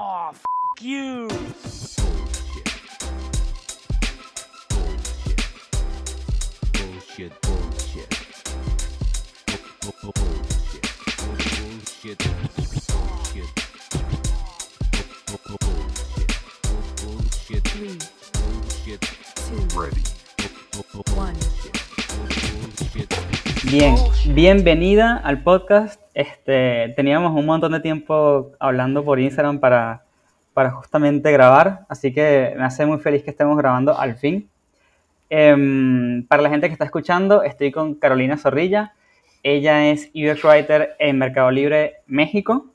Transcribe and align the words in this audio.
Oh, 0.00 0.30
f 0.30 0.44
you. 0.80 1.26
Bullshit, 6.72 7.32
bullshit. 7.42 8.10
Bullshit. 9.82 10.86
Bullshit. 11.98 12.18
Bullshit. 13.26 13.50
Bullshit. 17.02 17.64
Three, 17.66 17.98
Bullshit. 18.38 19.00
two, 19.34 19.58
Ready. 19.76 20.02
one. 21.16 21.34
Bullshit. 22.70 23.08
Bien, 23.68 23.96
bienvenida 24.36 25.16
al 25.24 25.42
podcast. 25.42 26.00
Este, 26.18 26.92
teníamos 26.96 27.30
un 27.32 27.46
montón 27.46 27.70
de 27.70 27.78
tiempo 27.78 28.50
hablando 28.58 29.04
por 29.04 29.20
Instagram 29.20 29.60
para, 29.60 30.02
para 30.52 30.72
justamente 30.72 31.30
grabar, 31.30 31.86
así 31.88 32.12
que 32.12 32.54
me 32.56 32.64
hace 32.64 32.84
muy 32.86 32.98
feliz 32.98 33.22
que 33.22 33.30
estemos 33.30 33.56
grabando 33.56 33.96
al 33.96 34.16
fin. 34.16 34.50
Em, 35.30 36.26
para 36.26 36.42
la 36.42 36.50
gente 36.50 36.66
que 36.66 36.72
está 36.72 36.86
escuchando, 36.86 37.44
estoy 37.44 37.70
con 37.70 37.94
Carolina 37.94 38.36
Zorrilla. 38.36 38.94
Ella 39.44 39.90
es 39.90 40.10
UX 40.12 40.42
Writer 40.42 40.96
en 40.98 41.18
Mercado 41.18 41.52
Libre 41.52 41.98
México 42.08 42.66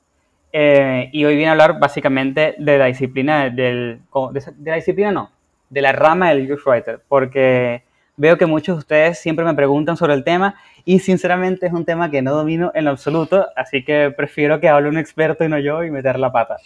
eh, 0.50 1.10
y 1.12 1.26
hoy 1.26 1.36
viene 1.36 1.50
a 1.50 1.52
hablar 1.52 1.78
básicamente 1.78 2.54
de 2.56 2.78
la 2.78 2.86
disciplina 2.86 3.50
del, 3.50 4.00
de, 4.32 4.42
de 4.56 4.70
la 4.70 4.76
disciplina 4.76 5.12
no, 5.12 5.30
de 5.68 5.82
la 5.82 5.92
rama 5.92 6.30
del 6.30 6.50
UX 6.50 6.64
Writer, 6.64 7.02
porque 7.06 7.82
veo 8.16 8.38
que 8.38 8.46
muchos 8.46 8.76
de 8.76 8.78
ustedes 8.78 9.18
siempre 9.18 9.44
me 9.44 9.54
preguntan 9.54 9.96
sobre 9.96 10.14
el 10.14 10.24
tema 10.24 10.54
y 10.84 11.00
sinceramente 11.00 11.66
es 11.66 11.72
un 11.72 11.84
tema 11.84 12.10
que 12.10 12.22
no 12.22 12.34
domino 12.34 12.70
en 12.74 12.88
absoluto, 12.88 13.46
así 13.56 13.84
que 13.84 14.12
prefiero 14.16 14.60
que 14.60 14.68
hable 14.68 14.88
un 14.88 14.98
experto 14.98 15.44
y 15.44 15.48
no 15.48 15.58
yo 15.58 15.82
y 15.82 15.90
meter 15.90 16.18
la 16.18 16.32
pata. 16.32 16.56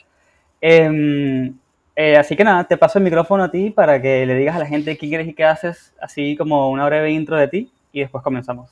Em, 0.61 1.55
eh, 1.97 2.17
así 2.17 2.37
que 2.37 2.45
nada, 2.45 2.65
te 2.65 2.77
paso 2.77 2.99
el 2.99 3.05
micrófono 3.05 3.45
a 3.45 3.51
ti 3.51 3.71
para 3.71 4.01
que 4.01 4.27
le 4.27 4.35
digas 4.35 4.57
a 4.57 4.61
la 4.61 4.67
gente 4.67 4.97
qué 4.97 5.09
quieres 5.09 5.29
y 5.29 5.35
qué 5.35 5.45
haces, 5.45 5.95
así 6.01 6.37
como 6.37 6.71
una 6.71 6.87
breve 6.87 7.11
intro 7.11 7.37
de 7.37 7.49
ti 7.49 7.73
y 7.93 8.01
después 8.01 8.23
comenzamos. 8.23 8.71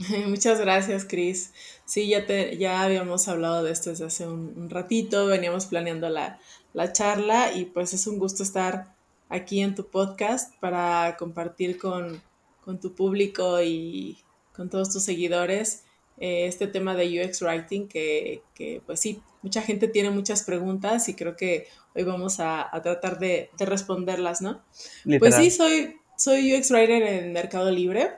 Muchas 0.26 0.60
gracias, 0.60 1.04
Chris. 1.04 1.52
Sí, 1.84 2.08
ya, 2.08 2.26
te, 2.26 2.56
ya 2.56 2.82
habíamos 2.82 3.28
hablado 3.28 3.62
de 3.62 3.72
esto 3.72 3.90
desde 3.90 4.06
hace 4.06 4.26
un, 4.26 4.54
un 4.56 4.70
ratito, 4.70 5.26
veníamos 5.26 5.66
planeando 5.66 6.08
la, 6.08 6.38
la, 6.72 6.92
charla 6.92 7.52
y 7.52 7.66
pues 7.66 7.92
es 7.92 8.06
un 8.06 8.18
gusto 8.18 8.42
estar 8.42 8.94
aquí 9.30 9.60
en 9.60 9.74
tu 9.74 9.88
podcast 9.88 10.54
para 10.60 11.16
compartir 11.18 11.78
con, 11.78 12.20
con 12.62 12.78
tu 12.78 12.94
público 12.94 13.62
y 13.62 14.18
con 14.52 14.68
todos 14.68 14.92
tus 14.92 15.02
seguidores 15.02 15.84
eh, 16.20 16.46
este 16.46 16.66
tema 16.66 16.94
de 16.94 17.24
UX 17.24 17.40
Writing 17.40 17.88
que, 17.88 18.42
que, 18.54 18.82
pues 18.84 19.00
sí, 19.00 19.22
mucha 19.40 19.62
gente 19.62 19.88
tiene 19.88 20.10
muchas 20.10 20.42
preguntas 20.42 21.08
y 21.08 21.14
creo 21.14 21.34
que 21.34 21.66
hoy 21.94 22.04
vamos 22.04 22.40
a, 22.40 22.68
a 22.76 22.82
tratar 22.82 23.18
de, 23.18 23.48
de, 23.56 23.64
responderlas, 23.64 24.42
¿no? 24.42 24.62
Literal. 25.04 25.18
Pues 25.18 25.34
sí, 25.36 25.50
soy, 25.50 25.96
soy 26.18 26.54
UX 26.54 26.70
Writer 26.72 27.02
en 27.02 27.32
Mercado 27.32 27.70
Libre. 27.70 28.10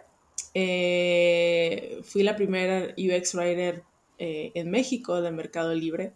Eh, 0.52 2.00
fui 2.02 2.24
la 2.24 2.34
primera 2.34 2.92
UX 2.98 3.36
Writer 3.36 3.84
eh, 4.18 4.50
en 4.54 4.68
México 4.68 5.22
de 5.22 5.30
Mercado 5.30 5.72
Libre. 5.72 6.14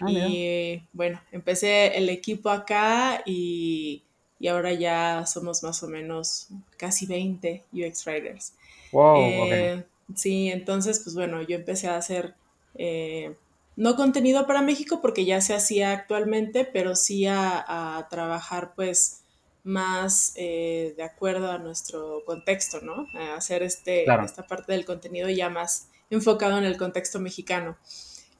Ah, 0.00 0.10
y 0.10 0.82
bueno, 0.92 1.22
empecé 1.30 1.96
el 1.96 2.08
equipo 2.08 2.50
acá 2.50 3.22
y, 3.24 4.02
y, 4.38 4.48
ahora 4.48 4.72
ya 4.72 5.24
somos 5.26 5.62
más 5.62 5.82
o 5.82 5.88
menos 5.88 6.48
casi 6.76 7.06
20 7.06 7.64
UX 7.72 8.06
Writers. 8.06 8.52
Wow, 8.92 9.16
eh, 9.16 9.42
okay. 9.42 9.84
Sí, 10.14 10.48
entonces, 10.48 11.00
pues 11.00 11.14
bueno, 11.14 11.42
yo 11.42 11.56
empecé 11.56 11.88
a 11.88 11.96
hacer 11.96 12.34
eh, 12.74 13.34
no 13.76 13.96
contenido 13.96 14.46
para 14.46 14.62
México 14.62 15.00
porque 15.02 15.24
ya 15.24 15.40
se 15.40 15.54
hacía 15.54 15.92
actualmente, 15.92 16.64
pero 16.64 16.96
sí 16.96 17.26
a, 17.26 17.98
a 17.98 18.08
trabajar 18.08 18.72
pues 18.74 19.22
más 19.68 20.32
eh, 20.36 20.94
de 20.96 21.02
acuerdo 21.02 21.50
a 21.50 21.58
nuestro 21.58 22.24
contexto, 22.24 22.80
¿no? 22.80 23.06
A 23.14 23.36
hacer 23.36 23.62
este, 23.62 24.04
claro. 24.04 24.24
esta 24.24 24.46
parte 24.46 24.72
del 24.72 24.84
contenido 24.84 25.28
ya 25.28 25.50
más 25.50 25.88
enfocado 26.10 26.56
en 26.58 26.64
el 26.64 26.78
contexto 26.78 27.20
mexicano. 27.20 27.76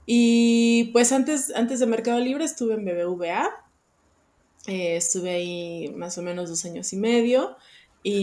Y 0.06 0.84
pues 0.92 1.12
antes, 1.12 1.54
antes 1.54 1.80
de 1.80 1.86
Mercado 1.86 2.18
Libre 2.18 2.44
estuve 2.44 2.74
en 2.74 2.84
BBVA, 2.84 3.50
eh, 4.68 4.96
estuve 4.96 5.30
ahí 5.30 5.94
más 5.96 6.18
o 6.18 6.22
menos 6.22 6.50
dos 6.50 6.64
años 6.66 6.92
y 6.92 6.96
medio. 6.98 7.56
Y 8.02 8.20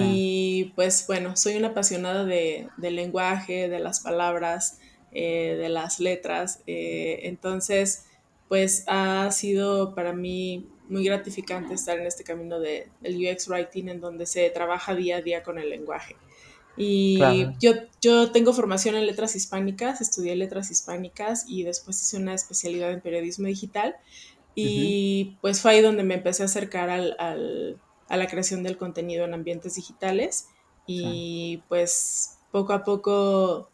sí. 0.67 0.71
pues 0.75 1.05
bueno, 1.07 1.35
soy 1.35 1.55
una 1.57 1.69
apasionada 1.69 2.23
de, 2.23 2.69
del 2.77 2.95
lenguaje, 2.95 3.67
de 3.67 3.79
las 3.79 3.99
palabras, 3.99 4.79
eh, 5.11 5.55
de 5.59 5.69
las 5.69 5.99
letras. 5.99 6.61
Eh, 6.67 7.21
entonces, 7.23 8.05
pues 8.47 8.83
ha 8.87 9.31
sido 9.31 9.95
para 9.95 10.13
mí 10.13 10.69
muy 10.87 11.03
gratificante 11.03 11.73
estar 11.73 11.97
en 11.97 12.05
este 12.05 12.23
camino 12.23 12.59
de, 12.59 12.89
del 13.01 13.17
UX 13.17 13.47
Writing 13.47 13.89
en 13.89 13.99
donde 13.99 14.27
se 14.27 14.47
trabaja 14.51 14.93
día 14.93 15.17
a 15.17 15.21
día 15.21 15.41
con 15.41 15.57
el 15.57 15.71
lenguaje. 15.71 16.15
Y 16.77 17.17
claro. 17.17 17.53
yo, 17.59 17.71
yo 18.01 18.31
tengo 18.31 18.53
formación 18.53 18.95
en 18.95 19.07
letras 19.07 19.35
hispánicas, 19.35 19.99
estudié 19.99 20.35
letras 20.35 20.69
hispánicas 20.69 21.45
y 21.47 21.63
después 21.63 21.99
hice 22.01 22.17
una 22.17 22.35
especialidad 22.35 22.91
en 22.91 23.01
periodismo 23.01 23.47
digital. 23.47 23.95
Y 24.55 25.27
uh 25.27 25.31
-huh. 25.33 25.37
pues 25.41 25.61
fue 25.61 25.71
ahí 25.71 25.81
donde 25.81 26.03
me 26.03 26.15
empecé 26.15 26.43
a 26.43 26.45
acercar 26.45 26.89
al, 26.89 27.15
al, 27.19 27.77
a 28.07 28.17
la 28.17 28.27
creación 28.27 28.63
del 28.63 28.77
contenido 28.77 29.25
en 29.25 29.33
ambientes 29.33 29.75
digitales. 29.75 30.47
Y 30.87 31.61
pues 31.67 32.39
poco 32.51 32.73
a 32.73 32.83
poco 32.83 33.69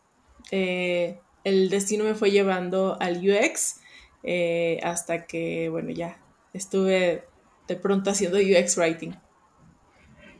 eh, 0.50 1.20
el 1.44 1.70
destino 1.70 2.03
me 2.03 2.16
fue 2.16 2.31
llevando 2.31 2.97
al 3.00 3.18
UX 3.18 3.81
eh, 4.24 4.80
hasta 4.84 5.25
que, 5.25 5.70
bueno, 5.70 5.91
ya 5.91 6.18
estuve 6.53 7.24
de 7.68 7.75
pronto 7.75 8.09
haciendo 8.09 8.38
UX 8.38 8.78
Writing. 8.78 9.16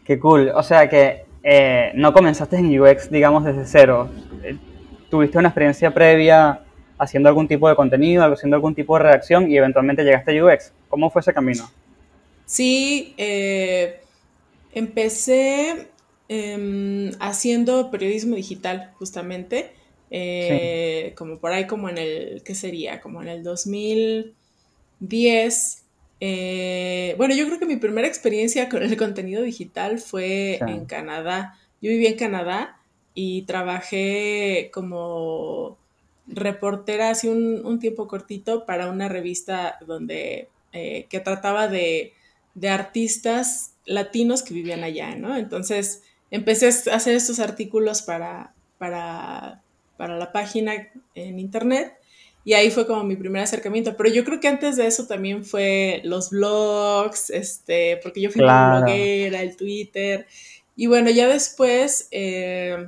Qué 0.06 0.20
cool. 0.20 0.52
O 0.56 0.64
sea 0.64 0.90
que 0.90 1.26
eh, 1.44 1.92
no 1.96 2.14
comenzaste 2.14 2.58
en 2.58 2.80
UX, 2.80 3.10
digamos, 3.10 3.46
desde 3.46 3.66
cero. 3.66 4.10
Tuviste 5.10 5.38
una 5.38 5.50
experiencia 5.50 5.94
previa 5.94 6.64
haciendo 7.02 7.30
algún 7.30 7.48
tipo 7.48 7.68
de 7.68 7.76
contenido, 7.76 8.24
haciendo 8.24 8.56
algún 8.56 8.76
tipo 8.76 8.96
de 8.96 9.04
redacción 9.04 9.52
y 9.52 9.58
eventualmente 9.58 10.04
llegaste 10.04 10.38
a 10.38 10.46
UX. 10.46 10.72
¿Cómo 10.88 11.10
fue 11.10 11.22
ese 11.22 11.34
camino? 11.34 11.68
Sí, 12.46 13.16
eh, 13.18 14.02
empecé 14.72 15.88
eh, 16.30 17.12
haciendo 17.20 17.90
periodismo 17.90 18.36
digital, 18.36 18.92
justamente. 19.00 19.72
Eh, 20.12 21.08
sí. 21.08 21.16
Como 21.16 21.40
por 21.40 21.54
ahí, 21.54 21.66
como 21.66 21.90
en 21.90 21.98
el, 21.98 22.44
¿qué 22.46 22.54
sería? 22.54 23.02
Como 23.02 23.24
en 23.24 23.30
el 23.30 23.42
2010. 23.42 25.84
Eh, 26.20 27.16
bueno, 27.18 27.34
yo 27.34 27.48
creo 27.48 27.58
que 27.58 27.66
mi 27.66 27.78
primera 27.78 28.08
experiencia 28.08 28.70
con 28.70 28.84
el 28.84 28.96
contenido 28.96 29.42
digital 29.42 29.98
fue 29.98 30.60
sí. 30.64 30.72
en 30.72 30.86
Canadá. 30.86 31.58
Yo 31.82 31.90
viví 31.90 32.06
en 32.06 32.16
Canadá 32.16 32.78
y 33.16 33.42
trabajé 33.42 34.70
como 34.72 35.81
reportera 36.28 37.10
hace 37.10 37.30
un, 37.30 37.66
un 37.66 37.80
tiempo 37.80 38.08
cortito 38.08 38.66
para 38.66 38.90
una 38.90 39.10
revista 39.10 39.78
donde 39.86 40.50
eh, 40.74 41.08
que 41.10 41.20
trataba 41.20 41.68
de, 41.68 42.14
de, 42.56 42.70
artistas 42.70 43.74
latinos 43.86 44.44
que 44.44 44.54
vivían 44.54 44.84
allá, 44.84 45.16
¿no? 45.16 45.36
Entonces 45.36 46.04
empecé 46.30 46.68
a 46.68 46.96
hacer 46.96 47.16
estos 47.16 47.40
artículos 47.40 48.02
para, 48.02 48.54
para, 48.78 49.62
para 49.98 50.18
la 50.18 50.32
página 50.32 50.90
en 51.16 51.40
internet 51.40 51.94
y 52.44 52.54
ahí 52.54 52.72
fue 52.72 52.88
como 52.88 53.04
mi 53.04 53.16
primer 53.16 53.44
acercamiento. 53.44 53.96
Pero 53.96 54.10
yo 54.10 54.24
creo 54.24 54.40
que 54.40 54.48
antes 54.48 54.76
de 54.78 54.88
eso 54.88 55.06
también 55.06 55.46
fue 55.46 56.02
los 56.04 56.32
blogs, 56.32 57.30
este, 57.30 58.00
porque 58.02 58.22
yo 58.22 58.32
fui 58.32 58.42
claro. 58.42 58.78
una 58.78 58.86
bloguera, 58.86 59.42
el 59.42 59.56
Twitter. 59.56 60.26
Y 60.76 60.88
bueno, 60.88 61.10
ya 61.12 61.28
después, 61.28 62.08
eh, 62.12 62.88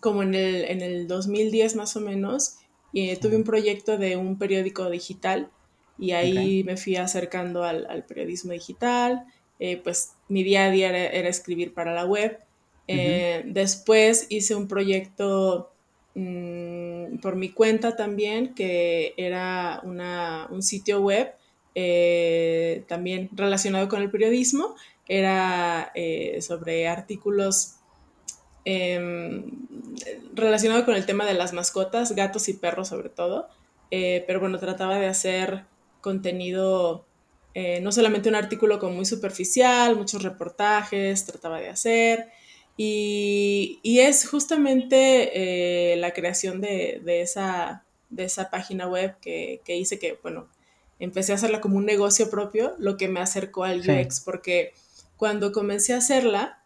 como 0.00 0.22
en 0.22 0.34
el, 0.34 0.64
en 0.64 0.82
el 0.82 1.08
2010 1.08 1.76
más 1.76 1.96
o 1.96 2.00
menos, 2.00 2.56
eh, 2.94 3.16
tuve 3.16 3.36
un 3.36 3.44
proyecto 3.44 3.98
de 3.98 4.16
un 4.16 4.38
periódico 4.38 4.88
digital 4.90 5.50
y 5.98 6.12
ahí 6.12 6.32
okay. 6.32 6.64
me 6.64 6.76
fui 6.76 6.96
acercando 6.96 7.64
al, 7.64 7.86
al 7.90 8.04
periodismo 8.04 8.52
digital. 8.52 9.26
Eh, 9.58 9.76
pues 9.76 10.12
mi 10.28 10.44
día 10.44 10.66
a 10.66 10.70
día 10.70 10.88
era, 10.90 11.06
era 11.06 11.28
escribir 11.28 11.74
para 11.74 11.92
la 11.92 12.04
web. 12.04 12.38
Uh 12.88 12.92
-huh. 12.92 13.42
Después 13.52 14.26
hice 14.30 14.54
un 14.54 14.68
proyecto 14.68 15.72
mmm, 16.14 17.18
por 17.20 17.36
mi 17.36 17.50
cuenta 17.50 17.96
también, 17.96 18.54
que 18.54 19.14
era 19.16 19.80
una, 19.84 20.48
un 20.50 20.62
sitio 20.62 21.00
web 21.00 21.32
eh, 21.74 22.84
también 22.88 23.28
relacionado 23.32 23.88
con 23.88 24.02
el 24.02 24.10
periodismo. 24.10 24.74
Era 25.06 25.90
eh, 25.94 26.38
sobre 26.42 26.86
artículos 26.88 27.76
eh, 28.70 29.44
relacionado 30.34 30.84
con 30.84 30.94
el 30.94 31.06
tema 31.06 31.24
de 31.24 31.32
las 31.32 31.54
mascotas, 31.54 32.12
gatos 32.12 32.50
y 32.50 32.52
perros 32.52 32.88
sobre 32.88 33.08
todo. 33.08 33.48
Eh, 33.90 34.24
pero 34.26 34.40
bueno, 34.40 34.58
trataba 34.58 34.98
de 34.98 35.06
hacer 35.06 35.64
contenido, 36.02 37.06
eh, 37.54 37.80
no 37.80 37.92
solamente 37.92 38.28
un 38.28 38.34
artículo 38.34 38.78
como 38.78 38.96
muy 38.96 39.06
superficial, 39.06 39.96
muchos 39.96 40.22
reportajes, 40.22 41.24
trataba 41.24 41.58
de 41.60 41.70
hacer. 41.70 42.28
Y, 42.76 43.80
y 43.82 44.00
es 44.00 44.28
justamente 44.28 45.92
eh, 45.92 45.96
la 45.96 46.12
creación 46.12 46.60
de, 46.60 47.00
de, 47.02 47.22
esa, 47.22 47.84
de 48.10 48.24
esa 48.24 48.50
página 48.50 48.86
web 48.86 49.16
que, 49.20 49.62
que 49.64 49.76
hice 49.76 49.98
que, 49.98 50.18
bueno, 50.22 50.48
empecé 50.98 51.32
a 51.32 51.36
hacerla 51.36 51.62
como 51.62 51.78
un 51.78 51.86
negocio 51.86 52.28
propio, 52.28 52.74
lo 52.78 52.98
que 52.98 53.08
me 53.08 53.20
acercó 53.20 53.64
al 53.64 53.80
UX, 53.80 54.20
porque 54.20 54.74
cuando 55.16 55.52
comencé 55.52 55.94
a 55.94 55.98
hacerla, 55.98 56.62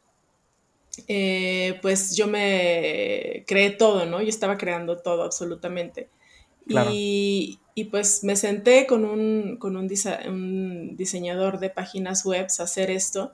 eh, 1.09 1.79
pues 1.81 2.17
yo 2.17 2.27
me 2.27 3.44
creé 3.47 3.71
todo, 3.71 4.06
¿no? 4.06 4.21
Yo 4.21 4.29
estaba 4.29 4.59
creando 4.59 4.99
todo 4.99 5.23
absolutamente. 5.23 6.09
Y, 7.75 7.85
pues 7.91 8.23
me 8.23 8.37
senté 8.37 8.87
con 8.87 9.05
un, 9.05 9.56
con 9.56 9.77
un, 9.77 9.89
diseñador 10.97 11.59
de 11.59 11.71
páginas 11.71 12.25
web 12.25 12.47
a 12.59 12.62
hacer 12.62 12.91
esto. 12.91 13.33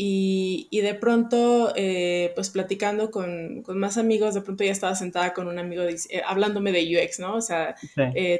Y, 0.00 0.68
de 0.72 0.94
pronto, 0.94 1.72
eh, 1.76 2.32
pues 2.34 2.50
platicando 2.50 3.10
con, 3.10 3.64
más 3.68 3.98
amigos, 3.98 4.34
de 4.34 4.40
pronto 4.40 4.64
ya 4.64 4.72
estaba 4.72 4.94
sentada 4.94 5.34
con 5.34 5.48
un 5.48 5.58
amigo 5.58 5.82
eh, 5.82 5.98
hablándome 6.26 6.72
de 6.72 6.96
UX, 6.96 7.18
¿no? 7.18 7.34
O 7.34 7.42
sea, 7.42 7.74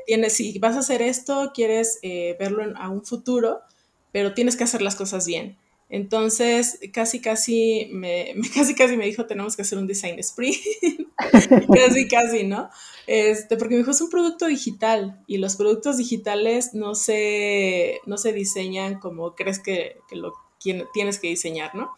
tienes, 0.06 0.32
si 0.32 0.58
vas 0.58 0.76
a 0.76 0.80
hacer 0.80 1.02
esto, 1.02 1.52
quieres 1.52 2.00
verlo 2.38 2.64
a 2.76 2.88
un 2.88 3.04
futuro, 3.04 3.60
pero 4.10 4.32
tienes 4.32 4.56
que 4.56 4.64
hacer 4.64 4.80
las 4.80 4.96
cosas 4.96 5.26
bien. 5.26 5.58
Entonces, 5.90 6.78
casi, 6.92 7.20
casi 7.20 7.88
me, 7.92 8.34
casi, 8.54 8.74
casi 8.74 8.96
me 8.96 9.06
dijo, 9.06 9.26
tenemos 9.26 9.56
que 9.56 9.62
hacer 9.62 9.78
un 9.78 9.86
design 9.86 10.18
sprint. 10.18 10.56
casi, 11.74 12.08
casi, 12.08 12.44
¿no? 12.44 12.68
Este, 13.06 13.56
porque 13.56 13.74
me 13.74 13.78
dijo, 13.78 13.92
es 13.92 14.00
un 14.00 14.10
producto 14.10 14.46
digital 14.46 15.22
y 15.26 15.38
los 15.38 15.56
productos 15.56 15.96
digitales 15.96 16.74
no 16.74 16.94
se, 16.94 18.00
no 18.06 18.18
se 18.18 18.32
diseñan 18.32 18.98
como 19.00 19.34
crees 19.34 19.60
que, 19.60 19.96
lo 20.12 20.34
tienes 20.92 21.18
que 21.18 21.28
diseñar, 21.28 21.74
¿no? 21.74 21.90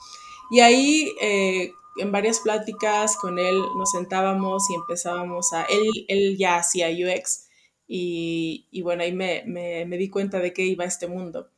Y 0.50 0.60
ahí, 0.60 1.12
eh, 1.20 1.72
en 1.96 2.12
varias 2.12 2.40
pláticas 2.40 3.16
con 3.16 3.38
él, 3.38 3.56
nos 3.76 3.90
sentábamos 3.90 4.70
y 4.70 4.74
empezábamos 4.74 5.52
a, 5.52 5.64
él, 5.64 5.88
él 6.08 6.36
ya 6.38 6.56
hacía 6.56 6.88
UX 6.88 7.48
y, 7.88 8.68
y 8.70 8.82
bueno, 8.82 9.02
ahí 9.02 9.12
me, 9.12 9.42
me, 9.46 9.84
me 9.86 9.96
di 9.96 10.08
cuenta 10.08 10.38
de 10.38 10.52
que 10.52 10.64
iba 10.64 10.84
este 10.84 11.08
mundo. 11.08 11.50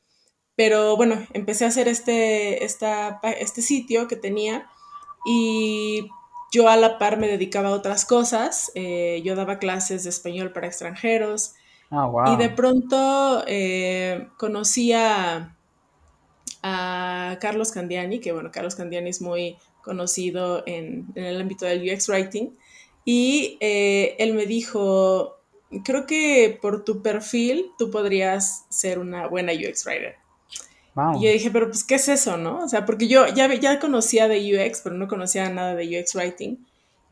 Pero 0.57 0.97
bueno, 0.97 1.27
empecé 1.33 1.65
a 1.65 1.69
hacer 1.69 1.89
este, 1.89 2.65
este 2.65 3.63
sitio 3.63 4.07
que 4.07 4.17
tenía 4.17 4.69
y 5.25 6.09
yo 6.53 6.69
a 6.69 6.77
la 6.77 6.99
par 6.99 7.19
me 7.19 7.29
dedicaba 7.29 7.71
a 7.71 7.73
otras 7.73 8.05
cosas. 8.05 8.71
Eh, 8.75 9.23
yo 9.25 9.35
daba 9.35 9.59
clases 9.59 10.05
de 10.05 10.11
español 10.11 10.53
para 10.53 10.67
extranjeros. 10.67 11.55
Ah, 11.91 12.07
wow. 12.07 12.35
Y 12.35 12.37
de 12.37 12.51
pronto 12.51 13.43
eh, 13.47 14.29
conocí 14.37 14.93
a, 14.93 15.57
Carlos 16.63 17.73
Candiani, 17.73 18.21
que 18.21 18.31
bueno, 18.31 18.51
Carlos 18.53 18.77
Candiani 18.77 19.11
es 19.11 19.21
muy 19.21 19.57
conocido 19.83 20.63
en, 20.65 21.09
el 21.17 21.41
ámbito 21.41 21.65
del 21.67 21.83
UX 21.83 22.09
Writing. 22.09 22.57
Y 23.05 23.59
eh, 23.61 24.15
él 24.21 24.35
me 24.35 24.47
dijo, 24.47 25.39
creo 25.85 26.07
que 26.07 26.57
por 26.63 26.85
tu 26.85 27.03
perfil 27.03 27.73
tú 27.79 27.91
podrías 27.91 28.67
ser 28.69 29.01
una 29.01 29.27
buena 29.27 29.53
UX 29.53 29.85
Writer. 29.87 30.22
Y 30.95 31.25
yo 31.25 31.33
dije, 31.33 31.51
pero 31.51 31.69
pues, 31.69 31.85
¿qué 31.85 31.95
es 31.95 32.09
eso, 32.09 32.37
no? 32.37 32.65
O 32.65 32.69
sea, 32.69 32.85
porque 32.85 33.09
yo 33.09 33.27
ya, 33.29 33.53
ya 33.55 33.81
conocía 33.81 34.29
de 34.29 34.39
UX, 34.39 34.83
pero 34.83 34.95
no 34.95 35.09
conocía 35.09 35.49
nada 35.49 35.75
de 35.75 35.99
UX 35.99 36.15
Writing. 36.15 36.59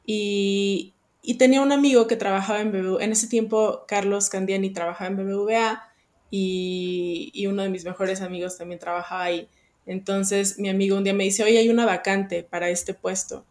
Y, 0.05 0.93
y 1.23 1.35
tenía 1.35 1.63
un 1.63 1.73
amigo 1.73 2.07
que 2.07 2.17
trabajaba 2.17 2.61
en 2.61 2.73
BBVA. 2.73 3.03
En 3.03 3.13
ese 3.13 3.27
tiempo, 3.27 3.85
Carlos 3.89 4.29
Candiani 4.29 4.71
trabajaba 4.71 5.11
en 5.11 5.17
BBVA 5.17 5.83
y, 6.31 7.31
y, 7.33 7.47
uno 7.47 7.63
de 7.63 7.71
mis 7.71 7.85
mejores 7.85 8.21
amigos 8.21 8.59
también 8.59 8.79
trabajaba 8.79 9.25
ahí. 9.25 9.49
Entonces, 9.87 10.59
mi 10.59 10.69
amigo 10.69 10.97
un 10.97 11.05
día 11.05 11.15
me 11.15 11.25
dice, 11.25 11.43
oye, 11.43 11.59
hay 11.59 11.71
una 11.71 11.87
vacante 11.87 12.43
para 12.43 12.69
este 12.69 12.93
puesto. 12.93 13.45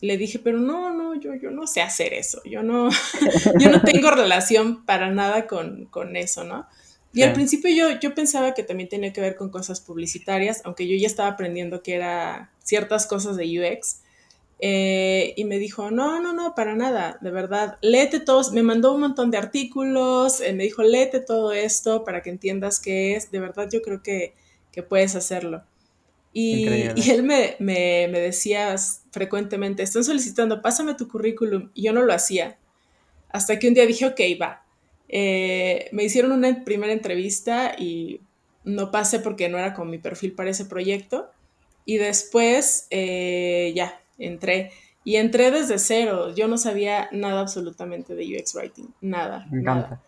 Le 0.00 0.16
dije, 0.16 0.40
pero 0.40 0.58
no, 0.58 0.92
no, 0.92 1.14
yo, 1.14 1.34
yo 1.34 1.50
no 1.50 1.66
sé 1.66 1.80
hacer 1.80 2.12
eso. 2.12 2.42
Yo 2.44 2.62
no, 2.62 2.90
yo 3.60 3.70
no 3.70 3.80
tengo 3.82 4.10
relación 4.10 4.84
para 4.84 5.10
nada 5.10 5.46
con, 5.46 5.86
con 5.86 6.16
eso, 6.16 6.42
¿no? 6.42 6.66
Y 7.16 7.22
al 7.22 7.32
principio 7.32 7.74
yo, 7.74 7.98
yo 7.98 8.14
pensaba 8.14 8.52
que 8.52 8.62
también 8.62 8.90
tenía 8.90 9.10
que 9.10 9.22
ver 9.22 9.36
con 9.36 9.48
cosas 9.48 9.80
publicitarias, 9.80 10.60
aunque 10.64 10.86
yo 10.86 10.94
ya 10.96 11.06
estaba 11.06 11.30
aprendiendo 11.30 11.82
que 11.82 11.94
era 11.94 12.52
ciertas 12.62 13.06
cosas 13.06 13.36
de 13.38 13.58
UX. 13.58 14.02
Eh, 14.58 15.32
y 15.34 15.46
me 15.46 15.58
dijo, 15.58 15.90
no, 15.90 16.20
no, 16.20 16.34
no, 16.34 16.54
para 16.54 16.74
nada, 16.74 17.18
de 17.22 17.30
verdad, 17.30 17.78
léete 17.80 18.20
todos, 18.20 18.52
me 18.52 18.62
mandó 18.62 18.94
un 18.94 19.00
montón 19.00 19.30
de 19.30 19.38
artículos, 19.38 20.42
eh, 20.42 20.52
me 20.52 20.64
dijo, 20.64 20.82
léete 20.82 21.20
todo 21.20 21.52
esto 21.52 22.04
para 22.04 22.22
que 22.22 22.30
entiendas 22.30 22.80
qué 22.80 23.16
es, 23.16 23.30
de 23.30 23.40
verdad 23.40 23.68
yo 23.70 23.80
creo 23.80 24.02
que, 24.02 24.34
que 24.72 24.82
puedes 24.82 25.14
hacerlo. 25.14 25.64
Y, 26.34 26.68
y 26.96 27.10
él 27.10 27.22
me, 27.22 27.56
me, 27.60 28.08
me, 28.08 28.20
decía 28.20 28.76
frecuentemente, 29.10 29.82
están 29.82 30.04
solicitando, 30.04 30.60
pásame 30.60 30.94
tu 30.94 31.08
currículum, 31.08 31.70
y 31.72 31.84
yo 31.84 31.94
no 31.94 32.02
lo 32.02 32.12
hacía. 32.12 32.58
Hasta 33.30 33.58
que 33.58 33.68
un 33.68 33.74
día 33.74 33.86
dije, 33.86 34.04
ok, 34.04 34.20
va, 34.40 34.65
eh, 35.08 35.88
me 35.92 36.04
hicieron 36.04 36.32
una 36.32 36.64
primera 36.64 36.92
entrevista 36.92 37.74
y 37.78 38.20
no 38.64 38.90
pasé 38.90 39.20
porque 39.20 39.48
no 39.48 39.58
era 39.58 39.74
con 39.74 39.90
mi 39.90 39.98
perfil 39.98 40.32
para 40.32 40.50
ese 40.50 40.64
proyecto. 40.64 41.30
Y 41.84 41.98
después 41.98 42.86
eh, 42.90 43.72
ya 43.74 44.00
entré. 44.18 44.72
Y 45.04 45.16
entré 45.16 45.52
desde 45.52 45.78
cero. 45.78 46.34
Yo 46.34 46.48
no 46.48 46.58
sabía 46.58 47.08
nada 47.12 47.40
absolutamente 47.40 48.14
de 48.14 48.24
UX 48.24 48.54
Writing. 48.56 48.88
Nada. 49.00 49.46
Me 49.50 49.60
encanta. 49.60 50.00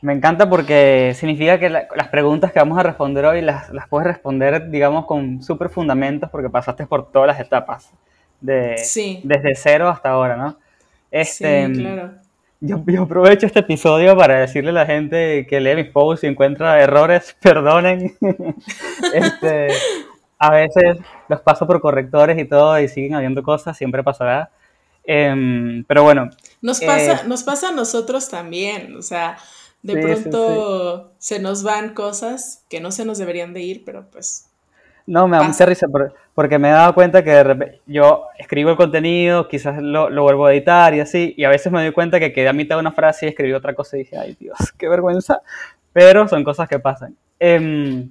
Me 0.00 0.12
encanta 0.12 0.48
porque 0.48 1.12
significa 1.16 1.58
que 1.58 1.70
las 1.70 2.08
preguntas 2.10 2.52
que 2.52 2.60
vamos 2.60 2.78
a 2.78 2.84
responder 2.84 3.24
hoy 3.24 3.40
las, 3.40 3.70
las 3.70 3.88
puedes 3.88 4.06
responder, 4.06 4.70
digamos, 4.70 5.06
con 5.06 5.42
súper 5.42 5.70
fundamentos 5.70 6.30
porque 6.30 6.48
pasaste 6.50 6.86
por 6.86 7.10
todas 7.10 7.26
las 7.26 7.40
etapas. 7.40 7.90
De, 8.40 8.76
Desde 9.24 9.54
cero 9.56 9.88
hasta 9.88 10.10
ahora, 10.10 10.36
¿no? 10.36 10.56
Este, 11.10 11.66
sí, 11.66 11.72
claro. 11.80 12.12
Yo, 12.60 12.82
aprovecho 13.00 13.46
este 13.46 13.60
episodio 13.60 14.16
para 14.16 14.40
decirle 14.40 14.70
a 14.70 14.72
la 14.72 14.86
gente 14.86 15.46
que 15.48 15.60
lee 15.60 15.76
mis 15.76 15.92
posts 15.92 16.24
y 16.24 16.26
encuentra 16.26 16.82
errores, 16.82 17.36
perdonen. 17.42 18.16
este, 19.14 19.68
a 20.38 20.50
veces 20.50 20.98
los 21.28 21.40
paso 21.40 21.66
por 21.66 21.80
correctores 21.80 22.36
y 22.38 22.44
todo 22.44 22.78
y 22.80 22.88
siguen 22.88 23.14
habiendo 23.14 23.42
cosas, 23.44 23.76
siempre 23.76 24.02
pasará. 24.02 24.50
Em, 25.04 25.84
pero 25.84 26.02
bueno. 26.02 26.30
Nos 26.60 26.80
pasa, 26.80 27.12
eh, 27.12 27.28
nos 27.28 27.44
pasa 27.44 27.68
a 27.68 27.72
nosotros 27.72 28.28
también, 28.28 28.96
o 28.96 29.02
sea, 29.02 29.38
de 29.82 29.96
pronto 29.96 31.12
se 31.18 31.38
nos 31.38 31.62
van 31.62 31.94
cosas 31.94 32.64
que 32.68 32.80
no 32.80 32.90
se 32.90 33.04
nos 33.04 33.18
deberían 33.18 33.54
de 33.54 33.62
ir, 33.62 33.84
pero 33.84 34.10
pues 34.10 34.47
no, 35.08 35.26
me 35.26 35.38
da 35.38 35.42
mucha 35.42 35.64
risa 35.64 35.86
porque 36.34 36.58
me 36.58 36.68
he 36.68 36.72
dado 36.72 36.92
cuenta 36.92 37.24
que 37.24 37.30
de 37.30 37.42
repente 37.42 37.80
yo 37.86 38.26
escribo 38.36 38.70
el 38.70 38.76
contenido, 38.76 39.48
quizás 39.48 39.82
lo, 39.82 40.10
vuelvo 40.22 40.44
a 40.44 40.52
editar 40.52 40.92
y 40.92 41.00
así, 41.00 41.32
y 41.34 41.44
a 41.44 41.48
veces 41.48 41.72
me 41.72 41.82
doy 41.82 41.92
cuenta 41.92 42.20
que 42.20 42.30
quedé 42.30 42.46
a 42.46 42.52
mitad 42.52 42.76
de 42.76 42.80
una 42.80 42.92
frase 42.92 43.24
y 43.24 43.28
escribí 43.30 43.54
otra 43.54 43.74
cosa 43.74 43.96
y 43.96 44.00
dije, 44.00 44.18
ay 44.18 44.36
Dios, 44.38 44.58
qué 44.76 44.86
vergüenza, 44.86 45.40
pero 45.94 46.28
son 46.28 46.44
cosas 46.44 46.68
que 46.68 46.78
pasan. 46.78 47.16
Em, 47.40 48.10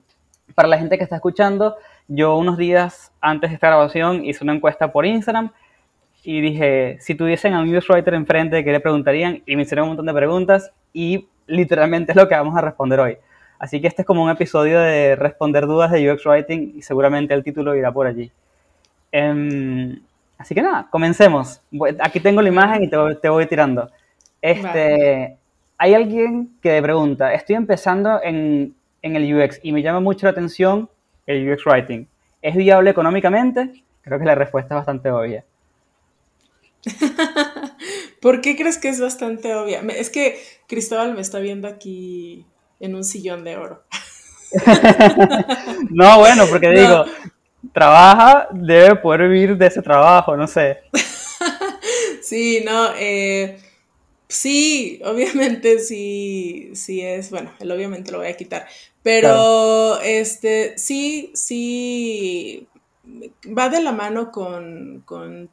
para 0.56 0.68
la 0.68 0.80
gente 0.80 0.98
que 0.98 1.04
está 1.04 1.18
escuchando, 1.18 1.76
yo 2.08 2.36
unos 2.36 2.58
días 2.58 3.12
antes 3.22 3.52
de 3.52 3.54
esta 3.54 3.68
grabación 3.68 4.26
hice 4.26 4.44
una 4.44 4.56
encuesta 4.56 4.92
por 4.92 5.06
Instagram 5.06 5.52
y 6.24 6.42
dije, 6.42 6.98
si 7.00 7.14
tuviesen 7.14 7.54
a 7.54 7.62
un 7.62 7.72
newswriter 7.72 8.16
enfrente, 8.16 8.64
¿qué 8.64 8.72
le 8.72 8.80
preguntarían? 8.80 9.44
Y 9.46 9.56
me 9.56 9.62
hicieron 9.62 9.84
un 9.84 9.90
montón 9.90 10.08
de 10.08 10.14
preguntas 10.14 10.72
y 10.94 11.28
literalmente 11.46 12.14
es 12.14 12.16
lo 12.16 12.28
que 12.28 12.34
vamos 12.34 12.58
a 12.58 12.62
responder 12.62 13.00
hoy. 13.00 13.18
Así 13.60 13.82
que 13.82 13.88
este 13.88 14.04
es 14.04 14.06
como 14.06 14.24
un 14.24 14.30
episodio 14.30 14.80
de 14.80 15.16
responder 15.16 15.66
dudas 15.66 15.92
de 15.92 16.12
UX 16.12 16.26
Writing 16.26 16.74
y 16.76 16.82
seguramente 16.82 17.34
el 17.34 17.44
título 17.44 17.76
irá 17.76 17.92
por 17.92 18.08
allí. 18.08 18.32
Em, 19.12 20.00
así 20.38 20.54
que 20.54 20.62
nada, 20.62 20.88
comencemos. 20.90 21.62
Aquí 22.00 22.20
tengo 22.20 22.42
la 22.42 22.50
imagen 22.50 22.84
y 22.84 22.90
te, 22.90 23.30
voy 23.30 23.46
tirando. 23.48 23.90
Este, 24.42 25.38
Hay 25.78 25.94
alguien 25.94 26.58
que 26.62 26.82
pregunta, 26.82 27.34
estoy 27.34 27.56
empezando 27.56 28.22
en, 28.24 28.76
en 29.02 29.16
el 29.16 29.34
UX 29.34 29.60
y 29.64 29.72
me 29.72 29.82
llama 29.82 30.00
mucho 30.00 30.28
la 30.28 30.32
atención 30.32 30.90
el 31.26 31.52
UX 31.52 31.66
Writing. 31.66 32.08
¿Es 32.42 32.56
viable 32.56 32.92
económicamente? 32.92 33.84
Creo 34.02 34.20
que 34.20 34.26
la 34.26 34.36
respuesta 34.36 34.76
es 34.76 34.80
bastante 34.80 35.12
obvia. 35.12 35.44
¿Por 38.22 38.42
qué 38.42 38.56
crees 38.56 38.78
que 38.78 38.90
es 38.90 39.00
bastante 39.00 39.54
obvia? 39.56 39.82
Es 39.96 40.10
que 40.10 40.40
Cristóbal 40.68 41.14
me 41.14 41.22
está 41.22 41.40
viendo 41.40 41.68
aquí 41.68 42.46
en 42.80 42.96
un 42.96 43.04
sillón 43.04 43.44
de 43.44 43.58
oro. 43.58 43.84
no, 45.90 46.20
bueno, 46.20 46.46
porque 46.48 46.70
digo, 46.76 47.06
trabaja, 47.74 48.48
debe 48.52 48.96
poder 48.96 49.30
vivir 49.30 49.58
de 49.58 49.68
ese 49.68 49.82
trabajo, 49.82 50.36
no 50.36 50.48
sé. 50.48 50.80
sí, 52.22 52.64
no, 52.66 52.92
eh, 52.98 53.60
sí, 54.28 55.02
obviamente 55.04 55.80
sí, 55.80 56.72
sí 56.74 57.02
es, 57.02 57.30
bueno, 57.30 57.52
el 57.60 57.72
obviamente 57.72 58.12
lo 58.12 58.20
voy 58.20 58.28
a 58.28 58.38
quitar, 58.38 58.68
pero 59.04 60.00
este, 60.02 60.78
sí, 60.78 61.32
sí, 61.34 62.68
va 63.46 63.70
de 63.70 63.82
la 63.82 63.92
mano 63.92 64.32
con, 64.32 65.04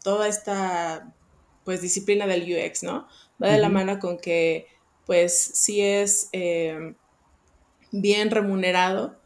toda 0.03 0.29
esta, 0.29 1.13
pues, 1.65 1.81
disciplina 1.81 2.27
del 2.27 2.43
UX, 2.43 2.83
¿no? 2.83 3.07
Va 3.43 3.49
de 3.49 3.59
la 3.59 3.69
mano 3.69 3.99
con 3.99 4.19
que, 4.19 4.67
pues, 5.07 5.37
sí 5.55 5.81
es... 5.81 6.29
Eh, 6.33 6.95
bien 8.01 8.31
remunerado, 8.31 9.17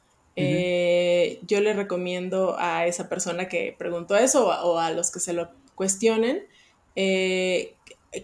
eh, 0.40 1.40
yo 1.46 1.60
le 1.60 1.72
recomiendo 1.72 2.56
a 2.58 2.86
esa 2.86 3.08
persona 3.08 3.48
que 3.48 3.74
preguntó 3.76 4.16
eso 4.16 4.46
o 4.46 4.78
a, 4.78 4.90
los 4.92 5.10
que 5.10 5.18
se 5.18 5.32
lo 5.32 5.50
cuestionen, 5.74 6.46
eh, 6.94 7.74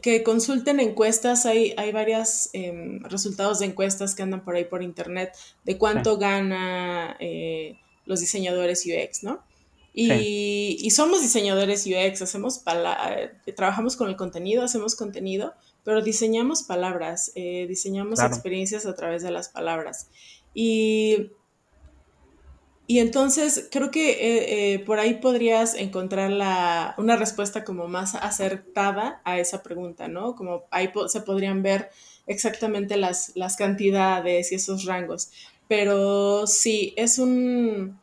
que 0.01 0.23
consulten 0.23 0.79
encuestas, 0.79 1.45
hay, 1.45 1.75
hay 1.77 1.91
varios 1.91 2.51
em, 2.53 3.03
resultados 3.03 3.59
de 3.59 3.67
encuestas 3.67 4.15
que 4.15 4.23
andan 4.23 4.45
por 4.45 4.55
ahí 4.55 4.65
por 4.65 4.83
internet 4.83 5.37
de 5.65 5.77
cuánto 5.77 6.17
gana 6.17 7.17
eh, 7.19 7.79
los 8.07 8.21
diseñadores 8.21 8.87
UX, 8.87 9.25
¿no? 9.25 9.43
Y, 9.97 10.91
somos 10.91 11.21
diseñadores 11.23 11.87
UX, 11.87 12.23
hacemos 12.23 12.63
trabajamos 13.57 13.97
con 13.97 14.09
el 14.09 14.17
contenido, 14.17 14.65
hacemos 14.65 14.97
contenido, 14.97 15.55
pero 15.85 16.03
diseñamos 16.03 16.65
palabras, 16.65 17.33
diseñamos 17.35 18.21
experiencias 18.21 18.87
a 18.87 18.97
través 18.97 19.23
de 19.23 19.31
las 19.31 19.51
palabras. 19.51 20.09
Y, 20.55 21.33
y 22.87 23.01
entonces 23.01 23.69
creo 23.71 23.91
que 23.91 24.83
por 24.87 24.99
ahí 24.99 25.15
podrías 25.15 25.75
encontrar 25.75 26.31
la, 26.31 26.95
una 26.99 27.17
respuesta 27.17 27.65
como 27.65 27.89
más 27.89 28.15
acertada 28.15 29.21
a 29.25 29.39
esa 29.39 29.63
pregunta, 29.63 30.09
¿no? 30.09 30.37
Como 30.37 30.65
ahí 30.71 30.91
se 31.09 31.21
podrían 31.21 31.63
ver 31.63 31.91
exactamente 32.27 32.97
las, 32.97 33.33
las 33.35 33.57
cantidades 33.57 34.53
y 34.53 34.55
esos 34.55 34.85
rangos. 34.85 35.31
Pero 35.67 36.47
sí, 36.47 36.95
es 36.97 37.19
un 37.19 37.99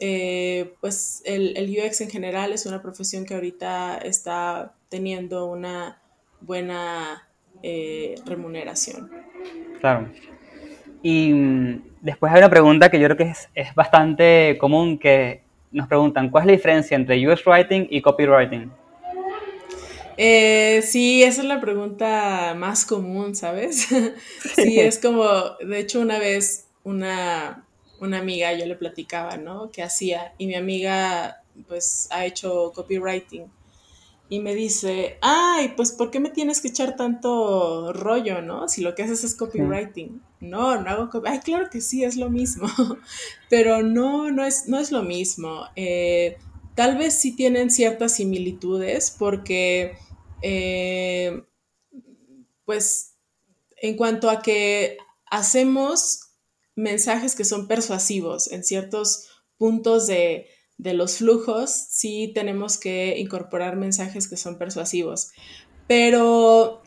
eh, 0.00 0.74
pues 0.80 1.22
el, 1.24 1.54
UX 1.78 2.00
en 2.00 2.10
general 2.10 2.52
es 2.52 2.66
una 2.66 2.82
profesión 2.82 3.24
que 3.24 3.34
ahorita 3.34 3.98
está 3.98 4.74
teniendo 4.88 5.46
una 5.46 6.00
buena 6.40 7.28
eh, 7.62 8.16
remuneración. 8.26 9.10
Claro. 9.80 10.10
Y 11.04 11.34
mm, 11.34 11.82
después 12.00 12.32
hay 12.32 12.38
una 12.38 12.48
pregunta 12.48 12.90
que 12.90 12.98
yo 12.98 13.04
creo 13.04 13.16
que 13.18 13.24
es, 13.24 13.50
es, 13.54 13.74
bastante 13.74 14.56
común 14.58 14.98
que 14.98 15.42
nos 15.70 15.86
preguntan, 15.86 16.30
¿cuál 16.30 16.44
es 16.44 16.46
la 16.46 16.52
diferencia 16.52 16.96
entre 16.96 17.28
UX 17.28 17.44
Writing 17.46 17.86
y 17.90 18.00
Copywriting? 18.00 18.72
Eh, 20.16 20.80
sí, 20.82 21.22
esa 21.22 21.42
es 21.42 21.46
la 21.46 21.60
pregunta 21.60 22.54
más 22.56 22.86
común, 22.86 23.34
¿sabes? 23.34 23.86
sí, 24.54 24.80
es 24.80 24.98
como, 24.98 25.26
de 25.60 25.78
hecho, 25.78 26.00
una 26.00 26.18
vez 26.18 26.68
una, 26.84 27.66
una 28.00 28.18
amiga, 28.18 28.54
yo 28.54 28.64
le 28.64 28.74
platicaba, 28.74 29.36
¿no? 29.36 29.70
¿Qué 29.70 29.82
hacía? 29.82 30.32
Y 30.38 30.46
mi 30.46 30.54
amiga, 30.54 31.42
pues, 31.68 32.08
ha 32.12 32.24
hecho 32.24 32.72
copywriting. 32.74 33.44
Y 34.28 34.40
me 34.40 34.54
dice, 34.54 35.18
ay, 35.20 35.74
pues, 35.76 35.92
¿por 35.92 36.10
qué 36.10 36.18
me 36.18 36.30
tienes 36.30 36.60
que 36.60 36.68
echar 36.68 36.96
tanto 36.96 37.92
rollo, 37.92 38.40
no? 38.40 38.68
Si 38.68 38.80
lo 38.80 38.94
que 38.94 39.02
haces 39.02 39.22
es 39.22 39.34
copywriting. 39.34 40.22
No, 40.40 40.80
no 40.80 40.90
hago 40.90 41.10
copywriting. 41.10 41.40
Ay, 41.40 41.44
claro 41.44 41.70
que 41.70 41.80
sí, 41.80 42.04
es 42.04 42.16
lo 42.16 42.30
mismo. 42.30 42.66
Pero 43.50 43.82
no, 43.82 44.30
no 44.30 44.44
es, 44.44 44.66
no 44.66 44.78
es 44.78 44.92
lo 44.92 45.02
mismo. 45.02 45.64
Eh, 45.76 46.38
tal 46.74 46.96
vez 46.96 47.14
sí 47.14 47.36
tienen 47.36 47.70
ciertas 47.70 48.16
similitudes 48.16 49.14
porque, 49.16 49.98
eh, 50.40 51.44
pues, 52.64 53.16
en 53.76 53.96
cuanto 53.96 54.30
a 54.30 54.40
que 54.40 54.96
hacemos 55.26 56.30
mensajes 56.76 57.34
que 57.34 57.44
son 57.44 57.68
persuasivos 57.68 58.50
en 58.50 58.64
ciertos 58.64 59.28
puntos 59.58 60.06
de, 60.06 60.48
los 60.78 61.18
flujos, 61.18 61.70
sí 61.70 62.32
tenemos 62.34 62.78
que 62.78 63.18
incorporar 63.18 63.76
mensajes 63.76 64.28
que 64.28 64.36
son 64.36 64.58
persuasivos. 64.58 65.30
Pero 65.86 66.82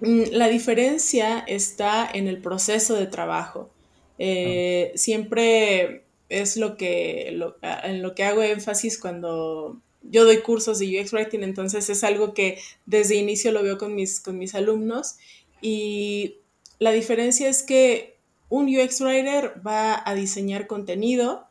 mm, 0.00 0.24
la 0.32 0.48
diferencia 0.48 1.38
está 1.40 2.08
en 2.12 2.28
el 2.28 2.40
proceso 2.40 2.94
de 2.94 3.06
trabajo. 3.06 3.70
Eh, 4.18 4.92
siempre 4.94 6.04
es 6.28 6.56
lo 6.56 6.76
que 6.76 7.28
en 7.28 8.02
lo 8.02 8.14
que 8.14 8.24
hago 8.24 8.42
énfasis 8.42 8.98
cuando 8.98 9.80
yo 10.02 10.24
doy 10.24 10.38
cursos 10.38 10.78
de 10.78 11.00
UX 11.00 11.12
Writing, 11.12 11.42
entonces 11.42 11.90
es 11.90 12.04
algo 12.04 12.34
que 12.34 12.58
desde 12.84 13.16
inicio 13.16 13.52
lo 13.52 13.62
veo 13.62 13.78
con 13.78 13.94
mis, 13.94 14.20
con 14.20 14.38
mis 14.38 14.54
alumnos 14.54 15.16
y 15.60 16.38
la 16.78 16.92
diferencia 16.92 17.48
es 17.48 17.62
que 17.62 18.16
un 18.48 18.68
UX 18.68 19.00
Writer 19.00 19.60
va 19.66 20.02
a 20.04 20.14
diseñar 20.14 20.66
contenido 20.66 21.45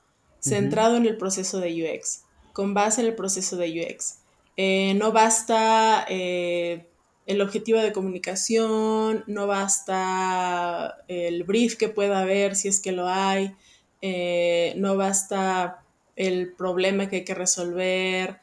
centrado 0.48 0.98
en 0.98 1.06
el 1.06 1.18
proceso 1.18 1.60
de 1.60 1.84
UX, 1.84 2.24
con 2.54 2.74
base 2.74 3.02
en 3.02 3.08
el 3.08 3.16
proceso 3.16 3.58
de 3.58 3.82
UX. 3.82 4.20
Eh, 4.58 4.94
no 4.96 5.12
basta 5.12 6.06
eh, 6.08 6.86
el 7.26 7.42
objetivo 7.42 7.80
de 7.80 7.92
comunicación, 7.92 9.24
no 9.28 9.48
basta 9.48 10.98
el 11.08 11.44
brief 11.44 11.76
que 11.76 11.90
pueda 11.90 12.22
haber 12.22 12.56
si 12.56 12.68
es 12.68 12.80
que 12.80 12.92
lo 12.92 13.08
hay, 13.08 13.56
eh, 14.02 14.74
no 14.78 14.96
basta 14.96 15.84
el 16.16 16.54
problema 16.54 17.10
que 17.10 17.18
hay 17.18 17.24
que 17.26 17.34
resolver, 17.34 18.40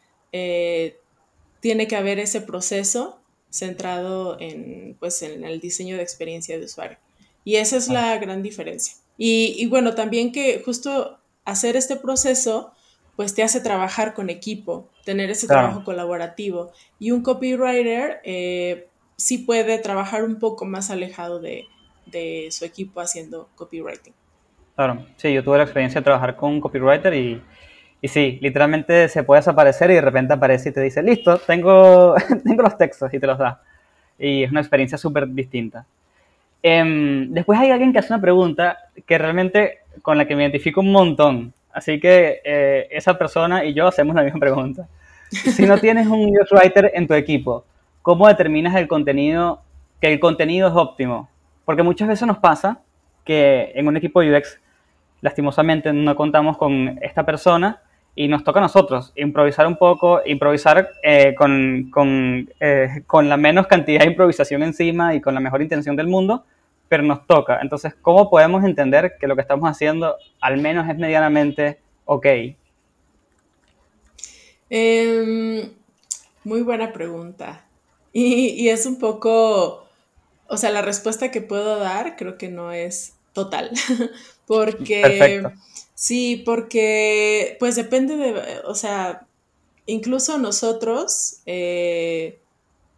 tiene 1.61 1.87
que 1.87 1.97
haber 1.97 2.19
ese 2.19 2.41
proceso 2.41 3.21
centrado 3.51 4.39
en, 4.41 4.97
pues, 4.99 5.23
en 5.23 5.45
el 5.45 5.61
diseño 5.61 5.97
de 5.97 6.03
experiencia 6.03 6.59
de 6.59 6.65
usuario. 6.65 6.99
Y 7.45 7.57
esa 7.57 7.77
es 7.77 7.89
la 7.89 8.17
gran 8.19 8.43
diferencia. 8.43 8.95
Y, 9.19 9.67
bueno, 9.67 9.95
también 9.95 10.33
que 10.33 10.63
justo 10.65 11.19
hacer 11.45 11.77
este 11.77 11.97
proceso, 11.97 12.73
pues 13.17 13.35
te 13.35 13.43
hace 13.43 13.61
trabajar 13.61 14.15
con 14.15 14.31
equipo, 14.31 14.89
tener 15.05 15.31
ese 15.31 15.47
trabajo 15.47 15.85
colaborativo. 15.85 16.73
Y 16.99 17.11
un 17.11 17.23
copywriter 17.23 18.21
eh, 18.25 18.89
sí 19.17 19.39
puede 19.39 19.79
trabajar 19.79 20.25
un 20.25 20.39
poco 20.39 20.65
más 20.65 20.91
alejado 20.91 21.41
de, 21.41 21.67
su 22.51 22.65
equipo 22.65 23.01
haciendo 23.01 23.49
copywriting. 23.55 24.13
Claro, 24.75 25.07
sí, 25.17 25.33
yo 25.33 25.45
tuve 25.45 25.59
la 25.59 25.65
experiencia 25.65 26.01
de 26.01 26.05
trabajar 26.05 26.37
con 26.37 26.53
un 26.53 26.61
copywriter 26.61 27.15
y, 27.15 27.43
y 28.01 28.09
sí, 28.09 28.39
literalmente 28.43 29.09
se 29.09 29.23
puede 29.23 29.41
desaparecer 29.41 29.91
y 29.91 29.95
de 29.95 30.01
repente 30.01 30.35
aparece 30.35 30.71
y 30.71 30.73
te 30.73 30.81
dice, 30.81 31.03
listo, 31.03 31.39
tengo, 31.39 32.15
tengo 32.45 32.63
los 32.63 32.77
textos 32.77 33.13
y 33.15 33.19
te 33.19 33.27
los 33.27 33.39
da. 33.39 33.63
Y 34.19 34.43
es 34.43 34.51
una 34.51 34.61
experiencia 34.61 34.99
súper 34.99 35.29
distinta. 35.29 35.87
Em, 36.63 37.33
después 37.33 37.59
hay 37.59 37.71
alguien 37.71 37.93
que 37.93 37.99
hace 37.99 38.13
una 38.13 38.21
pregunta 38.21 38.79
que 39.07 39.19
realmente 39.19 39.81
con 40.01 40.17
la 40.17 40.27
que 40.27 40.35
me 40.35 40.43
identifico 40.43 40.81
un 40.81 40.93
montón. 40.93 41.53
Así 41.73 42.01
que 42.01 42.41
eh, 42.45 42.89
esa 42.91 43.19
persona 43.19 43.65
y 43.65 43.75
yo 43.75 43.87
hacemos 43.87 44.15
la 44.15 44.23
misma 44.23 44.41
pregunta. 44.41 44.89
Si 45.31 45.65
no 45.65 45.79
tienes 45.79 46.09
un 46.09 46.29
UX 46.29 46.53
writer 46.53 46.93
en 46.95 47.07
tu 47.07 47.15
equipo, 47.15 47.65
¿cómo 48.03 48.29
determinas 48.29 48.75
el 48.77 48.87
contenido, 48.87 49.63
que 49.99 50.13
el 50.13 50.21
contenido 50.21 50.69
es 50.69 50.75
óptimo? 50.75 51.31
Porque 51.65 51.83
muchas 51.83 52.07
veces 52.07 52.27
nos 52.27 52.37
pasa 52.37 52.81
que 53.25 53.73
en 53.75 53.89
un 53.89 53.97
equipo 53.97 54.21
de 54.21 54.37
UX, 54.37 54.61
lastimosamente, 55.23 55.91
no 55.93 56.15
contamos 56.17 56.59
con 56.59 56.99
esta 57.01 57.25
persona 57.25 57.81
y 58.15 58.29
nos 58.29 58.45
toca 58.45 58.59
a 58.61 58.63
nosotros 58.63 59.13
improvisar 59.17 59.67
un 59.67 59.77
poco, 59.77 60.21
improvisar 60.27 60.91
eh, 61.03 61.35
con, 61.35 61.89
con, 61.91 62.51
eh, 62.61 63.03
con, 63.07 63.29
la 63.29 63.37
menos 63.37 63.67
cantidad 63.67 64.01
de 64.01 64.09
improvisación 64.09 64.63
encima 64.63 65.15
y 65.15 65.21
con 65.21 65.35
la 65.35 65.41
mejor 65.41 65.63
intención 65.63 65.97
del 65.97 66.09
mundo, 66.09 66.45
pero 66.93 67.05
nos 67.05 67.27
toca. 67.27 67.61
Entonces, 67.63 67.95
¿cómo 68.03 68.29
podemos 68.29 68.63
entender 68.65 69.15
que 69.19 69.27
lo 69.27 69.35
que 69.35 69.41
estamos 69.41 69.67
haciendo 69.67 70.17
al 70.43 70.59
menos 70.59 70.87
es 70.91 70.99
medianamente 70.99 71.79
ok? 72.05 72.27
Em, 74.69 75.73
muy 76.45 76.61
buena 76.61 76.93
pregunta. 76.93 77.65
Y, 78.13 78.49
y 78.63 78.69
es 78.69 78.85
un 78.85 78.99
poco, 78.99 79.87
o 80.49 80.57
sea, 80.59 80.69
la 80.69 80.83
respuesta 80.83 81.31
que 81.31 81.41
puedo 81.41 81.79
dar 81.79 82.17
creo 82.17 82.37
que 82.37 82.49
no 82.49 82.73
es 82.73 83.15
total, 83.33 83.71
porque... 84.47 85.01
Perfecto 85.01 85.53
Sí, 86.03 86.43
porque 86.45 87.57
pues 87.61 87.77
depende 87.77 88.17
de, 88.17 88.61
o 88.65 88.75
sea, 88.75 89.29
incluso 89.87 90.37
nosotros, 90.37 91.43
eh, 91.47 92.41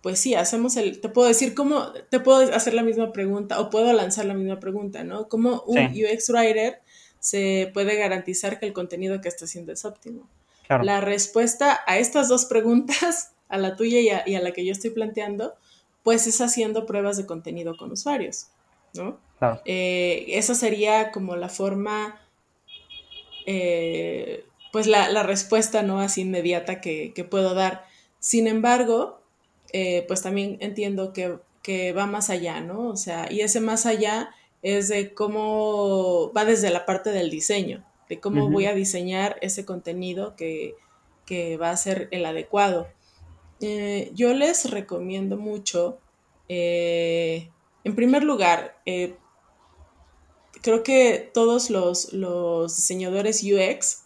pues 0.04 0.18
sí, 0.18 0.34
hacemos 0.34 0.76
el, 0.76 1.00
te 1.00 1.08
puedo 1.08 1.28
decir 1.28 1.54
cómo, 1.54 1.90
te 2.10 2.20
puedo 2.20 2.54
hacer 2.54 2.74
la 2.74 2.82
misma 2.82 3.10
pregunta 3.10 3.58
o 3.58 3.70
puedo 3.70 3.90
lanzar 3.94 4.26
la 4.26 4.34
misma 4.34 4.60
pregunta, 4.60 5.02
¿no? 5.02 5.30
¿Cómo 5.30 5.62
un 5.62 5.78
UX 5.78 6.28
Writer 6.28 6.82
se 7.20 7.70
puede 7.72 7.96
garantizar 7.96 8.60
que 8.60 8.66
el 8.66 8.74
contenido 8.74 9.22
que 9.22 9.28
está 9.28 9.46
haciendo 9.46 9.72
es 9.72 9.86
óptimo? 9.86 10.28
La 10.68 11.00
respuesta 11.00 11.80
a 11.86 11.96
estas 11.96 12.28
dos 12.28 12.44
preguntas, 12.44 13.32
a 13.48 13.56
la 13.56 13.76
tuya 13.76 14.22
y 14.26 14.34
a, 14.34 14.40
la 14.42 14.52
que 14.52 14.66
yo 14.66 14.72
estoy 14.72 14.90
planteando, 14.90 15.54
pues 16.02 16.26
es 16.26 16.42
haciendo 16.42 16.84
pruebas 16.84 17.16
de 17.16 17.24
contenido 17.24 17.74
con 17.78 17.90
usuarios, 17.90 18.48
¿no? 18.92 19.18
Eh, 19.64 20.26
esa 20.28 20.54
sería 20.54 21.12
como 21.12 21.34
la 21.34 21.48
forma 21.48 22.20
eh, 23.46 24.44
pues 24.70 24.86
la, 24.86 25.22
respuesta 25.22 25.82
no 25.82 26.00
así 26.00 26.20
inmediata 26.20 26.82
que, 26.82 27.26
puedo 27.30 27.54
dar. 27.54 27.86
Sin 28.18 28.46
embargo, 28.48 29.23
eh, 29.76 30.04
pues 30.06 30.22
también 30.22 30.56
entiendo 30.60 31.12
que, 31.12 31.92
va 31.92 32.06
más 32.06 32.30
allá, 32.30 32.60
¿no? 32.60 32.90
O 32.90 32.96
sea, 32.96 33.26
y 33.28 33.40
ese 33.40 33.60
más 33.60 33.86
allá 33.86 34.30
es 34.62 34.86
de 34.86 35.12
cómo 35.14 36.32
va 36.32 36.44
desde 36.44 36.70
la 36.70 36.86
parte 36.86 37.10
del 37.10 37.28
diseño, 37.28 37.84
de 38.08 38.20
cómo 38.20 38.48
voy 38.50 38.66
a 38.66 38.74
diseñar 38.74 39.36
ese 39.40 39.64
contenido 39.64 40.36
que, 40.36 40.76
va 41.60 41.70
a 41.70 41.76
ser 41.76 42.06
el 42.12 42.24
adecuado. 42.24 42.86
Eh, 43.60 44.12
yo 44.14 44.32
les 44.32 44.70
recomiendo 44.70 45.36
mucho, 45.36 45.98
en 46.46 47.50
primer 47.96 48.22
lugar, 48.22 48.76
creo 50.62 50.84
que 50.84 51.32
todos 51.34 51.68
los, 51.70 52.12
diseñadores 52.76 53.42
UX 53.42 54.04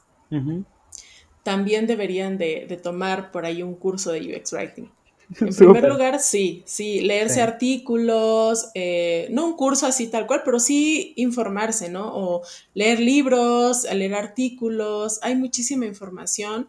también 1.42 1.86
deberían 1.86 2.38
de, 2.38 2.80
tomar 2.82 3.32
por 3.32 3.44
ahí 3.44 3.62
un 3.62 3.74
curso 3.74 4.12
de 4.12 4.34
UX 4.34 4.54
Writing. 4.54 4.90
En 5.40 5.54
primer 5.54 5.84
lugar, 5.84 6.20
sí, 6.20 6.62
sí, 6.66 7.00
leerse 7.00 7.42
artículos, 7.42 8.68
eh, 8.74 9.28
no 9.30 9.46
un 9.46 9.56
curso 9.56 9.86
así 9.86 10.08
tal 10.08 10.26
cual, 10.26 10.42
pero 10.44 10.58
sí 10.58 11.12
informarse, 11.16 11.90
¿no? 11.90 12.10
O 12.14 12.42
leer 12.74 13.00
libros, 13.00 13.84
leer 13.92 14.14
artículos, 14.14 15.18
hay 15.22 15.36
muchísima 15.36 15.84
información, 15.84 16.68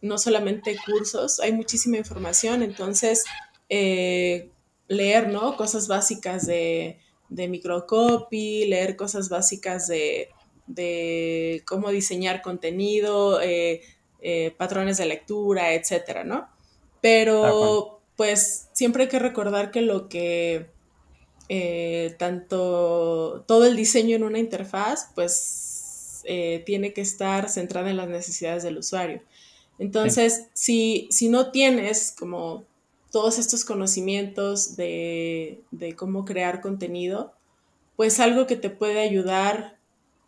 no 0.00 0.18
solamente 0.18 0.76
cursos, 0.86 1.40
hay 1.40 1.52
muchísima 1.52 1.96
información, 1.96 2.62
entonces 2.62 3.24
eh, 3.68 4.50
leer, 4.86 5.28
¿no? 5.28 5.56
Cosas 5.56 5.88
básicas 5.88 6.46
de, 6.46 7.00
de 7.28 7.48
microcopy, 7.48 8.66
leer 8.66 8.94
cosas 8.94 9.28
básicas 9.28 9.88
de, 9.88 10.28
de 10.68 11.62
cómo 11.66 11.90
diseñar 11.90 12.40
contenido, 12.40 13.40
eh, 13.42 13.82
patrones 14.56 14.96
de 14.96 15.06
lectura, 15.06 15.72
etcétera, 15.72 16.22
¿no? 16.22 16.48
Pero 17.00 17.95
pues 18.16 18.68
siempre 18.72 19.04
hay 19.04 19.08
que 19.08 19.18
recordar 19.18 19.70
que 19.70 19.82
lo 19.82 20.08
que 20.08 20.66
eh, 21.48 22.16
tanto 22.18 23.44
todo 23.46 23.66
el 23.66 23.76
diseño 23.76 24.16
en 24.16 24.24
una 24.24 24.38
interfaz, 24.38 25.10
pues 25.14 26.22
eh, 26.24 26.62
tiene 26.66 26.92
que 26.92 27.02
estar 27.02 27.48
centrada 27.48 27.90
en 27.90 27.96
las 27.96 28.08
necesidades 28.08 28.64
del 28.64 28.78
usuario. 28.78 29.22
Entonces, 29.78 30.46
si, 30.54 31.06
si, 31.10 31.28
no 31.28 31.50
tienes 31.52 32.12
como 32.18 32.64
todos 33.12 33.38
estos 33.38 33.64
conocimientos 33.64 34.74
de, 34.74 35.60
cómo 35.96 36.24
crear 36.24 36.60
contenido, 36.60 37.32
pues 37.94 38.18
algo 38.18 38.46
que 38.46 38.56
te 38.56 38.70
puede 38.70 39.00
ayudar, 39.00 39.76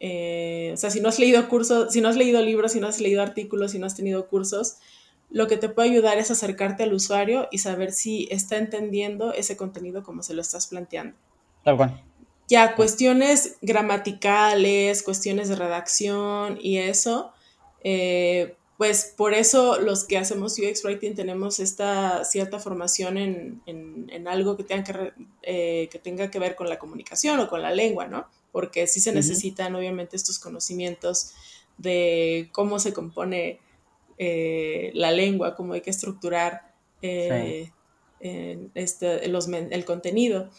eh, 0.00 0.70
o 0.74 0.76
sea, 0.76 0.90
si 0.90 1.00
no 1.00 1.08
has 1.08 1.18
leído 1.18 1.48
cursos, 1.48 1.92
si 1.92 2.00
no 2.00 2.08
has 2.08 2.16
leído 2.16 2.40
libros, 2.42 2.72
si 2.72 2.80
no 2.80 2.86
has 2.86 3.00
leído 3.00 3.22
artículos, 3.22 3.72
si 3.72 3.78
no 3.78 3.86
has 3.86 3.96
tenido 3.96 4.28
cursos, 4.28 4.76
lo 5.30 5.46
que 5.46 5.56
te 5.56 5.68
puede 5.68 5.90
ayudar 5.90 6.18
es 6.18 6.30
acercarte 6.30 6.82
al 6.82 6.92
usuario 6.92 7.48
y 7.50 7.58
saber 7.58 7.92
si 7.92 8.28
está 8.30 8.56
entendiendo 8.56 9.32
ese 9.32 9.56
contenido 9.56 10.02
como 10.02 10.22
se 10.22 10.34
lo 10.34 10.40
estás 10.40 10.68
planteando. 10.68 11.16
Tal 11.64 11.76
cual. 11.76 12.02
Ya, 12.48 12.74
cuestiones 12.74 13.56
gramaticales, 13.60 15.02
cuestiones 15.02 15.50
de 15.50 15.56
redacción 15.56 16.58
y 16.60 16.78
eso, 16.78 17.32
eh, 17.84 18.56
pues 18.78 19.12
por 19.16 19.34
eso 19.34 19.78
los 19.78 20.04
que 20.04 20.16
hacemos 20.16 20.58
UX 20.58 20.82
Writing 20.84 21.14
tenemos 21.14 21.58
esta 21.58 22.24
cierta 22.24 22.58
formación 22.58 23.18
en, 23.18 24.28
algo 24.28 24.56
que 24.56 24.64
tenga 24.64 24.84
que, 24.84 25.12
eh, 25.42 25.88
que, 25.90 25.98
tenga 25.98 26.30
que 26.30 26.38
ver 26.38 26.54
con 26.54 26.70
la 26.70 26.78
comunicación 26.78 27.38
o 27.40 27.48
con 27.48 27.60
la 27.60 27.72
lengua, 27.72 28.06
¿no? 28.06 28.28
Porque 28.50 28.86
sí 28.86 29.00
se 29.00 29.12
necesitan 29.12 29.74
obviamente 29.74 30.16
estos 30.16 30.38
conocimientos 30.38 31.32
de 31.76 32.48
cómo 32.52 32.78
se 32.78 32.92
compone 32.94 33.60
eh, 34.18 34.90
la 34.94 35.12
lengua, 35.12 35.54
cómo 35.54 35.74
hay 35.74 35.80
que 35.80 35.90
estructurar 35.90 36.72
eh, 37.02 37.70
este, 38.74 39.24
el 39.24 39.84
contenido. 39.84 40.50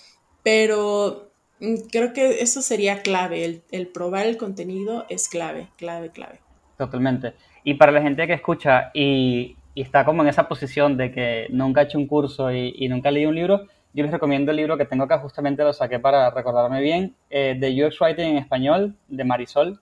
Pero 0.44 1.32
mm, 1.60 1.75
creo 1.92 2.13
que 2.13 2.42
eso 2.42 2.62
sería 2.62 3.01
clave, 3.01 3.62
el, 3.70 3.88
probar 3.88 4.28
el 4.28 4.38
contenido 4.38 5.06
es 5.10 5.28
clave, 5.28 5.68
clave, 5.78 6.10
clave. 6.12 6.39
Totalmente. 6.78 7.34
Y 7.66 7.74
para 7.74 7.92
la 7.92 8.01
gente 8.01 8.25
que 8.28 8.34
escucha 8.34 8.92
y, 8.94 9.58
está 9.75 10.06
como 10.06 10.24
en 10.24 10.30
esa 10.30 10.48
posición 10.48 10.96
de 10.96 11.12
que 11.12 11.48
nunca 11.50 11.82
ha 11.82 11.84
hecho 11.84 11.98
un 11.98 12.08
curso 12.08 12.51
y, 12.54 12.88
nunca 12.88 13.10
ha 13.10 13.12
leído 13.12 13.30
un 13.30 13.36
libro, 13.36 13.68
yo 13.94 14.04
les 14.04 14.12
recomiendo 14.12 14.51
el 14.51 14.58
libro 14.58 14.78
que 14.78 14.86
tengo 14.86 15.04
acá, 15.04 15.20
justamente 15.20 15.63
lo 15.63 15.74
saqué 15.74 16.00
para 16.00 16.30
recordarme 16.32 16.80
bien, 16.80 17.16
eh, 17.30 17.58
de 17.60 17.86
UX 17.86 18.00
Writing 18.00 18.25
en 18.25 18.38
español, 18.38 18.96
de 19.08 19.24
Marisol. 19.25 19.82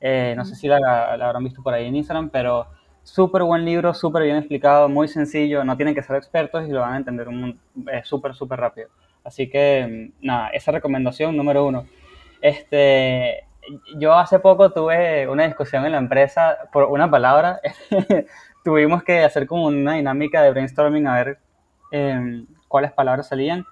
no 0.00 0.44
sé 0.44 0.54
si 0.54 0.68
la, 0.68 0.78
la, 1.16 1.26
habrán 1.26 1.44
visto 1.44 1.62
por 1.62 1.74
ahí 1.74 1.86
en 1.86 1.96
Instagram, 1.96 2.30
pero 2.30 2.66
Súper 3.02 3.42
buen 3.42 3.64
libro, 3.64 3.94
súper 3.94 4.24
bien 4.24 4.36
explicado, 4.36 4.88
muy 4.88 5.08
sencillo, 5.08 5.64
no 5.64 5.76
tienen 5.76 5.94
que 5.94 6.02
ser 6.02 6.16
expertos 6.16 6.68
y 6.68 6.70
lo 6.70 6.80
van 6.80 6.94
a 6.94 6.96
entender 6.98 7.28
súper, 8.04 8.34
súper 8.34 8.60
rápido. 8.60 8.88
Así 9.24 9.48
que, 9.48 10.12
mm, 10.20 10.26
nada, 10.26 10.48
esa 10.50 10.72
recomendación 10.72 11.36
número 11.36 11.66
uno. 11.66 11.86
Este, 12.40 13.44
yo 13.98 14.14
hace 14.14 14.38
poco 14.38 14.72
tuve 14.72 15.28
una 15.28 15.46
discusión 15.46 15.84
en 15.84 15.92
la 15.92 15.98
empresa 15.98 16.58
por 16.72 16.84
una 16.84 17.10
palabra. 17.10 17.60
Tuvimos 18.64 19.02
que 19.02 19.24
hacer 19.24 19.46
como 19.46 19.66
una 19.66 19.94
dinámica 19.94 20.42
de 20.42 20.50
brainstorming 20.50 21.06
a 21.06 21.16
ver 21.16 21.38
em, 21.92 22.46
cuáles 22.68 22.92
palabras 22.92 23.28
salían 23.28 23.64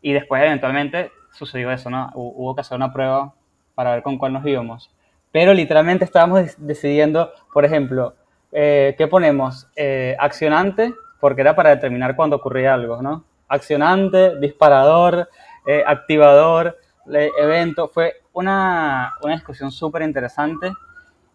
y 0.00 0.12
después 0.12 0.42
eventualmente 0.42 1.10
sucedió 1.32 1.70
eso, 1.70 1.90
¿no? 1.90 2.10
Hubo 2.14 2.54
que 2.54 2.60
hacer 2.60 2.76
una 2.76 2.92
prueba 2.92 3.34
para 3.74 3.92
ver 3.92 4.02
con 4.02 4.18
cuál 4.18 4.32
nos 4.32 4.46
íbamos. 4.46 4.90
Pero 5.32 5.52
literalmente 5.52 6.04
estábamos 6.04 6.54
decidiendo, 6.58 7.32
por 7.52 7.64
ejemplo, 7.64 8.14
eh, 8.52 8.94
¿qué 8.96 9.06
ponemos? 9.06 9.68
Eh, 9.76 10.16
accionante, 10.18 10.94
porque 11.20 11.40
era 11.40 11.54
para 11.54 11.70
determinar 11.70 12.16
cuando 12.16 12.36
ocurría 12.36 12.74
algo, 12.74 13.02
¿no? 13.02 13.24
Accionante, 13.48 14.38
disparador, 14.38 15.28
eh, 15.66 15.82
activador, 15.86 16.78
evento. 17.06 17.88
Fue 17.88 18.22
una, 18.32 19.14
una 19.22 19.34
discusión 19.34 19.70
súper 19.70 20.02
interesante 20.02 20.72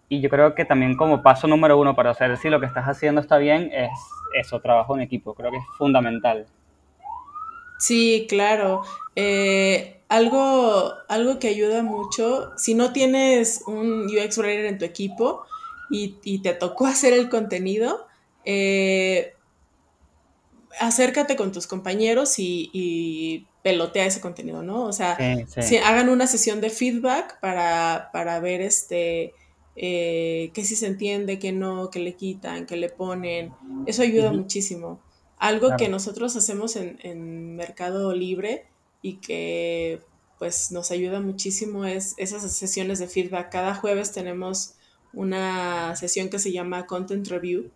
y 0.10 0.20
yo 0.20 0.30
creo 0.30 0.54
que 0.54 0.66
también 0.66 0.98
como 0.98 1.24
paso 1.24 1.48
número 1.48 1.78
uno 1.80 1.96
para 1.96 2.14
saber 2.14 2.38
si 2.38 2.50
lo 2.50 2.60
que 2.60 2.66
estás 2.66 2.86
haciendo 2.86 3.22
está 3.22 3.38
bien 3.38 3.70
es 3.74 3.92
eso, 4.34 4.60
trabajo 4.60 4.96
en 4.96 5.02
equipo. 5.02 5.34
Creo 5.34 5.52
que 5.52 5.58
es 5.58 5.64
fundamental. 5.78 6.48
Sí, 7.80 8.26
claro. 8.30 8.84
algo, 10.10 10.94
algo 11.08 11.40
que 11.40 11.48
ayuda 11.48 11.82
mucho, 11.84 12.52
si 12.58 12.76
no 12.76 12.92
tienes 12.92 13.64
un 13.66 14.06
UX 14.06 14.38
Writer 14.38 14.66
en 14.66 14.78
tu 14.78 14.86
equipo, 14.86 15.46
y, 15.92 16.40
te 16.40 16.54
tocó 16.54 16.86
hacer 16.88 17.14
el 17.14 17.30
contenido, 17.30 18.08
eh, 18.46 19.34
acércate 20.80 21.36
con 21.36 21.52
tus 21.52 21.68
compañeros 21.68 22.36
y, 22.38 23.48
pelotea 23.64 24.08
ese 24.08 24.22
contenido, 24.22 24.64
¿no? 24.64 24.86
O 24.86 24.94
sea, 24.94 25.18
Si 25.48 25.78
hagan 25.78 26.10
una 26.10 26.26
sesión 26.26 26.62
de 26.62 26.72
feedback 26.72 27.40
para, 27.40 28.40
ver 28.42 28.62
este, 28.62 29.36
eh, 29.76 30.50
qué 30.54 30.66
sí 30.66 30.76
se 30.76 30.88
entiende, 30.88 31.38
qué 31.38 31.52
no, 31.52 31.92
qué 31.92 32.00
le 32.00 32.16
quitan, 32.16 32.66
qué 32.66 32.76
le 32.76 32.90
ponen. 32.90 33.54
Eso 33.86 34.02
ayuda 34.02 34.32
muchísimo. 34.32 35.00
Algo 35.38 35.76
que 35.78 35.90
nosotros 35.90 36.36
hacemos 36.36 36.76
en, 36.76 36.98
en, 37.04 37.56
Mercado 37.56 38.14
Libre 38.14 38.66
y 39.04 39.18
que 39.18 40.02
pues 40.40 40.72
nos 40.72 40.90
ayuda 40.90 41.20
muchísimo 41.20 41.86
es 41.86 42.16
esas 42.18 42.52
sesiones 42.52 42.98
de 42.98 43.08
feedback. 43.08 43.52
Cada 43.52 43.76
jueves 43.76 44.12
tenemos 44.12 44.74
una 45.14 45.96
sesión 45.96 46.30
que 46.30 46.40
se 46.40 46.52
llama 46.52 46.86
Content 46.86 47.28
Review 47.28 47.72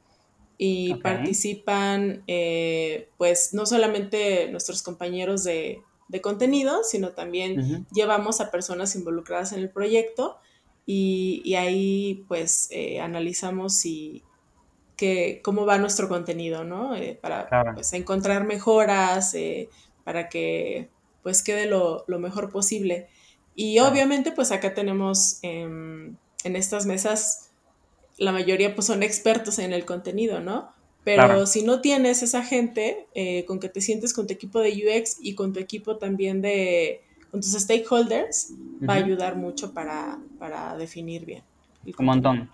y 0.57 0.95
participan 0.95 2.23
eh, 2.27 3.09
pues 3.17 3.53
no 3.53 3.65
solamente 3.65 4.49
nuestros 4.51 4.83
compañeros 4.83 5.43
de, 5.43 5.81
contenido, 6.21 6.81
sino 6.85 7.09
también 7.09 7.85
llevamos 7.91 8.39
a 8.39 8.49
personas 8.49 8.95
involucradas 8.95 9.51
en 9.51 9.59
el 9.59 9.69
proyecto 9.69 10.37
y, 10.85 11.55
ahí 11.55 12.23
pues 12.29 12.69
eh, 12.71 13.01
analizamos 13.01 13.75
si, 13.75 14.23
que, 14.95 15.41
cómo 15.43 15.65
va 15.65 15.77
nuestro 15.77 16.07
contenido, 16.07 16.63
¿no? 16.63 16.95
Eh, 16.95 17.19
para 17.21 17.73
pues, 17.73 17.91
encontrar 17.91 18.45
mejoras, 18.45 19.35
para 20.05 20.29
que 20.29 20.89
pues 21.21 21.43
quede 21.43 21.65
lo, 21.65 22.05
mejor 22.07 22.49
posible. 22.49 23.07
Y 23.55 23.79
obviamente 23.79 24.31
pues 24.31 24.53
acá 24.53 24.73
tenemos 24.73 25.39
em, 25.41 26.15
en 26.45 26.55
estas 26.55 26.85
mesas 26.85 27.51
la 28.17 28.31
mayoría 28.31 28.75
pues 28.75 28.87
son 28.87 29.03
expertos 29.03 29.59
en 29.59 29.73
el 29.73 29.85
contenido, 29.85 30.39
¿no? 30.39 30.69
Pero 31.03 31.45
si 31.45 31.63
no 31.63 31.81
tienes 31.81 32.23
esa 32.23 32.43
gente 32.43 33.05
eh, 33.13 33.45
con 33.45 33.59
que 33.59 33.69
te 33.69 33.79
sientes 33.79 34.11
con 34.11 34.25
tu 34.25 34.33
equipo 34.33 34.59
de 34.59 34.71
UX 34.71 35.17
y 35.21 35.35
con 35.35 35.53
tu 35.53 35.59
equipo 35.59 35.97
también 35.97 36.41
de, 36.41 37.01
con 37.29 37.41
tus 37.41 37.51
stakeholders, 37.51 38.53
va 38.87 38.95
a 38.95 38.97
ayudar 38.97 39.35
mucho 39.35 39.71
para, 39.71 40.17
definir 40.79 41.25
bien. 41.25 41.43
Un 41.99 42.05
montón. 42.05 42.49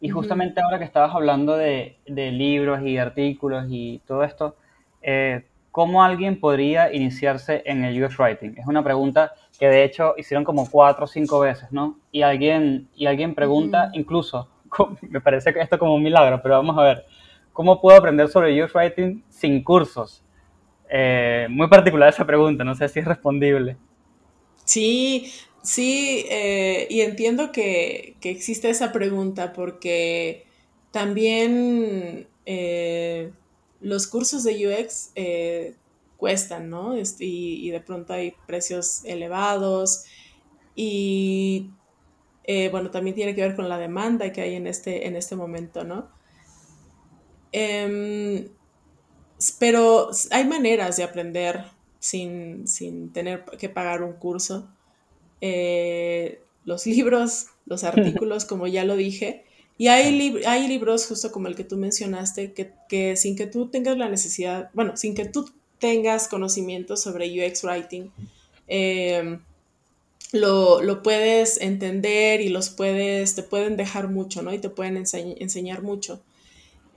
Y 0.00 0.08
justamente 0.08 0.60
ahora 0.60 0.78
que 0.78 0.84
estabas 0.84 1.12
hablando 1.12 1.56
de, 1.56 1.96
libros 2.06 2.80
y 2.86 2.96
artículos 2.96 3.66
y 3.68 4.00
todo 4.06 4.22
esto, 4.22 4.54
eh, 5.02 5.44
¿cómo 5.70 6.02
alguien 6.02 6.40
podría 6.40 6.92
iniciarse 6.92 7.62
en 7.64 7.84
el 7.84 8.02
UX 8.02 8.18
Writing? 8.18 8.54
Es 8.56 8.66
una 8.66 8.82
pregunta 8.82 9.32
que 9.58 9.68
de 9.68 9.84
hecho 9.84 10.14
hicieron 10.16 10.44
como 10.44 10.68
cuatro 10.68 11.04
o 11.04 11.08
cinco 11.08 11.40
veces, 11.40 11.70
¿no? 11.70 11.98
Y 12.10 12.22
alguien, 12.22 12.88
y 12.94 13.06
alguien 13.06 13.34
pregunta, 13.34 13.90
incluso, 13.92 14.48
me 15.02 15.20
parece 15.20 15.52
que 15.52 15.60
esto 15.60 15.78
como 15.78 15.94
un 15.94 16.02
milagro, 16.02 16.40
pero 16.42 16.56
vamos 16.56 16.76
a 16.78 16.82
ver, 16.82 17.04
¿cómo 17.52 17.80
puedo 17.80 17.98
aprender 17.98 18.28
sobre 18.28 18.62
UX 18.62 18.74
Writing 18.74 19.22
sin 19.28 19.62
cursos? 19.62 20.24
Eh, 20.88 21.46
muy 21.48 21.68
particular 21.68 22.08
esa 22.08 22.26
pregunta, 22.26 22.64
no 22.64 22.74
sé 22.74 22.88
si 22.88 22.98
es 22.98 23.04
respondible. 23.04 23.76
Sí, 24.64 25.32
sí, 25.62 26.26
eh, 26.28 26.86
y 26.90 27.02
entiendo 27.02 27.52
que, 27.52 28.16
existe 28.22 28.70
esa 28.70 28.92
pregunta 28.92 29.52
porque 29.52 30.46
también 30.90 32.26
eh, 32.44 33.30
los 33.80 34.06
cursos 34.06 34.44
de 34.44 34.66
UX 34.66 35.12
cuestan, 36.16 36.68
¿no? 36.68 36.94
Este, 36.94 37.24
y, 37.24 37.66
y, 37.66 37.70
de 37.70 37.80
pronto 37.80 38.12
hay 38.12 38.34
precios 38.46 39.02
elevados 39.04 40.04
y 40.74 41.70
eh, 42.44 42.68
bueno, 42.70 42.90
también 42.90 43.14
tiene 43.14 43.34
que 43.34 43.42
ver 43.42 43.54
con 43.54 43.68
la 43.68 43.78
demanda 43.78 44.32
que 44.32 44.40
hay 44.40 44.54
en 44.54 44.66
este, 44.66 45.06
en 45.06 45.14
este 45.14 45.36
momento, 45.36 45.84
¿no? 45.84 46.08
Em, 47.52 48.48
pero 49.58 50.10
hay 50.30 50.46
maneras 50.46 50.96
de 50.96 51.04
aprender 51.04 51.64
sin, 51.98 52.66
sin 52.66 53.12
tener 53.12 53.44
que 53.58 53.68
pagar 53.68 54.02
un 54.02 54.14
curso. 54.14 54.68
Eh, 55.40 56.42
los 56.64 56.86
libros, 56.86 57.46
los 57.66 57.84
artículos, 57.84 58.44
como 58.44 58.66
ya 58.66 58.84
lo 58.84 58.96
dije, 58.96 59.44
y 59.80 59.88
hay, 59.88 60.42
hay 60.46 60.68
libros, 60.68 61.06
justo 61.06 61.32
como 61.32 61.48
el 61.48 61.56
que 61.56 61.64
tú 61.64 61.78
mencionaste, 61.78 62.52
que, 62.52 62.74
que, 62.86 63.16
sin 63.16 63.34
que 63.34 63.46
tú 63.46 63.68
tengas 63.68 63.96
la 63.96 64.10
necesidad, 64.10 64.68
bueno, 64.74 64.94
sin 64.98 65.14
que 65.14 65.24
tú 65.24 65.50
tengas 65.78 66.28
conocimiento 66.28 66.98
sobre 66.98 67.30
UX 67.30 67.64
Writing, 67.64 68.10
eh, 68.68 69.38
lo, 70.32 70.82
lo, 70.82 71.02
puedes 71.02 71.58
entender 71.62 72.42
y 72.42 72.50
los 72.50 72.68
puedes, 72.68 73.34
te 73.34 73.42
pueden 73.42 73.78
dejar 73.78 74.08
mucho, 74.08 74.42
¿no? 74.42 74.52
Y 74.52 74.58
te 74.58 74.68
pueden 74.68 74.98
enseñar 74.98 75.82
mucho. 75.82 76.20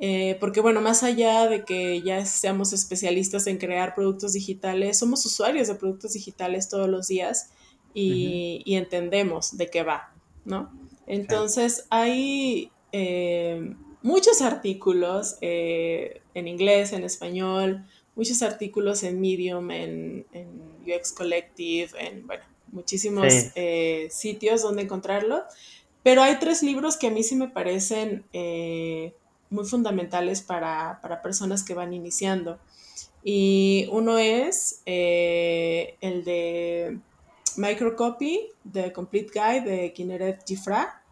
Eh, 0.01 0.35
porque 0.41 0.59
bueno, 0.59 0.81
más 0.81 1.03
allá 1.03 1.47
de 1.47 1.63
que 1.63 2.01
ya 2.01 2.25
seamos 2.25 2.73
especialistas 2.73 3.47
en 3.47 3.59
crear 3.59 3.95
productos 3.95 4.33
digitales, 4.33 4.99
somos 4.99 5.25
usuarios 5.25 5.69
de 5.69 5.75
productos 5.75 6.11
digitales 6.11 6.67
todos 6.67 6.89
los 6.89 7.07
días 7.07 7.49
y, 7.93 8.61
y 8.65 8.75
entendemos 8.75 9.55
de 9.55 9.69
qué 9.69 9.83
va, 9.83 10.13
¿no? 10.43 10.69
Entonces 11.07 11.85
hay 11.89 12.71
eh, 12.93 13.73
muchos 14.03 14.43
artículos 14.43 15.37
eh, 15.41 16.21
en 16.35 16.47
inglés, 16.47 16.93
en 16.93 17.03
español, 17.03 17.83
muchos 18.15 18.43
artículos 18.43 19.01
en 19.01 19.19
Medium, 19.19 19.71
en, 19.71 20.25
UX 20.85 21.11
Collective, 21.11 21.89
en, 21.97 22.27
bueno, 22.27 22.43
muchísimos 22.71 23.33
eh, 23.55 24.07
sitios 24.11 24.61
donde 24.61 24.83
encontrarlo. 24.83 25.43
Pero 26.03 26.21
hay 26.21 26.37
tres 26.37 26.61
libros 26.61 26.97
que 26.97 27.07
a 27.07 27.09
mí 27.09 27.23
sí 27.23 27.35
me 27.35 27.47
parecen 27.47 28.25
muy 29.49 29.65
fundamentales 29.65 30.41
para, 30.41 30.99
para, 31.01 31.21
personas 31.21 31.63
que 31.63 31.73
van 31.73 31.93
iniciando. 31.93 32.59
Y 33.23 33.87
uno 33.89 34.17
es 34.17 34.81
el 34.85 36.25
de 36.25 36.99
Microcopy, 37.55 38.49
The 38.69 38.91
Complete 38.91 39.31
Guide 39.33 39.61
de 39.61 39.93
Kinneret 39.93 40.43
Gifra. 40.45 41.02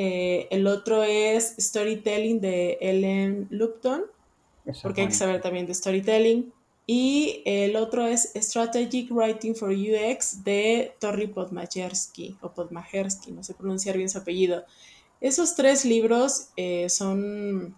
Eh, 0.00 0.46
el 0.52 0.68
otro 0.68 1.02
es 1.02 1.56
Storytelling 1.58 2.40
de 2.40 2.78
Ellen 2.80 3.48
Lupton, 3.50 4.04
porque 4.80 5.00
hay 5.00 5.08
que 5.08 5.14
saber 5.14 5.40
también 5.40 5.66
de 5.66 5.74
storytelling. 5.74 6.52
Y 6.86 7.42
el 7.44 7.74
otro 7.74 8.06
es 8.06 8.32
Strategic 8.36 9.10
Writing 9.10 9.56
for 9.56 9.70
UX 9.70 10.44
de 10.44 10.94
Torri 11.00 11.26
Podmajersky, 11.26 12.38
o 12.40 12.52
Podmajersky, 12.52 13.32
no 13.32 13.42
sé 13.42 13.54
pronunciar 13.54 13.96
bien 13.96 14.08
su 14.08 14.18
apellido. 14.18 14.64
Esos 15.20 15.56
tres 15.56 15.84
libros 15.84 16.50
eh, 16.56 16.88
son 16.88 17.76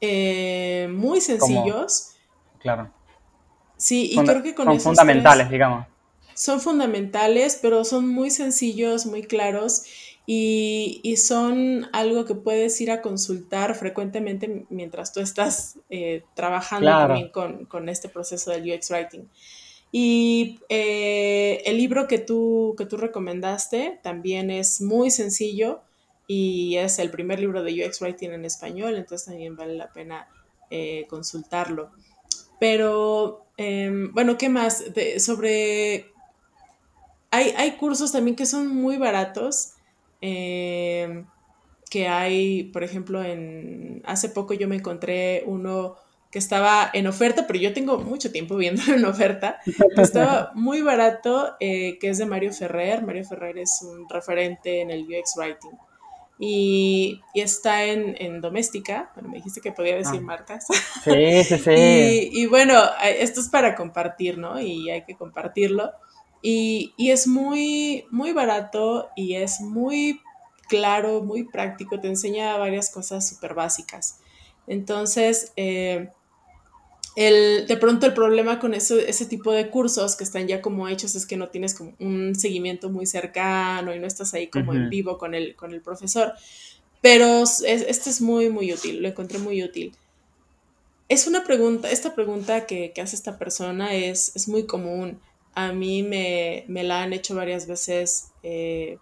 eh, 0.00 0.88
muy 0.90 1.20
sencillos. 1.20 2.14
Claro. 2.58 2.90
Sí, 3.76 4.12
y 4.12 4.16
creo 4.16 4.42
que 4.42 4.54
con 4.54 4.64
Son 4.66 4.80
fundamentales, 4.80 5.50
digamos 5.50 5.86
son 6.36 6.60
fundamentales, 6.60 7.58
pero 7.60 7.82
son 7.84 8.08
muy 8.08 8.30
sencillos, 8.30 9.06
muy 9.06 9.22
claros 9.22 9.84
y, 10.26 11.14
son 11.16 11.88
algo 11.92 12.24
que 12.24 12.34
puedes 12.34 12.80
ir 12.80 12.90
a 12.90 13.00
consultar 13.00 13.74
frecuentemente 13.74 14.66
mientras 14.68 15.12
tú 15.12 15.20
estás 15.20 15.78
eh, 15.88 16.24
trabajando 16.34 16.88
también 16.88 17.30
con, 17.30 17.88
este 17.88 18.08
proceso 18.08 18.50
del 18.50 18.70
UX 18.70 18.90
Writing. 18.90 19.28
Y 19.92 20.58
eh, 20.68 21.62
el 21.64 21.76
libro 21.78 22.08
que 22.08 22.18
tú, 22.18 22.74
que 22.76 22.86
tú 22.86 22.96
recomendaste 22.96 24.00
también 24.02 24.50
es 24.50 24.80
muy 24.80 25.10
sencillo 25.10 25.80
y 26.26 26.76
es 26.76 26.98
el 26.98 27.10
primer 27.10 27.38
libro 27.38 27.62
de 27.62 27.86
UX 27.86 28.00
Writing 28.00 28.32
en 28.32 28.44
español, 28.44 28.96
entonces 28.96 29.28
también 29.28 29.56
vale 29.56 29.74
la 29.74 29.92
pena 29.92 30.28
eh, 30.70 31.06
consultarlo. 31.08 31.92
Pero, 32.58 33.46
em, 33.56 34.12
bueno, 34.12 34.36
¿qué 34.36 34.48
más? 34.48 34.84
sobre 35.18 36.10
hay, 37.30 37.72
cursos 37.72 38.12
también 38.12 38.36
que 38.36 38.46
son 38.46 38.68
muy 38.68 38.96
baratos. 38.96 39.72
Eh, 40.20 41.24
que 41.90 42.08
hay, 42.08 42.64
por 42.64 42.82
ejemplo, 42.82 43.22
en 43.22 44.02
hace 44.04 44.28
poco 44.28 44.54
yo 44.54 44.68
me 44.68 44.76
encontré 44.76 45.44
uno 45.46 45.96
que 46.30 46.38
estaba 46.38 46.90
en 46.92 47.06
oferta, 47.06 47.46
pero 47.46 47.58
yo 47.58 47.72
tengo 47.72 47.98
mucho 47.98 48.32
tiempo 48.32 48.56
viendo 48.56 48.82
en 48.92 49.04
oferta, 49.04 49.60
estaba 49.96 50.50
muy 50.54 50.82
barato, 50.82 51.54
eh, 51.60 51.98
que 51.98 52.10
es 52.10 52.18
de 52.18 52.26
Mario 52.26 52.52
Ferrer. 52.52 53.02
Mario 53.02 53.24
Ferrer 53.24 53.58
es 53.58 53.82
un 53.82 54.08
referente 54.08 54.80
en 54.80 54.90
el 54.90 55.04
UX 55.04 55.36
Writing. 55.36 55.78
Y, 56.38 57.22
está 57.34 57.84
en, 57.84 58.42
doméstica, 58.42 59.10
bueno, 59.14 59.30
me 59.30 59.36
dijiste 59.36 59.62
que 59.62 59.72
podía 59.72 59.96
decir 59.96 60.18
ah. 60.18 60.24
marcas. 60.24 60.66
Sí, 61.02 61.44
sí, 61.44 61.58
sí. 61.58 61.70
y, 61.76 62.42
y, 62.42 62.46
bueno, 62.46 62.82
esto 63.02 63.40
es 63.40 63.48
para 63.48 63.74
compartir, 63.74 64.36
¿no? 64.36 64.60
Y 64.60 64.90
hay 64.90 65.04
que 65.04 65.16
compartirlo. 65.16 65.92
Y, 66.42 66.94
es 66.98 67.26
muy, 67.26 68.04
muy 68.10 68.32
barato 68.32 69.08
y 69.16 69.34
es 69.34 69.60
muy 69.60 70.20
claro, 70.68 71.22
muy 71.22 71.44
práctico, 71.44 72.00
te 72.00 72.08
enseña 72.08 72.56
varias 72.56 72.90
cosas 72.90 73.28
súper 73.28 73.54
básicas. 73.54 74.20
Entonces, 74.66 75.52
eh, 75.56 76.10
el, 77.16 77.66
de 77.66 77.76
pronto 77.78 78.06
el 78.06 78.12
problema 78.12 78.58
con 78.58 78.74
eso, 78.74 78.98
ese 78.98 79.24
tipo 79.24 79.50
de 79.50 79.70
cursos 79.70 80.16
que 80.16 80.24
están 80.24 80.46
ya 80.46 80.60
como 80.60 80.86
hechos 80.86 81.14
es 81.14 81.24
que 81.24 81.36
no 81.36 81.48
tienes 81.48 81.74
como 81.74 81.94
un 81.98 82.34
seguimiento 82.34 82.90
muy 82.90 83.06
cercano 83.06 83.94
y 83.94 83.98
no 83.98 84.06
estás 84.06 84.34
ahí 84.34 84.48
como 84.48 84.74
en 84.74 84.90
vivo 84.90 85.16
con 85.16 85.34
el, 85.34 85.56
con 85.56 85.72
el 85.72 85.80
profesor. 85.80 86.34
Pero 87.00 87.44
este 87.44 88.10
es 88.10 88.20
muy, 88.20 88.50
muy 88.50 88.72
útil, 88.72 89.00
lo 89.00 89.08
encontré 89.08 89.38
muy 89.38 89.62
útil. 89.62 89.94
Es 91.08 91.26
una 91.26 91.44
pregunta, 91.44 91.90
esta 91.90 92.14
pregunta 92.14 92.66
que, 92.66 92.92
que 92.92 93.00
hace 93.00 93.16
esta 93.16 93.38
persona 93.38 93.94
es, 93.94 94.34
es 94.34 94.48
muy 94.48 94.66
común. 94.66 95.20
A 95.56 95.72
mí 95.72 96.02
me, 96.02 96.66
la 96.68 97.02
han 97.02 97.14
hecho 97.14 97.34
varias 97.34 97.66
veces 97.66 98.28
eh, 98.42 98.98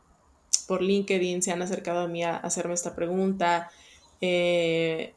por 0.69 0.83
LinkedIn, 0.83 1.43
se 1.43 1.51
han 1.51 1.63
acercado 1.63 1.99
a 1.99 2.07
mí 2.07 2.23
a, 2.23 2.37
hacerme 2.37 2.75
esta 2.75 2.95
pregunta. 2.95 3.73
Eh, 4.21 5.15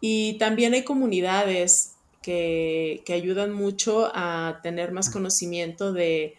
y 0.00 0.38
también 0.38 0.74
hay 0.74 0.82
comunidades 0.82 1.94
que, 2.20 3.04
ayudan 3.14 3.52
mucho 3.52 4.10
a 4.12 4.58
tener 4.64 4.90
más 4.90 5.08
conocimiento 5.08 5.92
de, 5.92 6.34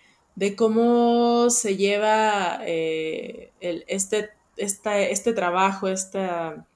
cómo 0.57 1.49
se 1.49 1.77
lleva 1.77 2.59
eh, 2.65 3.51
este, 3.61 4.31
este 4.57 5.31
trabajo, 5.31 5.87
esta, 5.87 6.67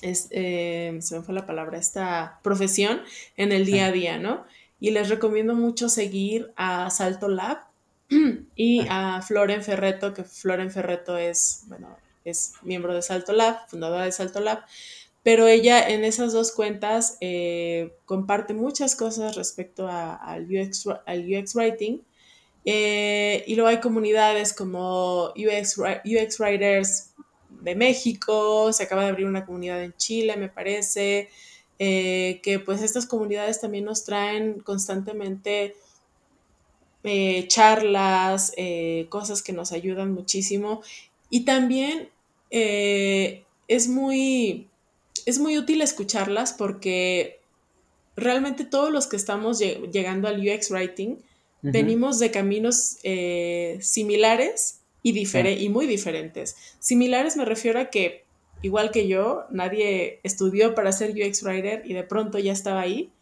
se 0.00 0.92
me 0.92 1.22
fue 1.22 1.34
la 1.34 1.46
palabra, 1.46 1.78
esta 1.78 2.38
profesión 2.44 3.02
en 3.36 3.50
el 3.50 3.66
día 3.66 3.86
a 3.86 3.90
día, 3.90 4.18
¿no? 4.18 4.44
Y 4.80 4.90
les 4.90 5.08
recomiendo 5.10 5.54
mucho 5.54 5.88
seguir 5.88 6.52
a 6.56 6.90
Salto 6.90 7.28
Lab 7.28 7.58
y 8.56 8.86
a 8.88 9.22
Floren 9.22 9.62
Ferreto, 9.62 10.14
que 10.14 10.24
Floren 10.24 10.70
Ferreto 10.70 11.16
es, 11.16 11.64
bueno, 11.66 11.96
es 12.24 12.54
miembro 12.62 12.94
de 12.94 13.02
Salto 13.02 13.32
Lab, 13.32 13.68
fundadora 13.68 14.04
de 14.04 14.12
Salto 14.12 14.40
Lab, 14.40 14.64
pero 15.22 15.46
ella 15.46 15.86
en 15.88 16.04
esas 16.04 16.32
dos 16.32 16.52
cuentas 16.52 17.18
eh, 17.20 17.92
comparte 18.06 18.54
muchas 18.54 18.96
cosas 18.96 19.36
respecto 19.36 19.86
al, 19.86 20.46
UX, 20.50 20.86
al 21.06 21.26
UX 21.30 21.54
Writing. 21.54 22.00
Eh, 22.64 23.44
y 23.46 23.54
luego 23.54 23.68
hay 23.68 23.80
comunidades 23.80 24.52
como 24.52 25.32
UX, 25.36 25.78
UX 25.78 26.40
Writers 26.40 27.10
de 27.48 27.74
México, 27.74 28.72
se 28.72 28.84
acaba 28.84 29.04
de 29.04 29.10
abrir 29.10 29.26
una 29.26 29.44
comunidad 29.44 29.82
en 29.82 29.94
Chile, 29.96 30.36
me 30.36 30.48
parece. 30.48 31.28
Eh, 31.82 32.40
que 32.42 32.58
pues 32.58 32.82
estas 32.82 33.06
comunidades 33.06 33.58
también 33.58 33.86
nos 33.86 34.04
traen 34.04 34.60
constantemente 34.60 35.74
eh, 37.04 37.46
charlas, 37.48 38.52
eh, 38.58 39.06
cosas 39.08 39.42
que 39.42 39.54
nos 39.54 39.72
ayudan 39.72 40.12
muchísimo. 40.12 40.82
Y 41.30 41.46
también 41.46 42.10
es, 42.50 43.88
muy, 43.88 44.68
es 45.24 45.38
muy 45.38 45.56
útil 45.56 45.80
escucharlas 45.80 46.52
porque 46.52 47.38
realmente 48.14 48.66
todos 48.66 48.90
los 48.90 49.06
que 49.06 49.16
estamos 49.16 49.58
llegando 49.58 50.28
al 50.28 50.46
UX 50.46 50.70
Writing 50.70 51.16
venimos 51.62 52.18
de 52.18 52.30
caminos 52.30 52.98
similares 53.80 54.80
y, 55.02 55.18
y 55.18 55.68
muy 55.70 55.86
diferentes. 55.86 56.56
Similares 56.78 57.38
me 57.38 57.46
refiero 57.46 57.80
a 57.80 57.86
que 57.86 58.24
igual 58.62 58.90
que 58.90 59.08
yo, 59.08 59.46
nadie 59.50 60.20
estudió 60.22 60.74
para 60.74 60.92
ser 60.92 61.10
UX 61.10 61.42
Writer 61.42 61.82
y 61.84 61.94
de 61.94 62.04
pronto 62.04 62.38
ya 62.38 62.52
estaba 62.52 62.80
ahí. 62.80 63.12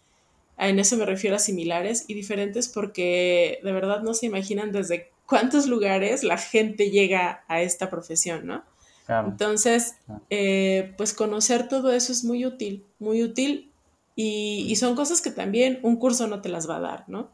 En 0.56 0.78
eso 0.78 0.96
me 0.96 1.06
refiero 1.06 1.36
a 1.36 1.38
similares 1.38 2.04
y 2.08 2.14
diferentes 2.14 2.68
porque 2.68 3.60
de 3.62 3.72
verdad 3.72 4.02
no 4.02 4.14
se 4.14 4.26
imaginan 4.26 4.72
desde 4.72 5.10
cuántos 5.26 5.66
lugares 5.66 6.24
la 6.24 6.36
gente 6.38 6.90
llega 6.90 7.44
a 7.46 7.60
esta 7.60 7.90
profesión, 7.90 8.46
¿no? 8.46 8.64
Entonces, 9.08 9.96
eh, 10.28 10.92
pues 10.98 11.14
conocer 11.14 11.68
todo 11.68 11.92
eso 11.92 12.12
es 12.12 12.24
muy 12.24 12.44
útil, 12.44 12.84
muy 12.98 13.22
útil 13.22 13.72
y, 14.14 14.74
son 14.76 14.96
cosas 14.96 15.22
que 15.22 15.30
también 15.30 15.78
un 15.82 15.96
curso 15.96 16.26
no 16.26 16.42
te 16.42 16.50
las 16.50 16.68
va 16.68 16.76
a 16.76 16.80
dar, 16.80 17.04
¿no? 17.08 17.30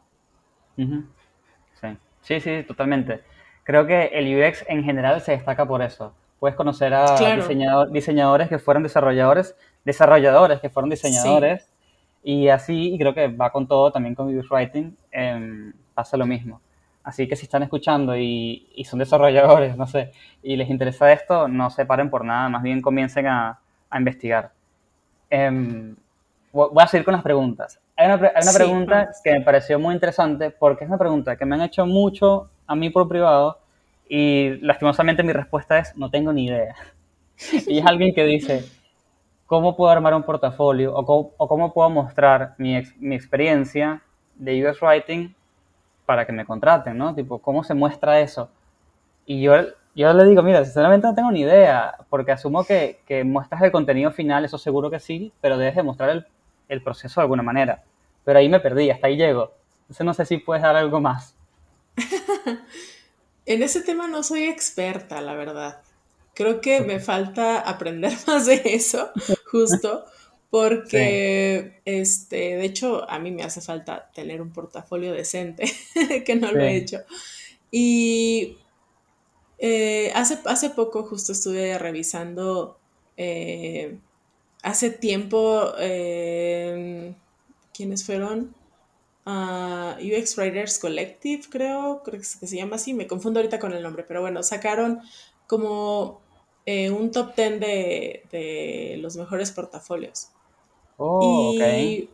sí. 0.76 1.88
sí, 2.22 2.40
sí, 2.40 2.62
totalmente. 2.64 3.22
Creo 3.64 3.86
que 3.88 4.04
el 4.12 4.38
UX 4.38 4.64
en 4.68 4.84
general 4.84 5.20
se 5.20 5.32
destaca 5.32 5.66
por 5.66 5.82
eso 5.82 6.14
puedes 6.44 6.58
conocer 6.58 6.92
a 6.92 7.16
diseñadores 7.90 8.50
que 8.50 8.58
fueron 8.58 8.82
desarrolladores, 8.82 9.56
desarrolladores 9.82 10.60
que 10.60 10.68
fueron 10.68 10.90
diseñadores, 10.90 11.70
Y 12.22 12.48
así, 12.48 12.92
y 12.92 12.98
creo 12.98 13.14
que 13.14 13.28
va 13.28 13.50
con 13.50 13.66
todo, 13.66 13.90
también 13.90 14.14
con 14.14 14.28
UX 14.28 14.50
Writing, 14.50 14.94
em, 15.10 15.72
pasa 15.94 16.18
lo 16.18 16.26
mismo. 16.26 16.60
Así 17.02 17.26
que 17.26 17.34
si 17.34 17.46
están 17.46 17.62
escuchando 17.62 18.14
y, 18.14 18.68
y, 18.74 18.84
son 18.84 18.98
desarrolladores, 18.98 19.74
no 19.78 19.86
sé, 19.86 20.12
y 20.42 20.56
les 20.56 20.68
interesa 20.68 21.10
esto, 21.12 21.48
no 21.48 21.70
se 21.70 21.86
paren 21.86 22.10
por 22.10 22.26
nada, 22.26 22.50
más 22.50 22.62
bien 22.62 22.82
comiencen 22.82 23.26
a, 23.26 23.58
a 23.88 23.98
investigar. 23.98 24.52
Eh, 25.30 25.94
voy 26.52 26.84
a 26.84 26.86
seguir 26.86 27.06
con 27.06 27.12
las 27.12 27.22
preguntas. 27.22 27.80
Hay 27.96 28.06
una, 28.06 28.16
hay 28.16 28.42
una 28.42 28.52
pregunta 28.52 29.10
que 29.24 29.32
me 29.32 29.40
pareció 29.40 29.78
muy 29.78 29.94
interesante 29.94 30.50
porque 30.50 30.84
es 30.84 30.90
una 30.90 30.98
pregunta 30.98 31.36
que 31.36 31.46
me 31.46 31.54
han 31.54 31.62
hecho 31.62 31.86
mucho 31.86 32.50
a 32.66 32.74
mí 32.74 32.90
por 32.90 33.08
privado 33.08 33.63
y 34.16 34.58
lastimosamente 34.60 35.24
mi 35.24 35.32
respuesta 35.32 35.76
es 35.76 35.96
no 35.96 36.08
tengo 36.08 36.32
ni 36.32 36.46
idea. 36.46 36.76
y 37.66 37.78
es 37.80 37.84
alguien 37.84 38.14
que 38.14 38.22
dice, 38.22 38.64
¿cómo 39.44 39.74
puedo 39.74 39.90
armar 39.90 40.14
un 40.14 40.22
portafolio 40.22 40.94
o 40.94 41.04
cómo, 41.04 41.32
o 41.36 41.48
cómo 41.48 41.72
puedo 41.72 41.90
mostrar 41.90 42.54
mi, 42.56 42.80
mi, 43.00 43.16
experiencia 43.16 44.02
de 44.36 44.64
UX 44.64 44.80
Writing 44.80 45.34
para 46.06 46.24
que 46.24 46.30
me 46.30 46.44
contraten, 46.44 46.96
¿no? 46.96 47.12
Tipo, 47.12 47.40
¿cómo 47.40 47.64
se 47.64 47.74
muestra 47.74 48.20
eso? 48.20 48.50
Y 49.26 49.42
yo, 49.42 49.54
yo 49.96 50.12
le 50.12 50.24
digo, 50.26 50.44
mira, 50.44 50.64
sinceramente 50.64 51.08
no 51.08 51.14
tengo 51.16 51.32
ni 51.32 51.40
idea, 51.40 51.96
porque 52.08 52.30
asumo 52.30 52.62
que, 52.62 53.00
que 53.08 53.24
muestras 53.24 53.62
el 53.62 53.72
contenido 53.72 54.12
final, 54.12 54.44
eso 54.44 54.58
seguro 54.58 54.92
que 54.92 55.00
sí, 55.00 55.32
pero 55.40 55.58
debes 55.58 55.74
demostrar 55.74 56.10
el, 56.10 56.24
el 56.68 56.82
proceso 56.84 57.20
de 57.20 57.22
alguna 57.22 57.42
manera. 57.42 57.82
Pero 58.24 58.38
ahí 58.38 58.48
me 58.48 58.60
perdí, 58.60 58.90
hasta 58.90 59.08
ahí 59.08 59.16
llego. 59.16 59.50
Entonces 59.80 60.06
no 60.06 60.14
sé 60.14 60.24
si 60.24 60.38
puedes 60.38 60.62
dar 60.62 60.76
algo 60.76 61.00
más. 61.00 61.36
en 63.46 63.62
ese 63.62 63.82
tema 63.82 64.08
no 64.08 64.22
soy 64.22 64.44
experta, 64.44 65.20
la 65.20 65.34
verdad. 65.34 65.82
Creo 66.34 66.60
que 66.60 66.80
me 66.80 67.00
falta 67.00 67.60
aprender 67.60 68.12
más 68.26 68.46
de 68.46 68.62
eso, 68.64 69.10
justo, 69.50 70.04
porque, 70.50 71.80
este, 71.84 72.56
de 72.56 72.64
hecho, 72.64 73.08
a 73.10 73.18
mí 73.18 73.30
me 73.30 73.42
hace 73.42 73.60
falta 73.60 74.10
tener 74.14 74.40
un 74.40 74.52
portafolio 74.52 75.12
decente, 75.12 75.64
que 76.24 76.36
no 76.36 76.52
lo 76.52 76.60
he 76.60 76.76
hecho. 76.76 77.00
Y 77.70 78.58
eh, 79.58 80.12
hace, 80.14 80.38
hace 80.44 80.70
poco 80.70 81.04
justo 81.04 81.32
estuve 81.32 81.78
revisando, 81.78 82.78
eh, 83.16 83.98
hace 84.62 84.90
tiempo, 84.90 85.72
eh, 85.78 87.14
¿quiénes 87.72 88.04
fueron? 88.04 88.54
Uh, 89.26 89.94
UX 90.00 90.36
Writers 90.36 90.78
Collective, 90.78 91.44
creo, 91.48 92.02
creo 92.04 92.20
que 92.20 92.26
se 92.26 92.56
llama 92.56 92.76
así, 92.76 92.92
me 92.92 93.06
confundo 93.06 93.40
ahorita 93.40 93.58
con 93.58 93.72
el 93.72 93.82
nombre, 93.82 94.04
pero 94.06 94.20
bueno, 94.20 94.42
sacaron 94.42 95.00
como 95.46 96.20
eh, 96.66 96.90
un 96.90 97.10
top 97.10 97.34
10 97.34 97.60
de, 97.60 98.22
de, 98.30 98.96
los 99.00 99.16
mejores 99.16 99.50
portafolios. 99.50 100.28
Oh, 100.98 101.52
y, 101.52 101.56
okay. 101.56 102.10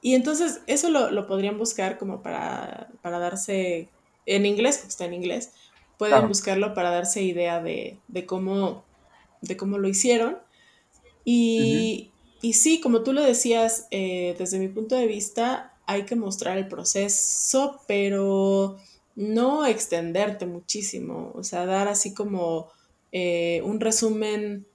y 0.00 0.14
entonces 0.14 0.62
eso 0.66 0.88
lo, 0.88 1.10
lo 1.10 1.26
podrían 1.26 1.58
buscar 1.58 1.98
como 1.98 2.22
para, 2.22 2.88
para, 3.02 3.18
darse, 3.18 3.88
en 4.24 4.46
inglés, 4.46 4.78
porque 4.78 4.88
está 4.88 5.04
en 5.04 5.14
inglés, 5.14 5.52
pueden 5.98 6.14
Claro. 6.14 6.28
buscarlo 6.28 6.72
para 6.72 6.90
darse 6.90 7.22
idea 7.22 7.62
de, 7.62 7.98
de 8.08 8.24
cómo, 8.24 8.84
de 9.42 9.56
cómo 9.58 9.76
lo 9.76 9.86
hicieron. 9.86 10.38
Y, 11.26 12.10
y 12.40 12.54
sí, 12.54 12.80
como 12.80 13.02
tú 13.02 13.12
lo 13.12 13.22
decías, 13.22 13.86
eh, 13.90 14.34
desde 14.38 14.58
mi 14.58 14.68
punto 14.68 14.96
de 14.96 15.06
vista, 15.06 15.73
hay 15.86 16.04
que 16.04 16.16
mostrar 16.16 16.58
el 16.58 16.68
proceso, 16.68 17.80
pero 17.86 18.78
no 19.16 19.66
extenderte 19.66 20.46
muchísimo, 20.46 21.32
o 21.34 21.44
sea, 21.44 21.66
dar 21.66 21.88
así 21.88 22.14
como 22.14 22.70
eh, 23.12 23.62
un 23.64 23.80
resumen 23.80 24.66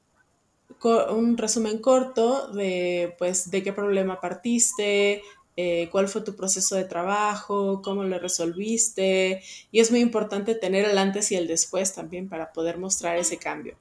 un 1.11 1.37
resumen 1.37 1.79
corto 1.79 2.51
de 2.53 3.13
pues 3.17 3.51
de 3.51 3.63
qué 3.63 3.73
problema 3.73 4.21
partiste, 4.21 5.21
eh, 5.57 5.89
cuál 5.91 6.07
fue 6.07 6.21
tu 6.21 6.35
proceso 6.35 6.75
de 6.75 6.85
trabajo, 6.85 7.81
cómo 7.81 8.03
lo 8.03 8.17
resolviste, 8.17 9.43
y 9.71 9.79
es 9.81 9.91
muy 9.91 9.99
importante 9.99 10.55
tener 10.55 10.85
el 10.85 10.97
antes 10.97 11.31
y 11.31 11.35
el 11.35 11.47
después 11.47 11.93
también 11.93 12.29
para 12.29 12.53
poder 12.53 12.77
mostrar 12.77 13.17
ese 13.17 13.37
cambio. 13.37 13.75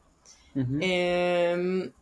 Em, 0.81 1.93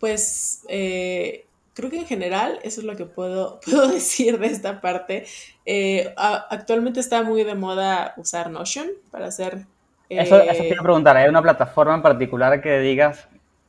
pues 0.00 0.62
eh, 0.68 1.44
creo 1.78 1.90
que 1.90 1.98
en 1.98 2.06
general 2.06 2.58
eso 2.64 2.80
es 2.80 2.86
lo 2.86 2.96
que 2.96 3.06
puedo, 3.06 3.60
puedo 3.64 3.86
decir 3.88 4.38
de 4.40 4.48
esta 4.48 4.80
parte. 4.80 5.26
Eh, 5.64 6.12
a- 6.16 6.46
actualmente 6.50 6.98
está 7.00 7.22
muy 7.22 7.44
de 7.44 7.54
moda 7.54 8.14
usar 8.16 8.50
Notion 8.50 8.88
para 9.12 9.28
hacer... 9.28 9.66
Eso, 10.10 10.34
a 10.34 10.42
eh, 10.42 10.74
preguntar, 10.82 11.16
¿hay 11.16 11.28
una 11.28 11.40
plataforma 11.42 11.94
en 11.94 12.02
particular 12.02 12.60
que 12.60 12.80
digas, 12.80 13.28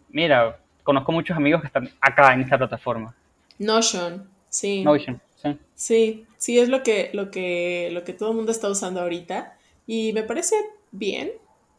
mira, 0.10 0.58
conozco 0.84 1.12
muchos 1.12 1.38
amigos 1.38 1.62
que 1.62 1.68
están 1.68 1.90
acá 2.02 2.34
en 2.34 2.42
esta 2.42 2.58
plataforma? 2.58 3.14
Notion, 3.60 4.28
sí. 4.50 4.84
Notion, 4.84 5.22
sí. 5.36 5.60
Sí, 5.76 6.26
sí 6.38 6.60
es 6.60 6.70
lo 6.70 6.82
que, 6.84 7.12
lo 7.14 7.30
que, 7.32 7.90
lo 7.92 8.04
que 8.04 8.14
todo 8.14 8.32
el 8.32 8.38
mundo 8.38 8.52
está 8.52 8.70
usando 8.70 9.02
ahorita 9.02 9.58
y 9.86 10.14
me 10.14 10.24
parece 10.24 10.56
bien. 10.92 11.32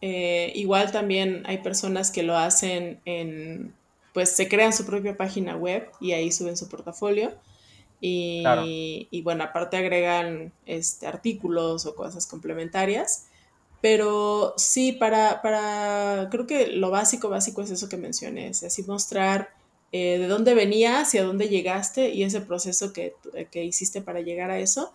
Eh, 0.03 0.53
igual 0.55 0.93
también 0.93 1.43
hay 1.47 1.59
personas 1.59 2.11
que 2.11 2.23
lo 2.23 2.37
hacen 2.37 3.01
en, 3.05 3.75
pues 4.13 4.31
se 4.31 4.49
crean 4.49 4.73
su 4.73 4.85
propia 4.87 5.17
página 5.17 5.57
web 5.57 5.91
y 6.01 6.13
ahí 6.13 6.33
suben 6.33 6.57
su 6.57 6.69
portafolio 6.69 7.33
Claro. 8.01 8.63
y, 8.67 9.09
y 9.11 9.23
bueno, 9.23 9.45
aparte 9.45 9.77
agregan 9.77 10.53
este, 10.67 11.07
artículos 11.07 11.87
o 11.87 11.95
cosas 11.95 12.27
complementarias. 12.27 13.27
Pero 13.83 14.55
sí, 14.57 14.93
para, 14.93 15.41
para, 15.43 16.29
creo 16.31 16.47
que 16.47 16.67
lo 16.69 16.91
básico, 16.91 17.31
básico 17.31 17.63
es 17.63 17.71
eso 17.71 17.89
que 17.89 17.97
mencioné, 17.97 18.49
es 18.49 18.63
así 18.63 18.83
mostrar 18.83 19.51
eh, 19.93 20.19
de 20.19 20.29
dónde 20.29 20.55
venías 20.55 21.15
y 21.15 21.19
a 21.19 21.25
dónde 21.25 21.49
llegaste 21.49 22.11
y 22.11 22.23
ese 22.23 22.43
proceso 22.43 22.93
que, 22.93 23.15
que 23.51 23.65
hiciste 23.65 24.03
para 24.03 24.21
llegar 24.21 24.51
a 24.51 24.59
eso. 24.59 24.93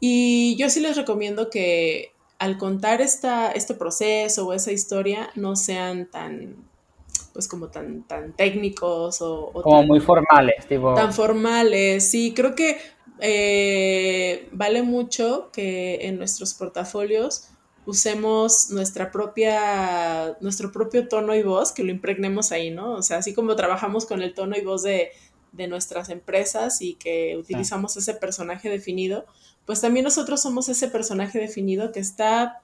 Y 0.00 0.56
yo 0.56 0.68
sí 0.68 0.80
les 0.80 0.96
recomiendo 0.96 1.48
que 1.48 2.10
al 2.40 2.58
contar 2.58 3.00
esta, 3.00 3.52
este 3.52 3.74
proceso 3.74 4.46
o 4.48 4.52
esa 4.52 4.72
historia 4.72 5.30
no 5.36 5.54
sean 5.54 6.10
tan, 6.10 6.56
pues 7.34 7.48
como 7.48 7.68
tan, 7.68 8.04
tan 8.04 8.32
técnicos 8.32 9.20
o, 9.20 9.50
o 9.52 9.62
Como 9.62 9.82
muy 9.82 9.98
tan, 9.98 10.06
formales, 10.06 10.66
tipo, 10.66 10.94
tan 10.94 11.12
formales. 11.12 12.08
Sí, 12.08 12.32
creo 12.34 12.54
que 12.54 12.78
eh, 13.18 14.48
vale 14.52 14.82
mucho 14.82 15.50
que 15.52 16.06
en 16.06 16.16
nuestros 16.16 16.54
portafolios 16.54 17.48
usemos 17.86 18.70
nuestra 18.70 19.10
propia, 19.10 20.38
nuestro 20.40 20.72
propio 20.72 21.08
tono 21.08 21.34
y 21.34 21.42
voz, 21.42 21.72
que 21.72 21.82
lo 21.82 21.90
impregnemos 21.90 22.52
ahí, 22.52 22.70
¿no? 22.70 22.92
O 22.92 23.02
sea, 23.02 23.18
así 23.18 23.34
como 23.34 23.56
trabajamos 23.56 24.06
con 24.06 24.22
el 24.22 24.32
tono 24.32 24.56
y 24.56 24.62
voz 24.62 24.84
de, 24.84 25.10
de 25.52 25.66
nuestras 25.66 26.10
empresas 26.10 26.80
y 26.80 26.94
que 26.94 27.36
utilizamos 27.36 27.96
ese 27.96 28.14
personaje 28.14 28.70
definido, 28.70 29.26
pues 29.66 29.80
también 29.80 30.04
nosotros 30.04 30.40
somos 30.40 30.68
ese 30.68 30.86
personaje 30.88 31.40
definido 31.40 31.90
que 31.90 32.00
está 32.00 32.62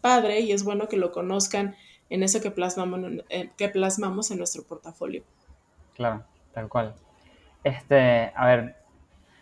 padre 0.00 0.40
y 0.40 0.52
es 0.52 0.64
bueno 0.64 0.88
que 0.88 0.96
lo 0.96 1.12
conozcan 1.12 1.76
en 2.10 2.22
eso 2.22 2.40
que 2.40 2.50
plasmamos, 2.50 3.00
eh, 3.28 3.50
que 3.56 3.68
plasmamos 3.68 4.30
en 4.30 4.38
nuestro 4.38 4.62
portafolio. 4.62 5.22
claro, 5.94 6.24
tal 6.52 6.68
cual. 6.68 6.94
Este, 7.64 8.32
a 8.34 8.46
ver, 8.46 8.76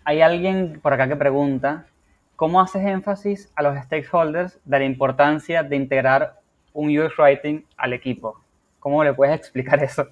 hay 0.05 0.21
alguien 0.21 0.81
por 0.83 0.93
acá 0.93 1.09
que 1.09 1.17
pregunta, 1.17 1.87
¿cómo 2.35 2.61
haces 2.61 2.85
énfasis 2.85 3.51
a 3.55 3.63
los 3.63 3.77
stakeholders 3.85 4.59
de 4.65 4.79
la 4.79 4.85
importancia 4.85 5.63
de 5.63 5.77
integrar 5.77 6.41
un 6.73 6.97
UX 6.97 7.17
Writing 7.19 7.65
al 7.77 7.93
equipo? 7.93 8.41
¿Cómo 8.81 9.03
le 9.05 9.15
puedes 9.15 9.35
explicar 9.37 9.83
eso 9.83 10.07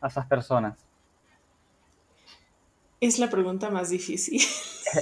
a 0.00 0.08
esas 0.08 0.26
personas? 0.26 0.78
Es 3.00 3.18
la 3.18 3.30
pregunta 3.30 3.70
más 3.70 3.90
difícil. 3.90 4.40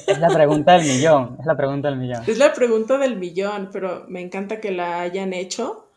Es 0.06 0.18
la 0.18 0.28
pregunta 0.28 0.74
del 0.74 0.86
millón, 0.86 1.36
es 1.40 1.46
la 1.46 1.56
pregunta 1.56 1.88
del 1.88 1.98
millón. 1.98 2.22
Es 2.26 2.38
la 2.38 2.52
pregunta 2.52 2.98
del 2.98 3.16
millón, 3.16 3.70
pero 3.72 4.04
me 4.08 4.20
encanta 4.20 4.60
que 4.60 4.70
la 4.70 5.00
hayan 5.00 5.32
hecho 5.32 5.87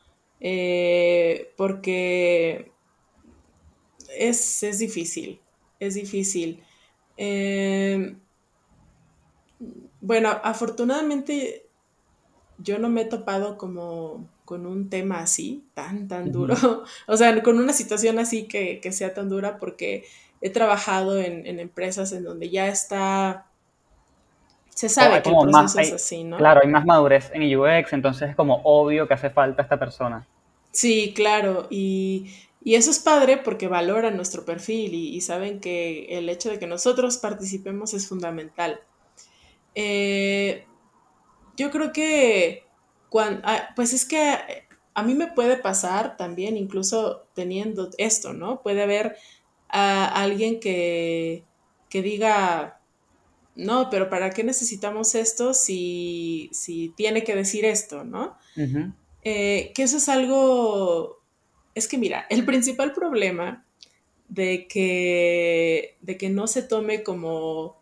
eh, 0.41 1.53
porque 1.55 2.71
es, 4.17 4.63
es 4.63 4.79
difícil, 4.79 5.39
es 5.79 5.93
difícil. 5.93 6.63
Eh, 7.15 8.15
bueno, 10.01 10.29
afortunadamente 10.43 11.67
yo 12.57 12.79
no 12.79 12.89
me 12.89 13.01
he 13.01 13.05
topado 13.05 13.57
como 13.57 14.27
con 14.45 14.65
un 14.65 14.89
tema 14.89 15.19
así, 15.19 15.63
tan, 15.73 16.07
tan 16.07 16.31
duro. 16.31 16.55
O 17.07 17.15
sea, 17.17 17.41
con 17.43 17.59
una 17.59 17.73
situación 17.73 18.19
así 18.19 18.47
que, 18.47 18.79
que 18.81 18.91
sea 18.91 19.13
tan 19.13 19.29
dura 19.29 19.59
porque 19.59 20.05
he 20.41 20.49
trabajado 20.49 21.19
en, 21.19 21.45
en 21.45 21.59
empresas 21.59 22.11
en 22.11 22.23
donde 22.23 22.49
ya 22.49 22.67
está, 22.67 23.50
se 24.89 25.01
hay 25.01 25.05
sabe 25.05 25.21
que 25.21 25.29
el 25.29 25.35
como 25.35 25.51
más, 25.51 25.73
proceso 25.73 25.79
es 25.79 25.87
hay, 25.89 25.95
así, 25.95 26.23
¿no? 26.23 26.37
claro, 26.37 26.61
hay 26.63 26.69
más 26.69 26.85
madurez 26.85 27.31
en 27.33 27.43
UX, 27.57 27.93
entonces 27.93 28.29
es 28.29 28.35
como 28.35 28.61
obvio 28.63 29.07
que 29.07 29.13
hace 29.13 29.29
falta 29.29 29.61
esta 29.61 29.77
persona. 29.77 30.25
Sí, 30.71 31.13
claro, 31.15 31.67
y, 31.69 32.31
y 32.63 32.75
eso 32.75 32.91
es 32.91 32.99
padre 32.99 33.37
porque 33.37 33.67
valoran 33.67 34.15
nuestro 34.15 34.45
perfil 34.45 34.93
y, 34.93 35.15
y 35.15 35.21
saben 35.21 35.59
que 35.59 36.05
el 36.17 36.29
hecho 36.29 36.49
de 36.49 36.59
que 36.59 36.67
nosotros 36.67 37.17
participemos 37.17 37.93
es 37.93 38.07
fundamental. 38.07 38.79
Eh, 39.75 40.65
yo 41.57 41.71
creo 41.71 41.93
que 41.93 42.65
cuando, 43.09 43.41
pues 43.75 43.93
es 43.93 44.05
que 44.05 44.37
a 44.93 45.03
mí 45.03 45.13
me 45.13 45.27
puede 45.27 45.57
pasar 45.57 46.17
también, 46.17 46.57
incluso 46.57 47.27
teniendo 47.33 47.89
esto, 47.97 48.33
¿no? 48.33 48.61
Puede 48.61 48.83
haber 48.83 49.15
a 49.69 50.05
alguien 50.21 50.59
que, 50.59 51.45
que 51.89 52.01
diga, 52.01 52.80
no, 53.61 53.89
pero 53.89 54.09
¿para 54.09 54.31
qué 54.31 54.43
necesitamos 54.43 55.15
esto 55.15 55.53
si, 55.53 56.49
si 56.51 56.89
tiene 56.95 57.23
que 57.23 57.35
decir 57.35 57.65
esto, 57.65 58.03
no? 58.03 58.37
Eh, 59.23 59.71
que 59.75 59.83
eso 59.83 59.97
es 59.97 60.09
algo, 60.09 61.21
es 61.75 61.87
que 61.87 61.97
mira, 61.97 62.25
el 62.29 62.43
principal 62.45 62.93
problema 62.93 63.65
de 64.27 64.67
que, 64.67 65.97
de 66.01 66.17
que 66.17 66.29
no 66.29 66.47
se 66.47 66.63
tome 66.63 67.03
como, 67.03 67.81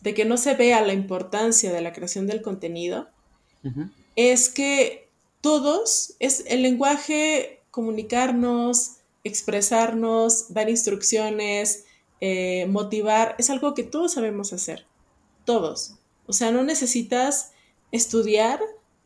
de 0.00 0.14
que 0.14 0.24
no 0.24 0.36
se 0.36 0.54
vea 0.54 0.80
la 0.80 0.94
importancia 0.94 1.72
de 1.72 1.80
la 1.80 1.92
creación 1.92 2.26
del 2.26 2.42
contenido, 2.42 3.08
es 4.16 4.48
que 4.48 5.08
todos, 5.40 6.14
es 6.18 6.44
el 6.48 6.62
lenguaje, 6.62 7.60
comunicarnos, 7.70 8.96
expresarnos, 9.24 10.52
dar 10.52 10.70
instrucciones, 10.70 11.84
eh, 12.20 12.66
motivar, 12.66 13.36
es 13.38 13.50
algo 13.50 13.74
que 13.74 13.84
todos 13.84 14.14
sabemos 14.14 14.52
hacer, 14.52 14.86
todos. 15.48 15.94
O 16.26 16.34
sea, 16.34 16.50
no 16.50 16.62
necesitas 16.62 17.52
estudiar 17.90 18.60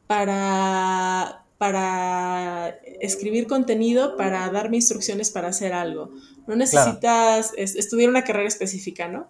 para, 0.09 1.45
para 1.57 2.81
escribir 3.01 3.47
contenido, 3.47 4.17
para 4.17 4.51
darme 4.51 4.79
instrucciones 4.79 5.31
para 5.31 5.47
hacer 5.47 5.73
algo. 5.73 6.11
No 6.49 6.57
necesitas 6.57 7.53
estudiar 7.57 8.11
una 8.11 8.25
carrera 8.25 8.49
específica, 8.49 9.07
¿no? 9.07 9.29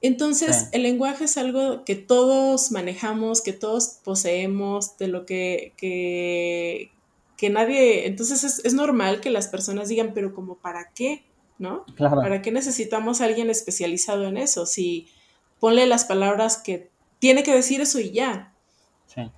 Entonces, 0.00 0.68
el 0.72 0.84
lenguaje 0.84 1.24
es 1.24 1.36
algo 1.36 1.84
que 1.84 1.94
todos 1.94 2.72
manejamos, 2.72 3.42
que 3.42 3.52
todos 3.52 3.98
poseemos, 4.02 4.96
de 4.96 5.08
lo 5.08 5.26
que, 5.26 5.74
que, 5.76 6.90
que 7.36 7.50
nadie, 7.50 8.06
entonces 8.06 8.44
es, 8.44 8.64
es, 8.64 8.72
normal 8.72 9.20
que 9.20 9.28
las 9.28 9.48
personas 9.48 9.90
digan, 9.90 10.12
pero 10.14 10.34
como 10.34 10.56
para 10.56 10.90
qué, 10.94 11.26
¿no? 11.58 11.84
¿Para 11.98 12.40
qué 12.40 12.50
necesitamos 12.50 13.20
a 13.20 13.26
alguien 13.26 13.50
especializado 13.50 14.26
en 14.26 14.38
eso? 14.38 14.64
Si 14.64 15.06
ponle 15.60 15.86
las 15.86 16.04
palabras 16.04 16.56
que 16.56 16.90
tiene 17.18 17.42
que 17.42 17.54
decir 17.54 17.80
eso 17.80 18.00
y 18.00 18.10
ya. 18.10 18.54
Sí. 19.06 19.30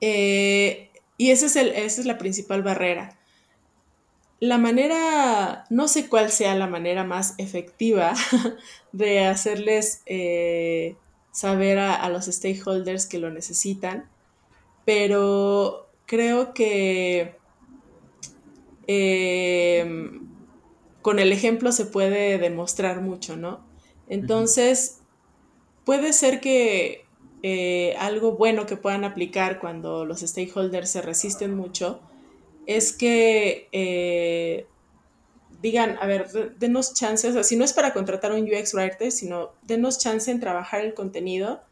Eh, 0.00 0.90
y 1.16 1.30
ese 1.30 1.46
es 1.46 1.56
el, 1.56 1.68
esa 1.68 2.00
es 2.00 2.06
la 2.06 2.18
principal 2.18 2.62
barrera. 2.62 3.18
La 4.40 4.56
manera, 4.56 5.66
no 5.68 5.86
sé 5.86 6.08
cuál 6.08 6.30
sea 6.30 6.54
la 6.54 6.66
manera 6.66 7.04
más 7.04 7.34
efectiva 7.36 8.14
de 8.92 9.26
hacerles 9.26 10.02
eh, 10.06 10.96
saber 11.30 11.78
a, 11.78 12.08
los 12.08 12.24
stakeholders 12.24 13.06
que 13.06 13.18
lo 13.18 13.30
necesitan, 13.30 14.08
pero 14.86 15.90
creo 16.06 16.54
que 16.54 17.36
eh, 18.86 20.10
con 21.02 21.18
el 21.18 21.32
ejemplo 21.32 21.70
se 21.70 21.84
puede 21.84 22.38
demostrar 22.38 23.02
mucho, 23.02 23.36
¿no? 23.36 23.60
Entonces, 24.08 24.99
puede 25.84 26.12
ser 26.12 26.40
que 26.40 27.04
eh, 27.42 27.94
algo 27.98 28.32
bueno 28.32 28.66
que 28.66 28.76
puedan 28.76 29.04
aplicar 29.04 29.58
cuando 29.60 30.04
los 30.04 30.20
stakeholders 30.20 30.90
se 30.90 31.02
resisten 31.02 31.54
mucho 31.54 32.00
es 32.66 32.92
que 32.92 33.68
eh, 33.72 34.66
digan, 35.62 35.98
a 36.00 36.06
ver, 36.06 36.56
denos 36.58 36.94
chances, 36.94 37.30
o 37.30 37.34
sea, 37.34 37.44
si 37.44 37.56
no 37.56 37.64
es 37.64 37.72
para 37.72 37.92
contratar 37.92 38.32
un 38.32 38.42
UX 38.42 38.74
writer, 38.74 39.10
sino 39.10 39.52
denos 39.62 39.98
chance 39.98 40.30
en 40.30 40.40
trabajar 40.40 40.82
el 40.82 40.94
contenido 40.94 41.62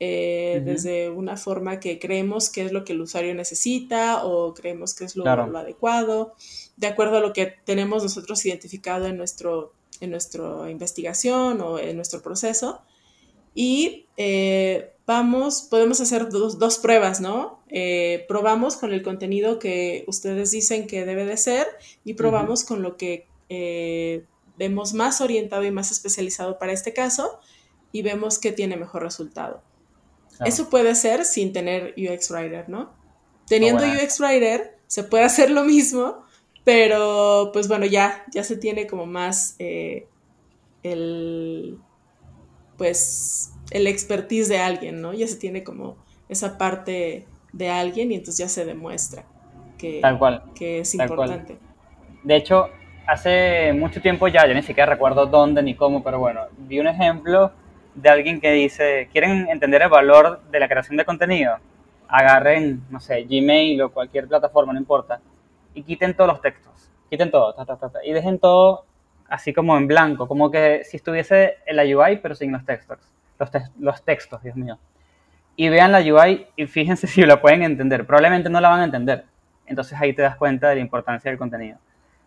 eh, 0.00 0.60
desde 0.64 1.10
una 1.10 1.36
forma 1.36 1.78
que 1.78 2.00
creemos 2.00 2.50
que 2.50 2.64
es 2.64 2.72
lo 2.72 2.84
que 2.84 2.92
el 2.92 3.00
usuario 3.00 3.34
necesita 3.34 4.24
o 4.24 4.52
creemos 4.52 4.94
que 4.94 5.04
es 5.04 5.14
lo, 5.14 5.24
lo 5.24 5.58
adecuado 5.58 6.34
de 6.76 6.88
acuerdo 6.88 7.18
a 7.18 7.20
lo 7.20 7.32
que 7.32 7.54
tenemos 7.64 8.02
nosotros 8.02 8.44
identificado 8.44 9.06
en, 9.06 9.16
nuestro, 9.16 9.72
en 10.00 10.10
nuestra 10.10 10.68
investigación 10.70 11.60
o 11.60 11.78
en 11.78 11.94
nuestro 11.96 12.22
proceso. 12.22 12.82
Y 13.54 14.06
eh, 14.16 14.92
vamos, 15.06 15.62
podemos 15.62 16.00
hacer 16.00 16.28
dos, 16.30 16.78
pruebas, 16.78 17.20
¿no? 17.20 17.60
Eh, 17.68 18.24
probamos 18.28 18.76
con 18.76 18.92
el 18.92 19.02
contenido 19.02 19.58
que 19.58 20.04
ustedes 20.06 20.50
dicen 20.50 20.86
que 20.86 21.04
debe 21.04 21.24
de 21.24 21.36
ser 21.36 21.66
y 22.04 22.14
probamos 22.14 22.64
con 22.64 22.82
lo 22.82 22.96
que 22.96 23.26
eh, 23.48 24.24
vemos 24.58 24.94
más 24.94 25.20
orientado 25.20 25.64
y 25.64 25.70
más 25.70 25.90
especializado 25.90 26.58
para 26.58 26.72
este 26.72 26.92
caso 26.92 27.40
y 27.92 28.02
vemos 28.02 28.38
que 28.38 28.52
tiene 28.52 28.76
mejor 28.76 29.02
resultado. 29.02 29.62
Eso 30.44 30.70
puede 30.70 30.94
ser 30.94 31.24
sin 31.24 31.52
tener 31.52 31.94
UX 31.96 32.30
Writer, 32.30 32.68
¿no? 32.68 32.92
Teniendo 33.46 33.84
UX 33.84 34.18
Writer, 34.18 34.76
se 34.86 35.04
puede 35.04 35.24
hacer 35.24 35.50
lo 35.50 35.62
mismo, 35.62 36.24
pero, 36.64 37.50
pues 37.52 37.68
bueno, 37.68 37.86
ya, 37.86 38.24
ya 38.32 38.42
se 38.42 38.56
tiene 38.56 38.86
como 38.86 39.06
más 39.06 39.54
el, 39.58 40.06
pues, 42.76 43.52
el 43.70 43.86
expertise 43.86 44.48
de 44.48 44.58
alguien, 44.58 45.00
¿no? 45.00 45.12
Ya 45.12 45.26
se 45.26 45.36
tiene 45.36 45.62
como 45.64 45.96
esa 46.28 46.58
parte 46.58 47.26
de 47.52 47.68
alguien 47.68 48.12
y 48.12 48.14
entonces 48.14 48.38
ya 48.38 48.48
se 48.48 48.64
demuestra 48.64 49.24
que, 49.78 50.00
Tal 50.00 50.18
cual. 50.18 50.42
que 50.54 50.80
es 50.80 50.94
importante. 50.94 51.58
De 52.22 52.36
hecho, 52.36 52.68
hace 53.06 53.72
mucho 53.72 54.00
tiempo 54.00 54.28
ya, 54.28 54.46
yo 54.46 54.54
ni 54.54 54.62
siquiera 54.62 54.92
recuerdo 54.92 55.26
dónde 55.26 55.62
ni 55.62 55.74
cómo, 55.74 56.02
pero 56.02 56.18
bueno, 56.18 56.42
vi 56.58 56.78
un 56.80 56.86
ejemplo 56.86 57.52
de 57.94 58.08
alguien 58.08 58.40
que 58.40 58.52
dice, 58.52 59.08
¿quieren 59.12 59.48
entender 59.48 59.82
el 59.82 59.88
valor 59.88 60.40
de 60.50 60.60
la 60.60 60.68
creación 60.68 60.96
de 60.96 61.04
contenido? 61.04 61.56
Agarren, 62.08 62.82
no 62.90 63.00
sé, 63.00 63.24
Gmail 63.24 63.82
o 63.82 63.92
cualquier 63.92 64.28
plataforma, 64.28 64.72
no 64.72 64.78
importa 64.78 65.20
y 65.74 65.82
quiten 65.82 66.14
todos 66.14 66.28
los 66.28 66.40
textos, 66.40 66.90
quiten 67.10 67.30
todo, 67.30 67.54
y 68.04 68.12
dejen 68.12 68.38
todo 68.38 68.84
así 69.32 69.54
como 69.54 69.76
en 69.78 69.86
blanco, 69.86 70.28
como 70.28 70.50
que 70.50 70.84
si 70.84 70.98
estuviese 70.98 71.56
en 71.64 71.76
la 71.76 71.84
UI 71.84 72.18
pero 72.18 72.34
sin 72.34 72.52
los 72.52 72.64
textos, 72.66 72.98
los, 73.38 73.50
los 73.78 74.04
textos, 74.04 74.42
Dios 74.42 74.56
mío. 74.56 74.78
Y 75.56 75.70
vean 75.70 75.90
la 75.90 76.00
UI 76.00 76.46
y 76.54 76.66
fíjense 76.66 77.06
si 77.08 77.22
la 77.22 77.40
pueden 77.40 77.62
entender, 77.62 78.06
probablemente 78.06 78.50
no 78.50 78.60
la 78.60 78.68
van 78.68 78.80
a 78.80 78.84
entender, 78.84 79.24
entonces 79.66 79.98
ahí 79.98 80.12
te 80.12 80.20
das 80.20 80.36
cuenta 80.36 80.68
de 80.68 80.74
la 80.76 80.80
importancia 80.82 81.30
del 81.30 81.38
contenido. 81.38 81.78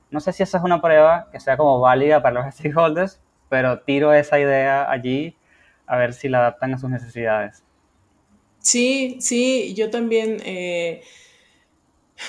No 0.09 0.19
sé 0.19 0.33
si 0.33 0.41
esa 0.41 0.57
es 0.57 0.63
una 0.63 0.81
prueba 0.81 1.29
que 1.31 1.39
sea 1.39 1.57
como 1.57 1.79
válida 1.79 2.21
para 2.23 2.43
los 2.43 2.55
stakeholders, 2.55 3.21
pero 3.49 3.79
tiro 3.81 4.11
esa 4.11 4.39
idea 4.39 4.89
allí 4.89 5.37
a 5.85 5.97
ver 5.97 6.13
si 6.13 6.27
la 6.27 6.39
adaptan 6.39 6.73
a 6.73 6.79
sus 6.79 6.89
necesidades. 6.89 7.63
Sí, 8.57 9.17
sí, 9.19 9.75
yo 9.75 9.91
también 9.91 10.37
eh, 10.43 11.03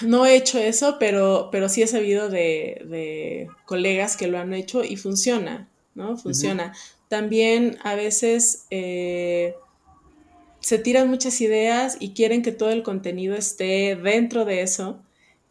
no 0.03 0.27
he 0.27 0.37
hecho 0.37 0.59
eso, 0.59 0.97
pero, 0.99 1.49
pero 1.53 1.69
sí 1.69 1.83
he 1.83 1.87
sabido 1.87 2.29
de, 2.29 3.49
colegas 3.65 4.17
que 4.17 4.27
lo 4.27 4.39
han 4.39 4.55
hecho 4.55 4.85
y 4.85 4.97
funciona, 4.97 5.69
¿no? 5.95 6.17
Funciona. 6.17 6.73
También 7.09 7.79
a 7.85 7.95
veces 7.95 8.67
eh, 8.71 9.55
se 10.61 10.79
tiran 10.79 11.09
muchas 11.09 11.41
ideas 11.41 11.97
y 12.01 12.13
quieren 12.13 12.43
que 12.43 12.53
todo 12.53 12.71
el 12.71 12.83
contenido 12.83 13.37
esté 13.37 13.97
dentro 13.97 14.45
de 14.45 14.63
eso. 14.63 15.03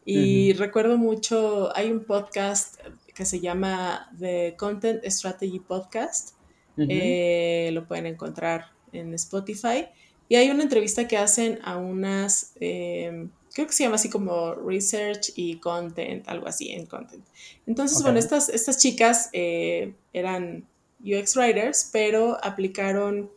Y 0.07 0.53
recuerdo 0.53 0.97
mucho, 0.97 1.75
hay 1.75 1.89
un 1.89 2.03
podcast 2.03 2.79
que 3.15 3.25
se 3.25 3.39
llama 3.39 4.11
The 4.19 4.55
Content 4.57 5.03
Strategy 5.05 5.59
Podcast. 5.59 6.35
Eh, 6.77 7.71
lo 7.73 7.87
pueden 7.87 8.05
encontrar 8.05 8.65
en 8.91 9.13
Spotify. 9.15 9.87
Y 10.27 10.35
hay 10.35 10.49
una 10.51 10.63
entrevista 10.63 11.07
que 11.07 11.17
hacen 11.17 11.59
a 11.63 11.77
unas... 11.77 12.51
Eh, 12.59 13.27
creo 13.55 13.67
que 13.67 13.73
se 13.73 13.83
llama 13.83 13.95
así 13.95 14.09
como 14.09 14.53
research 14.53 15.31
y 15.35 15.55
content, 15.59 16.27
algo 16.27 16.45
así 16.45 16.71
en 16.71 16.85
content. 16.85 17.23
Entonces, 17.65 18.03
bueno, 18.03 18.19
estas, 18.19 18.49
estas 18.49 18.77
chicas 18.77 19.29
eh, 19.31 19.93
eran 20.11 20.67
UX 20.99 21.37
writers, 21.37 21.89
pero 21.93 22.37
aplicaron, 22.43 23.31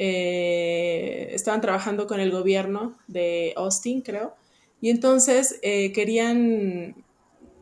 eh, 0.00 1.28
estaban 1.30 1.60
trabajando 1.60 2.08
con 2.08 2.18
el 2.18 2.32
gobierno 2.32 2.98
de 3.06 3.52
Austin, 3.56 4.00
creo, 4.00 4.34
y 4.80 4.90
entonces 4.90 5.60
eh, 5.62 5.92
querían, 5.92 6.96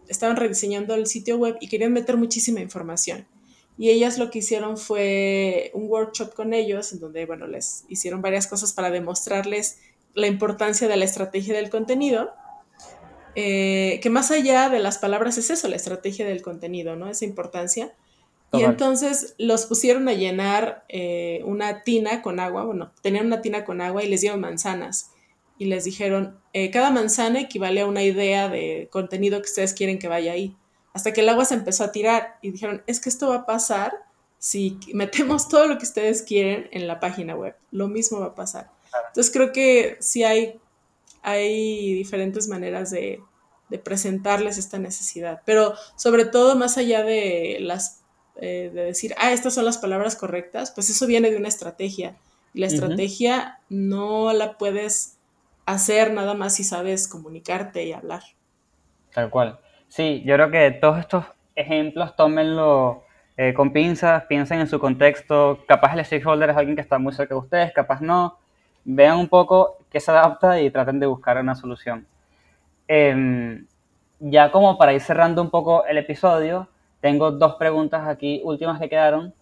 estaban 0.09 0.37
rediseñando 0.37 0.95
el 0.95 1.07
sitio 1.07 1.37
web 1.37 1.59
y 1.61 1.69
querían 1.69 1.93
meter 1.93 2.17
muchísima 2.17 2.61
información. 2.61 3.27
Y 3.77 3.91
ellas 3.91 4.17
lo 4.17 4.31
que 4.31 4.39
hicieron 4.39 4.79
fue 4.79 5.71
un 5.75 5.89
workshop 5.91 6.33
con 6.33 6.55
ellos, 6.55 6.95
en 6.95 7.01
donde, 7.01 7.27
bueno, 7.27 7.47
les 7.47 7.85
hicieron 7.89 8.23
varias 8.23 8.47
cosas 8.47 8.73
para 8.73 8.91
demostrarles 8.91 9.79
la 10.15 10.27
importancia 10.27 10.89
de 10.89 10.97
la 10.97 11.05
estrategia 11.05 11.55
del 11.55 11.71
contenido, 11.71 12.33
eh, 13.35 13.99
que 14.03 14.11
más 14.11 14.31
allá 14.31 14.69
de 14.69 14.79
las 14.79 14.99
palabras 14.99 15.39
es 15.39 15.51
eso, 15.51 15.69
la 15.69 15.77
estrategia 15.77 16.27
del 16.27 16.43
contenido, 16.43 16.97
¿no? 16.97 17.09
Esa 17.09 17.25
importancia. 17.25 17.95
Y 18.55 18.65
entonces 18.65 19.35
los 19.39 19.65
pusieron 19.65 20.07
a 20.11 20.13
llenar 20.13 20.85
eh, 20.91 21.41
una 21.47 21.85
tina 21.85 22.21
con 22.21 22.39
agua, 22.39 22.65
bueno, 22.65 22.93
tenían 23.01 23.25
una 23.25 23.41
tina 23.41 23.65
con 23.65 23.81
agua 23.81 24.05
y 24.05 24.09
les 24.09 24.21
dieron 24.21 24.41
manzanas. 24.41 25.11
Y 25.57 25.67
les 25.67 25.85
dijeron, 25.85 26.39
eh, 26.53 26.71
cada 26.71 26.91
manzana 26.91 27.41
equivale 27.41 27.81
a 27.81 27.87
una 27.87 28.03
idea 28.03 28.51
de 28.51 28.89
contenido 28.93 29.41
que 29.41 29.49
ustedes 29.49 29.73
quieren 29.73 29.99
que 29.99 30.09
vaya 30.09 30.33
ahí. 30.33 30.55
Hasta 30.93 31.15
que 31.15 31.23
el 31.23 31.31
agua 31.31 31.47
se 31.47 31.55
empezó 31.55 31.85
a 31.85 31.93
tirar 31.93 32.37
y 32.43 32.51
dijeron, 32.51 32.83
es 32.87 33.01
que 33.01 33.09
esto 33.09 33.31
va 33.31 33.37
a 33.37 33.47
pasar 33.47 33.95
si 34.39 34.79
metemos 34.93 35.49
todo 35.49 35.67
lo 35.67 35.79
que 35.79 35.85
ustedes 35.85 36.21
quieren 36.23 36.69
en 36.73 36.87
la 36.87 37.01
página 37.01 37.35
web. 37.35 37.57
Lo 37.71 37.89
mismo 37.89 38.21
va 38.21 38.27
a 38.27 38.35
pasar. 38.35 38.71
Entonces 39.09 39.33
creo 39.33 39.53
que 39.53 39.97
sí 40.01 40.25
hay, 40.25 40.61
hay 41.23 41.95
diferentes 41.95 42.49
maneras 42.49 42.91
de, 42.91 43.21
presentarles 43.85 44.59
esta 44.59 44.79
necesidad, 44.79 45.41
pero 45.47 45.73
sobre 45.97 46.27
todo 46.27 46.57
más 46.57 46.77
allá 46.77 47.03
de 47.03 47.57
las 47.61 48.03
eh, 48.37 48.71
de 48.71 48.85
decir, 48.85 49.15
ah, 49.17 49.33
estas 49.33 49.55
son 49.55 49.65
las 49.65 49.79
palabras 49.79 50.15
correctas, 50.15 50.73
pues 50.73 50.91
eso 50.91 51.07
viene 51.07 51.31
de 51.31 51.39
una 51.39 51.49
estrategia. 51.49 52.17
Y 52.53 52.61
la 52.61 52.67
estrategia 52.67 53.61
no 53.71 54.35
la 54.35 54.59
puedes 54.59 55.17
hacer 55.65 56.13
nada 56.13 56.35
más 56.35 56.55
si 56.57 56.65
sabes 56.65 57.09
comunicarte 57.09 57.85
y 57.85 57.93
hablar. 57.93 58.23
Tal 59.15 59.31
cual. 59.31 59.59
Sí, 59.89 60.23
yo 60.27 60.35
creo 60.35 60.51
que 60.51 60.71
todos 60.73 60.99
estos 60.99 61.25
ejemplos 61.55 62.17
tómenlo 62.17 63.05
eh, 63.37 63.55
con 63.55 63.73
pinzas, 63.73 64.25
piensen 64.25 64.61
en 64.61 64.69
su 64.69 64.79
contexto, 64.79 65.65
capaz 65.67 65.95
el 65.95 66.05
stakeholder 66.05 66.51
es 66.51 66.57
alguien 66.57 66.77
que 66.77 66.83
está 66.83 66.99
muy 66.99 67.13
cerca 67.13 67.35
de 67.35 67.41
ustedes, 67.41 67.73
capaz 67.73 68.01
no, 68.01 68.39
vean 68.85 69.19
un 69.19 69.29
poco 69.29 69.79
qué 69.91 70.01
se 70.01 70.11
adapta 70.11 70.61
y 70.61 70.71
traten 70.71 71.01
de 71.01 71.07
buscar 71.07 71.39
una 71.39 71.55
solución. 71.55 72.07
Em, 72.89 73.67
ya 74.21 74.51
como 74.51 74.79
para 74.79 74.93
ir 74.93 75.01
cerrando 75.01 75.43
un 75.43 75.51
poco 75.51 75.85
el 75.87 75.99
episodio, 75.99 76.69
tengo 77.01 77.33
dos 77.33 77.55
preguntas 77.57 78.07
aquí 78.07 78.41
últimas 78.45 78.81
que 78.81 78.89
quedaron. 78.89 79.35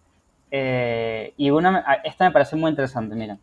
Eh, 0.51 1.34
y 1.36 1.51
una, 1.51 2.01
esta 2.05 2.24
me 2.24 2.32
parece 2.32 2.57
muy 2.57 2.70
interesante, 2.70 3.14
mira. 3.14 3.38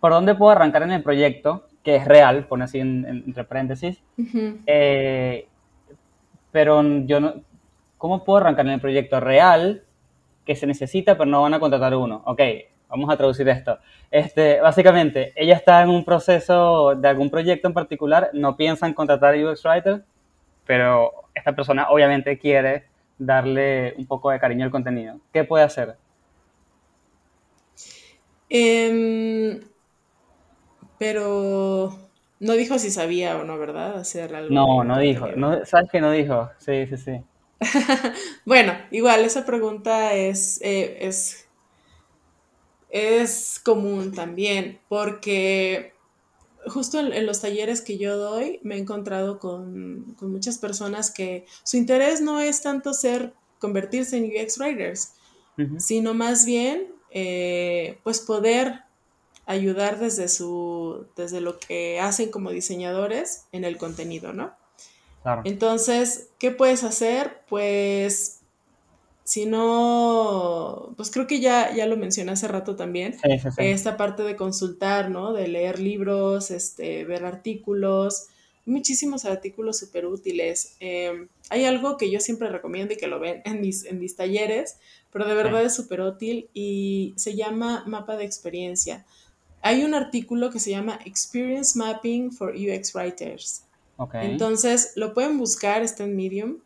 ¿Por 0.00 0.12
dónde 0.12 0.34
puedo 0.34 0.52
arrancar 0.52 0.82
en 0.82 0.92
el 0.92 1.02
proyecto? 1.02 1.66
Que 1.82 1.96
es 1.96 2.04
real, 2.06 2.46
pone 2.46 2.64
así 2.64 2.78
entre 2.78 3.44
paréntesis. 3.44 4.02
Eh, 4.66 5.48
pero 6.52 6.82
yo 7.04 7.20
no, 7.20 7.34
¿cómo 7.98 8.24
puedo 8.24 8.38
arrancar 8.38 8.66
en 8.66 8.72
el 8.72 8.80
proyecto 8.80 9.20
real 9.20 9.82
que 10.44 10.56
se 10.56 10.66
necesita 10.66 11.18
pero 11.18 11.30
no 11.30 11.42
van 11.42 11.54
a 11.54 11.60
contratar 11.60 11.94
uno? 11.94 12.22
Ok, 12.24 12.40
vamos 12.88 13.10
a 13.10 13.16
traducir 13.16 13.48
esto. 13.48 13.78
Este, 14.10 14.60
básicamente, 14.60 15.32
ella 15.36 15.54
está 15.54 15.82
en 15.82 15.90
un 15.90 16.04
proceso 16.04 16.94
de 16.94 17.08
algún 17.08 17.30
proyecto 17.30 17.68
en 17.68 17.74
particular, 17.74 18.30
no 18.32 18.56
piensa 18.56 18.86
en 18.86 18.94
contratar 18.94 19.34
UX 19.36 19.64
Writer, 19.64 20.04
pero 20.64 21.12
esta 21.34 21.54
persona 21.54 21.88
obviamente 21.90 22.38
quiere 22.38 22.84
darle 23.18 23.94
un 23.96 24.06
poco 24.06 24.30
de 24.30 24.38
cariño 24.38 24.64
al 24.64 24.70
contenido. 24.70 25.18
¿Qué 25.32 25.44
puede 25.44 25.64
hacer? 25.64 25.96
Em, 28.48 29.60
pero 30.98 31.98
no 32.38 32.52
dijo 32.52 32.78
si 32.78 32.90
sabía 32.90 33.36
o 33.38 33.44
no, 33.44 33.58
¿verdad? 33.58 33.98
Hacer 33.98 34.34
algo. 34.34 34.54
No, 34.54 34.84
no 34.84 34.98
dijo. 34.98 35.28
No, 35.36 35.64
¿Sabes 35.64 35.90
que 35.90 36.00
no 36.00 36.10
dijo? 36.10 36.50
Sí, 36.58 36.86
sí, 36.86 36.96
sí. 36.96 37.20
bueno, 38.44 38.74
igual 38.90 39.24
esa 39.24 39.46
pregunta 39.46 40.12
es, 40.12 40.60
eh, 40.62 40.98
es, 41.00 41.45
es 42.90 43.60
común 43.62 44.12
también, 44.12 44.80
porque 44.88 45.92
justo 46.66 46.98
en, 46.98 47.26
los 47.26 47.40
talleres 47.40 47.80
que 47.80 47.98
yo 47.98 48.16
doy 48.16 48.60
me 48.62 48.76
he 48.76 48.78
encontrado 48.78 49.38
con, 49.38 50.16
muchas 50.20 50.58
personas 50.58 51.10
que 51.10 51.46
su 51.62 51.76
interés 51.76 52.20
no 52.20 52.40
es 52.40 52.62
tanto 52.62 52.92
ser, 52.92 53.34
convertirse 53.58 54.16
en 54.16 54.24
UX 54.24 54.58
writers, 54.58 55.12
sino 55.78 56.12
más 56.12 56.44
bien, 56.44 56.88
eh, 57.10 57.98
pues 58.02 58.20
poder 58.20 58.82
ayudar 59.46 59.98
desde 59.98 60.28
su, 60.28 61.06
desde 61.16 61.40
lo 61.40 61.58
que 61.58 61.98
hacen 62.00 62.30
como 62.30 62.50
diseñadores 62.50 63.44
en 63.52 63.64
el 63.64 63.78
contenido, 63.78 64.32
¿no? 64.32 64.52
Entonces, 65.44 66.28
¿qué 66.38 66.52
puedes 66.52 66.84
hacer? 66.84 67.42
Pues 67.48 68.35
si 69.26 69.44
no, 69.44 70.94
pues 70.96 71.10
creo 71.10 71.26
que 71.26 71.40
ya, 71.40 71.74
ya 71.74 71.86
lo 71.86 71.96
mencioné 71.96 72.30
hace 72.30 72.46
rato 72.46 72.76
también, 72.76 73.16
esta 73.56 73.96
parte 73.96 74.22
de 74.22 74.36
consultar, 74.36 75.10
¿no? 75.10 75.32
De 75.32 75.48
leer 75.48 75.80
libros, 75.80 76.52
este, 76.52 77.04
ver 77.04 77.24
artículos, 77.24 78.28
muchísimos 78.66 79.24
artículos 79.24 79.80
súper 79.80 80.06
útiles. 80.06 80.76
Em, 80.78 81.26
hay 81.50 81.64
algo 81.64 81.96
que 81.96 82.08
yo 82.08 82.20
siempre 82.20 82.50
recomiendo 82.50 82.94
y 82.94 82.98
que 82.98 83.08
lo 83.08 83.18
ven 83.18 83.42
en 83.44 83.60
mis, 83.60 83.84
en 83.84 83.98
mis 83.98 84.14
talleres, 84.14 84.76
pero 85.12 85.26
de 85.26 85.34
verdad 85.34 85.64
es 85.64 85.74
súper 85.74 86.02
útil 86.02 86.48
y 86.54 87.12
se 87.16 87.34
llama 87.34 87.82
mapa 87.88 88.16
de 88.16 88.24
experiencia. 88.24 89.04
Hay 89.60 89.82
un 89.82 89.94
artículo 89.94 90.50
que 90.50 90.60
se 90.60 90.70
llama 90.70 91.00
Experience 91.04 91.76
Mapping 91.76 92.30
for 92.30 92.54
UX 92.54 92.94
Writers. 92.94 93.64
Entonces, 94.12 94.92
lo 94.94 95.14
pueden 95.14 95.36
buscar, 95.36 95.82
está 95.82 96.04
en 96.04 96.14
Medium 96.14 96.60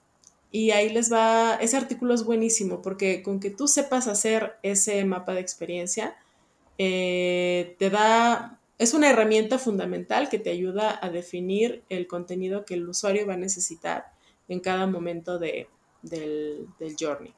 y 0.52 0.72
ahí 0.72 0.88
les 0.88 1.12
va, 1.12 1.56
ese 1.56 1.76
artículo 1.76 2.14
es 2.14 2.24
buenísimo 2.24 2.82
porque 2.82 3.22
con 3.22 3.38
que 3.38 3.50
tú 3.50 3.68
sepas 3.68 4.08
hacer 4.08 4.56
ese 4.62 5.04
mapa 5.04 5.34
de 5.34 5.40
experiencia, 5.40 6.16
eh, 6.78 7.76
te 7.78 7.90
da, 7.90 8.58
es 8.78 8.94
una 8.94 9.10
herramienta 9.10 9.58
fundamental 9.58 10.28
que 10.28 10.38
te 10.38 10.50
ayuda 10.50 10.98
a 11.00 11.10
definir 11.10 11.84
el 11.88 12.06
contenido 12.08 12.64
que 12.64 12.74
el 12.74 12.88
usuario 12.88 13.26
va 13.26 13.34
a 13.34 13.38
necesitar 13.38 14.06
en 14.48 14.60
cada 14.60 14.86
momento 14.86 15.38
de, 15.38 15.68
del, 16.02 16.66
journey. 16.98 17.32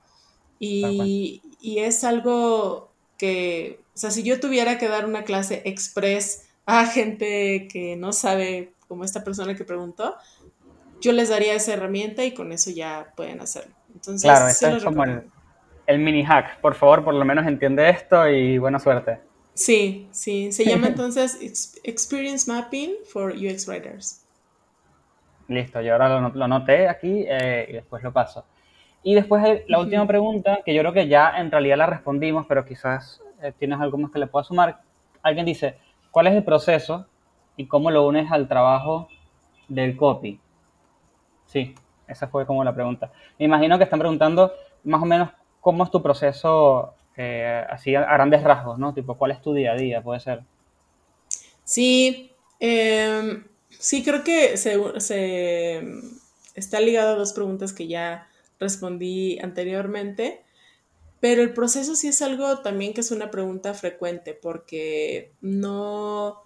Y, 0.59 1.43
y, 1.61 1.79
es 1.81 2.05
algo 2.05 2.93
que, 3.19 3.81
o 3.95 3.99
sea, 3.99 4.11
si 4.11 4.23
yo 4.23 4.41
tuviera 4.41 4.79
que 4.79 4.89
dar 4.89 5.05
una 5.05 5.25
clase 5.25 5.63
express 5.65 6.47
a 6.65 6.87
gente 6.87 7.69
que 7.71 7.97
no 7.97 8.13
sabe, 8.13 8.73
como 8.87 9.05
esta 9.05 9.25
persona 9.25 9.57
que 9.57 9.65
preguntó, 9.65 10.15
yo 11.03 11.13
les 11.13 11.29
daría 11.29 11.55
esa 11.55 11.75
herramienta 11.75 12.25
y 12.25 12.33
con 12.33 12.53
eso 12.53 12.71
ya 12.71 13.13
pueden 13.17 13.41
hacerlo. 13.41 13.75
Entonces, 13.93 14.23
claro, 14.23 14.47
este 14.47 14.77
es 14.77 14.85
como 14.85 15.05
el, 15.05 15.99
mini 15.99 16.25
hack. 16.25 16.61
Por 16.61 16.75
favor, 16.75 17.05
por 17.05 17.15
lo 17.15 17.25
menos 17.25 17.47
entiende 17.47 17.91
esto 17.91 18.29
y 18.29 18.57
buena 18.57 18.79
suerte. 18.79 19.19
Sí, 19.53 20.09
sí. 20.13 20.53
Se 20.53 20.65
llama 20.65 20.87
entonces 20.89 21.75
Experience 21.85 22.51
Mapping 22.51 22.95
for 23.05 23.33
UX 23.33 23.67
Writers. 23.67 24.25
Listo, 25.49 25.81
yo 25.83 25.93
ahora 25.93 26.21
lo, 26.21 26.29
lo 26.31 26.49
noté 26.49 26.89
aquí 26.89 27.25
eh, 27.29 27.67
y 27.69 27.73
después 27.75 28.03
lo 28.03 28.13
paso. 28.13 28.45
Y 29.03 29.15
después 29.15 29.65
la 29.67 29.81
última 29.81 30.07
pregunta, 30.07 30.61
que 30.65 30.73
yo 30.73 30.81
creo 30.83 30.93
que 30.93 31.09
ya 31.09 31.35
en 31.37 31.51
realidad 31.51 31.77
la 31.77 31.87
respondimos, 31.87 32.47
pero 32.47 32.65
quizás 32.65 33.21
eh, 33.43 33.53
tienes 33.59 33.81
algo 33.81 33.99
más 33.99 34.13
que 34.13 34.21
le 34.21 34.29
pueda 34.29 34.45
sumar. 34.45 34.81
Alguien 35.23 35.45
dice, 35.45 35.77
¿cuál 36.13 36.29
es 36.29 36.35
el 36.35 36.45
proceso 36.45 37.07
y 37.57 37.67
cómo 37.67 37.91
lo 37.91 38.07
unes 38.07 38.31
al 38.31 38.47
trabajo 38.47 39.09
del 39.69 39.97
copy? 39.97 40.39
Sí, 41.53 41.75
esa 42.09 42.29
fue 42.29 42.47
como 42.47 42.65
la 42.65 42.75
pregunta. 42.75 43.13
Me 43.39 43.45
imagino 43.45 43.77
que 43.77 43.85
están 43.85 43.99
preguntando 43.99 44.55
más 44.85 45.03
o 45.03 45.05
menos 45.05 45.29
cómo 45.61 45.85
es 45.85 45.91
tu 45.91 46.03
proceso 46.03 46.95
eh, 47.15 47.63
así 47.69 47.95
a 47.95 48.01
grandes 48.01 48.43
rasgos, 48.43 48.79
¿no? 48.79 48.95
Tipo, 48.95 49.19
¿cuál 49.19 49.33
es 49.33 49.43
tu 49.43 49.53
día 49.53 49.73
a 49.73 49.77
día? 49.77 50.03
Puede 50.03 50.21
ser. 50.21 50.43
Sí, 51.63 52.33
em, 52.59 53.45
sí, 53.69 54.03
creo 54.03 54.25
que 54.25 54.57
se, 54.57 55.83
está 56.55 56.81
ligado 56.81 57.13
a 57.13 57.19
dos 57.19 57.35
preguntas 57.35 57.75
que 57.75 57.87
ya 57.87 58.29
respondí 58.59 59.39
anteriormente, 59.41 60.43
pero 61.21 61.43
el 61.43 61.53
proceso 61.53 61.95
sí 61.97 62.09
es 62.09 62.23
algo 62.23 62.61
también 62.61 62.95
que 62.95 63.03
es 63.03 63.11
una 63.11 63.31
pregunta 63.31 63.75
frecuente 63.75 64.33
porque 64.33 65.33
no, 65.43 66.45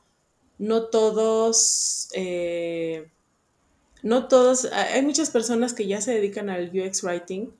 no 0.58 0.82
todos... 0.86 2.08
Eh, 2.12 3.08
no 4.02 4.28
todos, 4.28 4.66
hay 4.72 5.02
muchas 5.02 5.30
personas 5.30 5.74
que 5.74 5.86
ya 5.86 6.00
se 6.00 6.12
dedican 6.12 6.50
al 6.50 6.70
UX 6.74 7.02
Writing, 7.02 7.50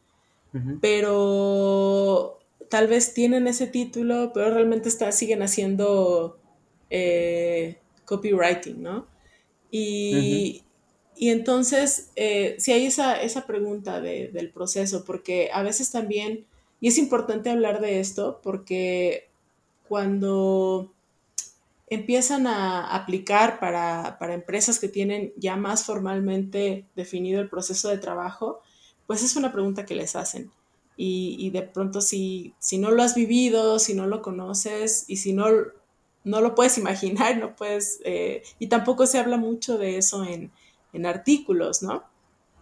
pero 0.80 2.38
tal 2.70 2.86
vez 2.86 3.12
tienen 3.12 3.46
ese 3.46 3.66
título, 3.66 4.32
pero 4.32 4.50
realmente 4.54 4.88
está, 4.88 5.12
siguen 5.12 5.42
haciendo 5.42 6.38
eh, 6.88 7.78
copywriting, 8.06 8.82
¿no? 8.82 9.06
Y, 9.70 10.62
entonces, 11.18 12.10
eh, 12.16 12.56
si 12.58 12.72
hay 12.72 12.86
esa, 12.86 13.20
esa 13.20 13.46
pregunta 13.46 14.00
del 14.00 14.50
proceso, 14.50 15.04
porque 15.04 15.50
a 15.52 15.62
veces 15.62 15.90
también, 15.90 16.46
y 16.80 16.88
es 16.88 16.98
importante 16.98 17.50
hablar 17.50 17.80
de 17.80 18.00
esto, 18.00 18.40
porque 18.42 19.28
cuando 19.88 20.92
empiezan 21.88 22.46
a 22.46 22.94
aplicar 22.94 23.60
para, 23.60 24.18
empresas 24.32 24.78
que 24.78 24.88
tienen 24.88 25.32
ya 25.36 25.56
más 25.56 25.84
formalmente 25.84 26.86
definido 26.96 27.40
el 27.40 27.48
proceso 27.48 27.88
de 27.88 27.98
trabajo, 27.98 28.60
pues 29.06 29.22
es 29.22 29.36
una 29.36 29.52
pregunta 29.52 29.86
que 29.86 29.94
les 29.94 30.16
hacen. 30.16 30.50
Y, 30.98 31.50
de 31.50 31.62
pronto 31.62 32.00
si, 32.00 32.54
si 32.58 32.78
no 32.78 32.90
lo 32.90 33.02
has 33.02 33.14
vivido, 33.14 33.78
si 33.78 33.92
no 33.92 34.06
lo 34.06 34.22
conoces 34.22 35.04
y 35.08 35.18
si 35.18 35.34
no, 35.34 35.46
no 36.24 36.40
lo 36.40 36.54
puedes 36.54 36.78
imaginar, 36.78 37.38
no 37.38 37.54
puedes, 37.54 38.00
eh, 38.04 38.42
y 38.58 38.68
tampoco 38.68 39.06
se 39.06 39.18
habla 39.18 39.36
mucho 39.36 39.78
de 39.78 39.98
eso 39.98 40.24
en, 40.24 40.52
artículos, 41.04 41.82
¿no? 41.82 42.04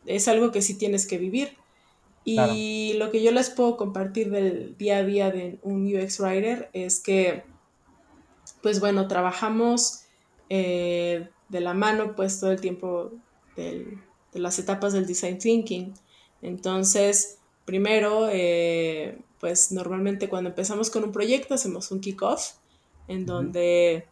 Es 0.07 0.27
algo 0.27 0.51
que 0.51 0.61
sí 0.61 0.75
tienes 0.75 1.07
que 1.07 1.19
vivir. 1.19 1.57
Y 2.25 2.95
lo 2.95 3.13
que 3.13 3.23
yo 3.23 3.31
les 3.31 3.49
puedo 3.49 3.77
compartir 3.77 4.31
del 4.33 4.77
día 4.77 4.97
a 4.97 5.05
día 5.05 5.31
de 5.31 5.61
un 5.63 5.87
UX 5.87 6.19
Writer 6.19 6.69
es 6.73 6.99
que 6.99 7.45
pues 8.63 8.81
bueno, 8.81 9.09
trabajamos 9.09 10.05
eh, 10.49 11.29
de 11.49 11.61
la 11.61 11.75
mano 11.75 12.15
pues 12.15 12.41
todo 12.41 12.53
el 12.53 12.61
tiempo 12.61 13.13
de 13.57 13.99
las 14.33 14.59
etapas 14.59 14.93
del 14.93 15.07
design 15.07 15.39
thinking. 15.39 15.95
Entonces, 16.43 17.39
primero, 17.65 18.29
eh, 18.31 19.19
pues 19.41 19.73
normalmente 19.73 20.29
cuando 20.29 20.51
empezamos 20.51 20.91
con 20.91 21.05
un 21.05 21.13
proyecto 21.13 21.55
hacemos 21.55 21.91
un 21.91 22.01
kickoff 22.01 22.55
en 23.09 23.27
donde 23.27 24.07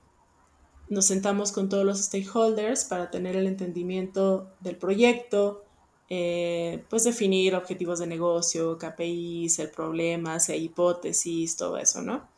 nos 0.89 1.07
sentamos 1.07 1.53
con 1.53 1.69
todos 1.69 1.85
los 1.85 1.99
stakeholders 2.01 2.85
para 2.85 3.11
tener 3.11 3.37
el 3.37 3.47
entendimiento 3.47 4.51
del 4.61 4.77
proyecto, 4.77 5.65
eh, 6.11 6.85
pues 6.91 7.05
definir 7.05 7.55
objetivos 7.55 7.99
de 7.99 8.07
negocio, 8.07 8.77
KPIs, 8.77 9.59
el 9.61 9.71
problema, 9.71 10.39
si 10.39 10.53
hay 10.53 10.65
hipótesis, 10.65 11.57
todo 11.57 11.79
eso, 11.79 12.03
¿no? 12.03 12.29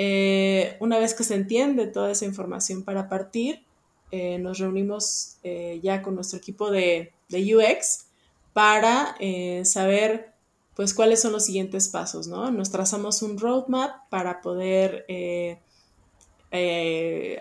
Eh, 0.00 0.78
una 0.80 0.98
vez 0.98 1.12
que 1.12 1.24
se 1.24 1.34
entiende 1.34 1.88
toda 1.88 2.12
esa 2.12 2.24
información 2.24 2.84
para 2.84 3.08
partir, 3.10 3.64
eh, 4.12 4.38
nos 4.38 4.58
reunimos 4.58 5.36
ya 5.82 6.00
con 6.00 6.14
nuestro 6.14 6.38
equipo 6.38 6.70
de, 6.70 7.12
de 7.28 7.56
UX 7.56 8.06
para 8.54 9.16
saber 9.64 10.32
pues 10.74 10.94
cuáles 10.94 11.20
son 11.20 11.32
los 11.32 11.44
siguientes 11.44 11.88
pasos, 11.88 12.28
¿no? 12.28 12.50
Nos 12.50 12.70
trazamos 12.70 13.22
un 13.22 13.38
roadmap 13.38 14.08
para 14.08 14.40
poder 14.40 15.04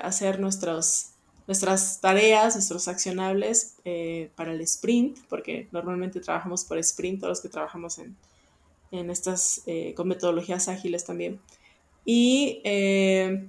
hacer 0.01 0.39
nuestros 0.39 1.14
nuestras 1.47 2.01
tareas, 2.01 2.55
nuestros 2.55 2.88
accionables 2.88 3.78
eh, 3.86 4.30
para 4.36 4.51
el 4.51 4.62
sprint, 4.62 5.18
porque 5.30 5.68
normalmente 5.72 6.20
trabajamos 6.20 6.66
por 6.66 6.78
sprint, 6.78 7.22
todos 7.22 7.32
los 7.32 7.41
que 7.41 7.49
trabajamos 7.49 7.99
en, 7.99 9.10
estas, 9.10 9.62
eh, 9.66 9.93
con 9.95 10.10
metodologías 10.10 10.68
ágiles 10.68 11.05
también. 11.05 11.39
Y 12.08 12.62
eh, 12.64 13.47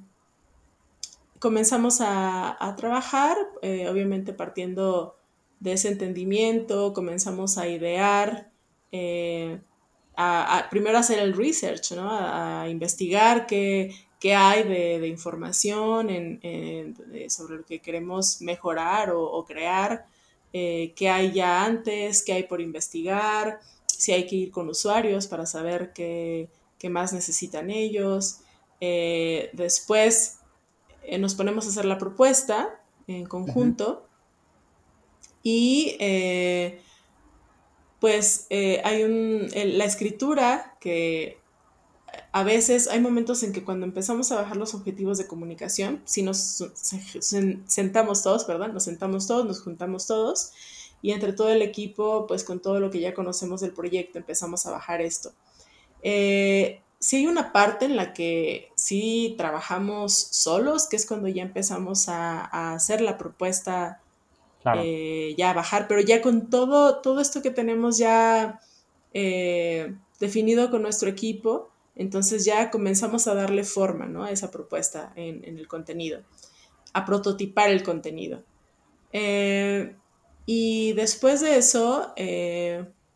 comenzamos 1.38 2.00
a, 2.00 2.74
trabajar, 2.76 3.36
obviamente 3.62 4.32
partiendo 4.32 5.16
de 5.60 5.74
ese 5.74 5.88
entendimiento, 5.88 6.92
comenzamos 6.92 7.56
a 7.56 7.68
idear, 7.68 8.50
a, 10.16 10.66
primero 10.70 10.98
hacer 10.98 11.20
el 11.20 11.36
research, 11.36 11.92
¿no? 11.92 12.10
a 12.10 12.68
investigar 12.68 13.46
qué, 13.46 13.94
qué 14.18 14.34
hay 14.34 14.64
de, 14.64 15.06
información 15.06 16.08
sobre 17.28 17.56
lo 17.58 17.64
que 17.64 17.80
queremos 17.80 18.40
mejorar 18.40 19.12
o, 19.14 19.44
crear, 19.44 20.06
eh, 20.52 20.92
qué 20.96 21.08
hay 21.08 21.32
ya 21.32 21.64
antes, 21.64 22.22
qué 22.22 22.32
hay 22.32 22.42
por 22.44 22.60
investigar, 22.60 23.60
si 23.86 24.12
hay 24.12 24.26
que 24.26 24.36
ir 24.36 24.50
con 24.50 24.68
usuarios 24.68 25.26
para 25.26 25.46
saber 25.46 25.92
qué, 25.92 26.48
más 26.88 27.12
necesitan 27.12 27.70
ellos. 27.70 28.40
Eh, 28.80 29.50
después 29.52 30.38
eh, 31.02 31.18
nos 31.18 31.34
ponemos 31.34 31.66
a 31.66 31.68
hacer 31.68 31.84
la 31.84 31.98
propuesta 31.98 32.80
en 33.06 33.26
conjunto 33.26 34.06
y 35.42 35.96
pues 38.00 38.46
hay 38.50 39.02
un, 39.02 39.48
la 39.54 39.84
escritura 39.84 40.76
que 40.80 41.38
a 42.32 42.42
veces 42.42 42.88
hay 42.88 43.00
momentos 43.00 43.42
en 43.42 43.52
que 43.52 43.64
cuando 43.64 43.86
empezamos 43.86 44.30
a 44.30 44.36
bajar 44.36 44.56
los 44.56 44.74
objetivos 44.74 45.18
de 45.18 45.26
comunicación, 45.26 46.02
si 46.04 46.22
nos 46.22 46.64
sentamos 47.66 48.22
todos, 48.22 48.46
¿verdad? 48.46 48.68
Nos 48.72 48.84
sentamos 48.84 49.26
todos, 49.26 49.46
nos 49.46 49.62
juntamos 49.62 50.06
todos 50.06 50.52
y 51.00 51.12
entre 51.12 51.32
todo 51.32 51.50
el 51.50 51.62
equipo, 51.62 52.26
pues 52.26 52.44
con 52.44 52.60
todo 52.60 52.80
lo 52.80 52.90
que 52.90 53.00
ya 53.00 53.14
conocemos 53.14 53.60
del 53.60 53.72
proyecto, 53.72 54.18
empezamos 54.18 54.66
a 54.66 54.72
bajar 54.72 55.00
esto. 55.00 55.32
Eh, 56.02 56.82
sí 57.00 57.16
hay 57.16 57.26
una 57.26 57.52
parte 57.52 57.84
en 57.84 57.96
la 57.96 58.12
que 58.12 58.70
sí 58.74 59.34
trabajamos 59.38 60.14
solos, 60.14 60.88
que 60.88 60.96
es 60.96 61.06
cuando 61.06 61.28
ya 61.28 61.42
empezamos 61.42 62.08
a, 62.08 62.72
hacer 62.74 63.00
la 63.00 63.18
propuesta, 63.18 64.00
eh, 64.76 65.34
ya 65.38 65.50
a 65.50 65.54
bajar, 65.54 65.86
pero 65.88 66.00
ya 66.00 66.20
con 66.20 66.50
todo, 66.50 67.00
todo 67.00 67.20
esto 67.20 67.40
que 67.40 67.50
tenemos 67.50 67.98
ya 67.98 68.60
eh, 69.14 69.94
definido 70.20 70.70
con 70.70 70.82
nuestro 70.82 71.08
equipo, 71.08 71.70
entonces 71.94 72.44
ya 72.44 72.70
comenzamos 72.70 73.26
a 73.26 73.34
darle 73.34 73.64
forma 73.64 74.06
¿no? 74.06 74.24
a 74.24 74.30
esa 74.30 74.50
propuesta 74.50 75.12
en, 75.16 75.44
el 75.44 75.68
contenido, 75.68 76.22
a 76.92 77.04
prototipar 77.04 77.70
el 77.70 77.82
contenido. 77.82 78.42
Eh, 79.12 79.94
y 80.46 80.92
después 80.94 81.40
de 81.40 81.58
eso, 81.58 82.14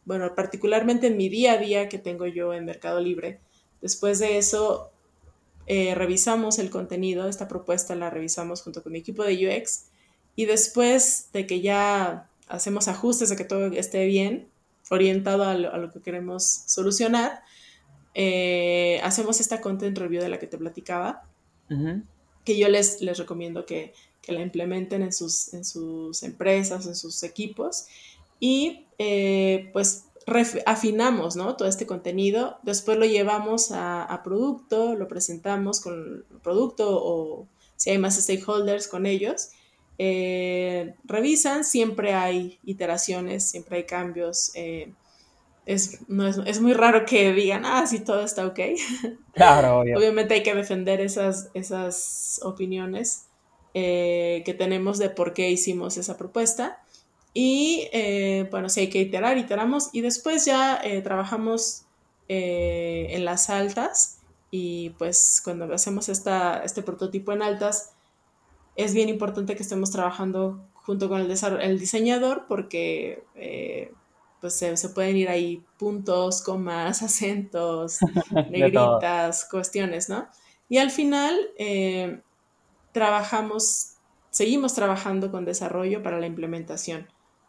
bueno, 0.05 0.35
particularmente 0.35 1.09
en 1.09 1.17
mi 1.17 1.29
día 1.29 1.53
a 1.53 1.59
día 1.59 1.89
que 1.89 1.99
tengo 1.99 2.27
yo 2.27 2.55
en 2.55 2.65
Mercado 2.65 3.01
Libre, 3.01 3.41
después 3.83 4.19
de 4.19 4.39
eso 4.39 4.91
eh, 5.67 5.95
revisamos 5.95 6.59
el 6.59 6.71
contenido, 6.71 7.29
esta 7.29 7.49
propuesta 7.49 7.95
la 7.95 8.09
revisamos 8.09 8.63
junto 8.63 8.83
con 8.83 8.93
mi 8.93 9.01
equipo 9.01 9.23
de 9.25 9.47
UX 9.47 9.85
y 10.35 10.47
después 10.47 11.29
de 11.33 11.47
que 11.47 11.61
ya 11.61 12.31
hacemos 12.49 12.89
ajustes, 12.89 13.29
de 13.29 13.37
que 13.37 13.45
todo 13.45 13.67
esté 13.67 14.07
bien, 14.07 14.49
orientado 14.91 15.45
a 15.45 15.55
lo 15.55 15.91
que 15.91 16.01
queremos 16.01 16.45
solucionar, 16.67 17.43
eh, 18.15 19.01
hacemos 19.03 19.41
esta 19.41 19.61
content 19.61 19.97
review 19.97 20.21
de 20.21 20.29
la 20.29 20.39
que 20.39 20.47
te 20.47 20.59
platicaba, 20.59 21.27
que 22.45 22.59
yo 22.59 22.69
les, 22.69 23.01
les 23.01 23.17
recomiendo 23.19 23.65
que, 23.65 23.95
la 24.29 24.41
implementen 24.41 25.03
en 25.03 25.13
sus, 25.13 25.53
en 25.53 25.65
sus 25.65 26.23
empresas, 26.23 26.87
en 26.87 26.95
sus 26.95 27.25
equipos, 27.25 27.87
y 28.39 28.87
eh, 28.99 29.69
pues 29.73 30.05
afinamos 30.67 31.37
¿no? 31.37 31.57
todo 31.57 31.69
este 31.69 31.87
contenido, 31.87 32.59
después 32.63 32.99
lo 32.99 33.05
llevamos 33.05 33.71
a, 33.73 34.21
producto, 34.25 34.95
lo 34.95 35.09
presentamos 35.09 35.81
con 35.81 36.25
producto 36.43 36.89
o 36.91 37.49
si 37.77 37.91
hay 37.91 37.99
más 37.99 38.17
stakeholders 38.17 38.89
con 38.89 39.07
ellos, 39.07 39.51
eh, 39.99 40.95
revisan, 41.05 41.65
siempre 41.65 42.15
hay 42.15 42.59
iteraciones, 42.65 43.45
siempre 43.45 43.79
hay 43.79 43.85
cambios 43.85 44.53
es, 45.65 46.01
no 46.09 46.27
es, 46.27 46.61
muy 46.61 46.73
raro 46.73 47.05
que 47.07 47.33
digan, 47.33 47.65
ah, 47.65 47.87
sí, 47.87 48.01
todo 48.01 48.25
está 48.25 48.47
ok. 48.47 48.59
Claro, 49.35 49.81
Obviamente 49.81 50.35
hay 50.35 50.43
que 50.43 50.55
defender 50.55 51.01
esas, 51.01 51.51
esas 51.55 52.41
opiniones 52.43 53.29
eh, 53.73 54.43
que 54.45 54.53
tenemos 54.53 54.99
de 54.99 55.09
por 55.09 55.33
qué 55.33 55.51
hicimos 55.51 55.97
esa 55.97 56.19
propuesta. 56.19 56.82
Y 57.35 57.89
eh, 57.93 58.49
bueno, 58.51 58.69
si 58.69 58.81
hay 58.81 58.91
que 58.91 59.01
iterar, 59.01 59.39
iteramos 59.39 59.91
y 59.93 60.03
después 60.03 60.45
ya 60.45 60.81
eh, 60.83 61.01
trabajamos 61.03 61.85
en 62.35 63.27
las 63.27 63.51
altas 63.51 64.21
y 64.51 64.91
pues 64.91 65.43
cuando 65.45 65.71
hacemos 65.75 66.09
esta, 66.09 66.63
este 66.65 66.83
prototipo 66.83 67.33
en 67.33 67.43
altas 67.43 67.93
es 68.75 68.95
bien 68.95 69.11
importante 69.11 69.55
que 69.55 69.63
estemos 69.63 69.91
trabajando 69.91 70.65
junto 70.73 71.11
con 71.11 71.21
el, 71.21 71.31
el 71.61 71.79
diseñador 71.79 72.47
porque 72.49 73.23
pues 74.43 74.55
se, 74.55 74.89
pueden 74.89 75.17
ir 75.17 75.29
ahí 75.29 75.65
puntos, 75.79 76.43
comas, 76.43 77.03
acentos, 77.03 78.01
negritas, 78.51 79.47
cuestiones, 79.49 80.09
¿no? 80.11 80.29
Y 80.69 80.79
al 80.79 80.91
final 80.91 81.39
eh, 81.59 82.21
trabajamos, 82.91 83.95
seguimos 84.31 84.75
trabajando 84.75 85.31
con 85.31 85.45
desarrollo 85.45 86.03
para 86.03 86.19
la 86.19 86.27
implementación, 86.27 87.07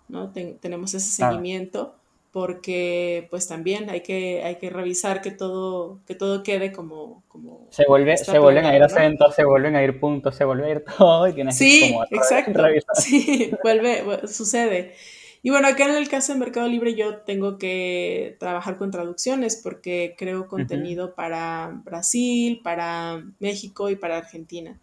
¿no? 0.08 0.32
tenemos 0.32 0.94
ese 0.94 1.12
seguimiento 1.12 1.96
porque 2.34 3.28
pues 3.30 3.48
también 3.48 3.92
hay 3.92 4.02
que, 4.02 4.42
hay 4.44 4.56
que 4.56 4.72
revisar 4.72 5.22
que 5.22 5.30
todo, 5.30 6.00
que 6.08 6.16
todo 6.16 6.42
quede 6.42 6.72
como... 6.72 7.22
como 7.28 7.68
se, 7.70 7.86
vuelve, 7.88 8.18
se 8.18 8.40
vuelven 8.40 8.66
a 8.66 8.76
ir 8.76 8.82
acentos, 8.82 9.36
se 9.36 9.46
vuelven 9.46 9.76
a 9.76 9.84
ir 9.84 10.00
puntos, 10.00 10.36
se 10.36 10.44
vuelve 10.44 10.66
a 10.66 10.72
ir 10.72 10.84
todo 10.98 11.28
y 11.28 11.34
tienes 11.34 11.56
sí, 11.56 11.92
como 11.92 12.04
exacto. 12.06 12.64
Sí, 12.96 13.52
vuelve, 13.62 14.28
sucede. 14.28 14.96
Y 15.44 15.52
bueno, 15.52 15.68
acá 15.68 15.86
en 15.86 15.96
el 15.96 16.10
caso 16.10 16.34
de 16.34 16.40
Mercado 16.40 16.68
Libre 16.68 16.96
yo 16.96 17.18
tengo 17.18 17.60
que 17.60 18.36
trabajar 18.40 18.78
con 18.78 18.90
traducciones 18.90 19.60
porque 19.62 20.16
creo 20.18 20.48
contenido 20.48 21.14
para 21.14 21.82
Brasil, 21.84 22.62
para 22.64 23.24
México 23.40 23.92
y 23.92 23.96
para 23.96 24.18
Argentina. 24.18 24.80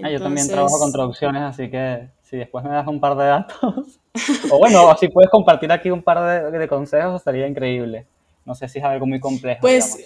Ah, 0.00 0.10
yo 0.10 0.20
también 0.20 0.46
trabajo 0.46 0.78
con 0.78 0.92
traducciones, 0.92 1.42
así 1.42 1.70
que 1.70 2.10
si 2.34 2.38
después 2.40 2.64
me 2.64 2.70
das 2.70 2.86
un 2.86 3.00
par 3.00 3.16
de 3.16 3.24
datos, 3.24 4.00
o 4.50 4.58
bueno, 4.58 4.94
si 4.98 5.08
puedes 5.08 5.30
compartir 5.30 5.70
aquí 5.70 5.90
un 5.90 6.02
par 6.02 6.50
de, 6.50 6.68
consejos, 6.68 7.16
estaría 7.16 7.46
increíble. 7.46 8.06
No 8.44 8.54
sé 8.54 8.68
si 8.68 8.80
es 8.80 8.84
algo 8.84 9.06
muy 9.06 9.20
complejo. 9.20 9.60
Pues 9.60 9.98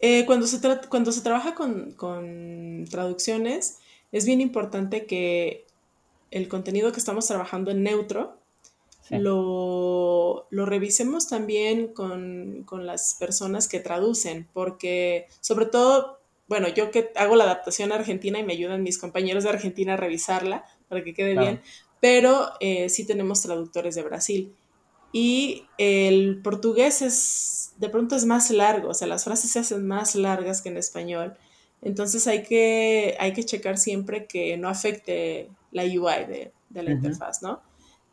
eh, 0.00 0.24
cuando, 0.26 0.46
se 0.46 0.58
cuando 0.88 1.12
se 1.12 1.20
trabaja 1.20 1.54
con, 1.54 1.92
con 1.92 2.86
traducciones, 2.90 3.78
es 4.12 4.24
bien 4.26 4.40
importante 4.40 5.06
que 5.06 5.66
el 6.30 6.48
contenido 6.48 6.90
que 6.90 6.98
estamos 6.98 7.26
trabajando 7.26 7.70
en 7.70 7.82
neutro 7.82 8.38
lo, 9.10 10.46
revisemos 10.50 11.28
también 11.28 11.88
con, 11.88 12.64
las 12.86 13.16
personas 13.18 13.68
que 13.68 13.80
traducen, 13.80 14.48
porque 14.52 15.26
sobre 15.40 15.66
todo, 15.66 16.20
bueno, 16.48 16.68
yo 16.68 16.90
que 16.90 17.10
hago 17.16 17.36
la 17.36 17.44
adaptación 17.44 17.92
a 17.92 17.96
Argentina 17.96 18.38
y 18.38 18.44
me 18.44 18.54
ayudan 18.54 18.82
mis 18.82 18.98
compañeros 18.98 19.44
de 19.44 19.50
Argentina 19.50 19.94
a 19.94 19.98
revisarla 19.98 20.64
para 20.88 21.02
que 21.02 21.14
quede 21.14 21.38
bien, 21.38 21.60
pero 22.00 22.50
eh, 22.60 22.88
sí 22.88 23.06
tenemos 23.06 23.42
traductores 23.42 23.94
de 23.94 24.02
Brasil. 24.02 24.54
Y 25.12 25.66
el 25.78 26.40
portugués 26.42 27.00
es, 27.00 27.72
de 27.78 27.88
pronto 27.88 28.16
es 28.16 28.26
más 28.26 28.50
largo, 28.50 28.88
o 28.88 28.94
sea, 28.94 29.06
las 29.06 29.24
frases 29.24 29.52
se 29.52 29.60
hacen 29.60 29.86
más 29.86 30.16
largas 30.16 30.60
que 30.60 30.70
en 30.70 30.76
español. 30.76 31.36
Entonces 31.82 32.26
hay 32.26 32.42
que, 32.42 33.16
hay 33.20 33.32
que 33.32 33.44
checar 33.44 33.78
siempre 33.78 34.26
que 34.26 34.56
no 34.56 34.68
afecte 34.68 35.50
la 35.70 35.84
UI 35.84 36.24
de, 36.26 36.52
la 36.70 36.90
interfaz, 36.90 37.42
¿no? 37.42 37.62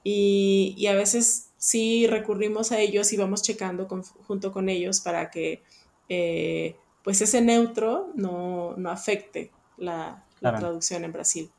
Y, 0.04 0.86
a 0.88 0.94
veces 0.94 1.52
sí 1.58 2.06
recurrimos 2.08 2.72
a 2.72 2.80
ellos 2.80 3.12
y 3.14 3.18
vamos 3.18 3.44
checando 3.44 3.88
junto 4.28 4.52
con 4.52 4.70
ellos 4.70 5.00
para 5.00 5.30
que 5.30 5.64
eh, 6.10 6.76
pues 7.04 7.22
ese 7.22 7.42
neutro 7.42 8.12
no, 8.16 8.76
afecte 8.86 9.52
la, 9.78 10.26
traducción 10.40 11.04
en 11.04 11.14
Brasil. 11.14 11.52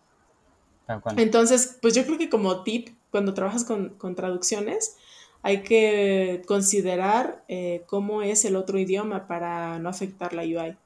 Entonces, 1.17 1.79
pues 1.81 1.95
yo 1.95 2.05
creo 2.05 2.19
que 2.19 2.29
como 2.29 2.63
tip 2.63 2.89
cuando 3.11 3.35
trabajas 3.35 3.65
con, 3.65 3.91
con 3.91 4.15
traducciones, 4.15 4.97
hay 5.43 5.63
que 5.63 6.43
considerar 6.47 7.43
eh, 7.49 7.83
cómo 7.87 8.23
es 8.23 8.45
el 8.45 8.57
otro 8.57 8.79
idioma 8.79 9.27
para 9.27 9.79
no 9.79 9.89
afectar 9.89 10.33
la 10.33 10.43
UI. 10.43 10.77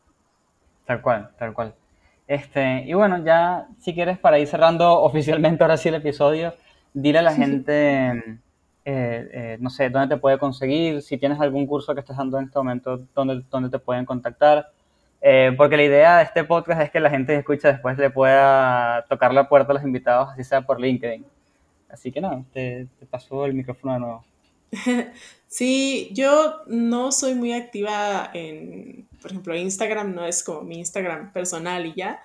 Tal 0.86 1.02
cual, 1.02 1.30
tal 1.38 1.52
cual. 1.52 1.74
Este, 2.26 2.82
y 2.86 2.94
bueno, 2.94 3.22
ya 3.24 3.68
si 3.78 3.94
quieres 3.94 4.18
para 4.18 4.38
ir 4.38 4.48
cerrando 4.48 5.02
oficialmente 5.02 5.62
ahora 5.62 5.76
sí 5.76 5.88
el 5.88 5.96
episodio, 5.96 6.54
dile 6.94 7.18
a 7.18 7.22
la 7.22 7.34
gente, 7.34 8.40
eh, 8.84 9.28
eh, 9.32 9.56
no 9.60 9.68
sé, 9.68 9.90
dónde 9.90 10.14
te 10.14 10.20
puede 10.20 10.38
conseguir, 10.38 11.02
si 11.02 11.18
tienes 11.18 11.38
algún 11.40 11.66
curso 11.66 11.94
que 11.94 12.00
estés 12.00 12.16
dando 12.16 12.38
en 12.38 12.46
este 12.46 12.58
momento, 12.58 13.02
dónde, 13.14 13.42
dónde 13.50 13.68
te 13.68 13.78
pueden 13.78 14.06
contactar. 14.06 14.70
Porque 15.56 15.76
la 15.76 15.84
idea 15.84 16.18
de 16.18 16.24
este 16.24 16.44
podcast 16.44 16.82
es 16.82 16.90
que 16.90 17.00
la 17.00 17.10
gente 17.10 17.32
que 17.32 17.40
escucha 17.40 17.72
después 17.72 17.98
le 17.98 18.10
pueda 18.10 19.04
tocar 19.08 19.34
la 19.34 19.48
puerta 19.48 19.72
a 19.72 19.74
los 19.74 19.82
invitados, 19.82 20.28
así 20.30 20.44
sea 20.44 20.62
por 20.62 20.80
LinkedIn. 20.80 21.24
Así 21.88 22.12
que 22.12 22.20
no, 22.20 22.44
te, 22.52 22.86
te 22.98 23.06
paso 23.06 23.44
el 23.44 23.54
micrófono 23.54 23.94
de 23.94 24.00
nuevo. 24.00 24.24
Sí, 25.48 26.10
yo 26.12 26.62
no 26.66 27.12
soy 27.12 27.34
muy 27.34 27.52
activa 27.52 28.30
en, 28.34 29.08
por 29.22 29.30
ejemplo, 29.30 29.56
Instagram 29.56 30.14
no 30.14 30.26
es 30.26 30.42
como 30.42 30.62
mi 30.62 30.78
Instagram 30.78 31.32
personal 31.32 31.86
y 31.86 31.94
ya. 31.94 32.20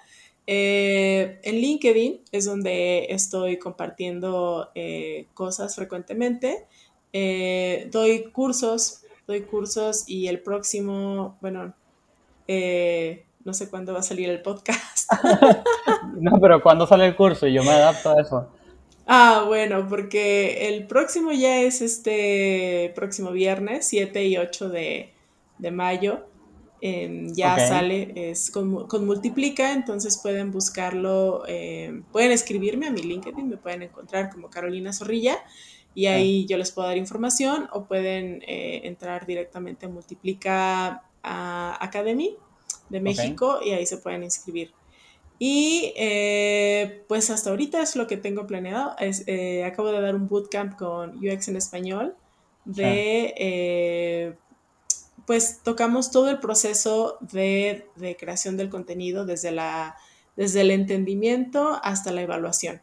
Eh, 0.48 1.40
en 1.44 1.56
LinkedIn 1.56 2.22
es 2.32 2.46
donde 2.46 3.06
estoy 3.10 3.58
compartiendo 3.58 4.70
eh, 4.76 5.28
cosas 5.34 5.76
frecuentemente. 5.76 6.66
Eh, 7.14 7.88
doy 7.92 8.32
cursos, 8.32 9.04
doy 9.28 9.42
cursos 9.42 10.04
y 10.08 10.28
el 10.28 10.42
próximo, 10.42 11.38
bueno, 11.42 11.74
no 13.44 13.54
sé 13.54 13.70
cuándo 13.70 13.94
va 13.94 14.00
a 14.00 14.04
salir 14.04 14.30
el 14.30 14.42
podcast. 14.42 15.12
no, 16.20 16.40
pero 16.40 16.62
¿cuándo 16.62 16.88
sale 16.88 17.06
el 17.08 17.16
curso? 17.16 17.48
Y 17.48 17.54
yo 17.54 17.64
me 17.64 17.72
adapto 17.72 18.12
a 18.12 18.22
eso. 18.22 18.50
Ah, 19.08 19.44
bueno, 19.48 19.88
porque 19.90 20.70
el 20.70 20.88
próximo 20.88 21.32
ya 21.32 21.62
es 21.62 21.82
este 21.82 22.92
próximo 22.96 23.32
viernes, 23.32 23.86
7 23.88 24.26
y 24.26 24.38
8 24.38 24.70
de, 24.70 25.14
mayo. 25.72 26.28
Em, 26.84 27.32
ya 27.34 27.60
sale, 27.60 28.12
es 28.16 28.50
con, 28.50 28.88
Multiplica, 29.06 29.74
entonces 29.74 30.20
pueden 30.22 30.52
buscarlo, 30.52 31.44
em, 31.48 32.04
pueden 32.04 32.32
escribirme 32.32 32.88
a 32.88 32.92
mi 32.92 33.02
LinkedIn, 33.02 33.48
me 33.48 33.58
pueden 33.58 33.84
encontrar 33.84 34.32
como 34.32 34.50
Carolina 34.50 34.92
Zorrilla 34.92 35.38
y 35.94 36.08
ahí 36.08 36.46
yo 36.48 36.58
les 36.58 36.72
puedo 36.72 36.88
dar 36.88 36.98
información 36.98 37.68
o 37.72 37.86
pueden 37.86 38.42
eh, 38.48 38.82
entrar 38.86 39.28
directamente 39.28 39.86
a 39.86 39.90
Multiplica 39.90 41.04
Academy 41.24 42.36
de 42.90 43.00
México 43.00 43.60
y 43.64 43.72
ahí 43.72 43.86
se 43.86 43.98
pueden 43.98 44.24
inscribir. 44.24 44.72
Y 45.44 45.94
eh, 45.96 47.04
pues 47.08 47.32
hasta 47.32 47.50
ahorita 47.50 47.82
es 47.82 47.96
lo 47.96 48.06
que 48.06 48.16
tengo 48.16 48.46
planeado. 48.46 48.96
Es, 49.00 49.24
eh, 49.26 49.64
acabo 49.64 49.92
de 49.92 50.00
dar 50.00 50.14
un 50.14 50.28
bootcamp 50.28 50.78
con 50.78 51.18
UX 51.18 51.48
en 51.48 51.56
español 51.56 52.16
de, 52.66 53.34
eh, 53.38 54.36
pues 55.26 55.62
tocamos 55.64 56.12
todo 56.12 56.30
el 56.30 56.40
proceso 56.40 57.18
de, 57.22 57.88
creación 58.20 58.56
del 58.56 58.70
contenido 58.70 59.26
desde, 59.26 59.52
la, 59.52 59.96
desde 60.36 60.62
el 60.62 60.70
entendimiento 60.70 61.80
hasta 61.82 62.12
la 62.12 62.22
evaluación. 62.22 62.80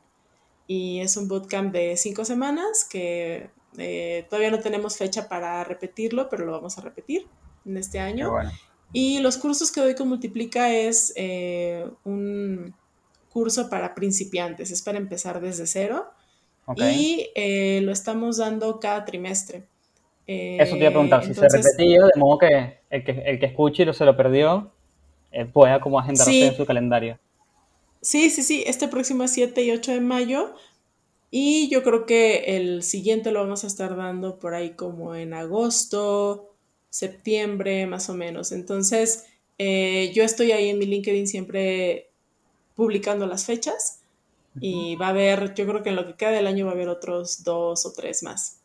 Y 0.66 0.98
es 0.98 1.16
un 1.16 1.28
bootcamp 1.28 1.72
de 1.72 1.96
cinco 1.96 2.24
semanas 2.24 2.84
que 2.84 3.50
todavía 4.28 4.50
no 4.50 4.58
tenemos 4.58 4.96
fecha 4.96 5.28
para 5.28 5.62
repetirlo, 5.62 6.28
pero 6.28 6.44
lo 6.44 6.50
vamos 6.50 6.76
a 6.76 6.80
repetir 6.80 7.28
en 7.68 7.76
este 7.76 8.00
año. 8.00 8.32
Y 8.92 9.20
los 9.20 9.36
cursos 9.36 9.70
que 9.70 9.80
doy 9.80 9.94
con 9.94 10.08
Multiplica 10.08 10.74
es 10.74 11.12
eh, 11.16 11.86
un 12.04 12.74
curso 13.28 13.68
para 13.68 13.94
principiantes, 13.94 14.70
es 14.70 14.82
para 14.82 14.98
empezar 14.98 15.40
desde 15.40 15.66
cero. 15.66 16.06
Y 16.76 17.30
eh, 17.34 17.80
lo 17.82 17.92
estamos 17.92 18.38
dando 18.38 18.78
cada 18.78 19.04
trimestre. 19.04 19.64
Eso 20.26 20.74
te 20.74 20.80
iba 20.80 20.88
a 20.88 20.92
preguntar, 20.92 21.24
si 21.24 21.32
se 21.32 21.48
repetía, 21.48 22.04
de 22.04 22.20
modo 22.20 22.38
que 22.38 22.80
el 22.90 23.04
que, 23.04 23.22
el 23.24 23.38
que 23.38 23.46
escuche 23.46 23.82
y 23.82 23.86
lo 23.86 23.94
se 23.94 24.04
lo 24.04 24.14
perdió, 24.14 24.70
eh, 25.32 25.46
pueda 25.46 25.80
como 25.80 25.98
agendarse 25.98 26.48
en 26.48 26.54
su 26.54 26.66
calendario. 26.66 27.18
Sí, 28.02 28.28
sí, 28.28 28.42
sí, 28.42 28.62
este 28.66 28.88
próximo 28.88 29.26
7 29.26 29.62
y 29.62 29.70
8 29.70 29.92
de 29.92 30.00
mayo. 30.00 30.54
Y 31.30 31.68
yo 31.70 31.82
creo 31.82 32.06
que 32.06 32.56
el 32.56 32.82
siguiente 32.82 33.32
lo 33.32 33.40
vamos 33.40 33.64
a 33.64 33.66
estar 33.66 33.96
dando 33.96 34.38
por 34.38 34.54
ahí 34.54 34.70
como 34.70 35.14
en 35.14 35.34
agosto, 35.34 36.47
septiembre 36.98 37.86
más 37.86 38.10
o 38.10 38.14
menos. 38.14 38.50
Entonces, 38.50 39.26
eh, 39.56 40.10
yo 40.14 40.24
estoy 40.24 40.50
ahí 40.50 40.68
en 40.68 40.78
mi 40.78 40.86
LinkedIn 40.86 41.28
siempre 41.28 42.10
publicando 42.74 43.26
las 43.26 43.46
fechas 43.46 44.02
y 44.60 44.96
va 44.96 45.06
a 45.06 45.10
haber, 45.10 45.54
yo 45.54 45.64
creo 45.66 45.82
que 45.84 45.90
en 45.90 45.96
lo 45.96 46.06
que 46.06 46.14
queda 46.14 46.30
del 46.30 46.48
año 46.48 46.66
va 46.66 46.72
a 46.72 46.74
haber 46.74 46.88
otros 46.88 47.44
dos 47.44 47.86
o 47.86 47.92
tres 47.92 48.24
más. 48.24 48.60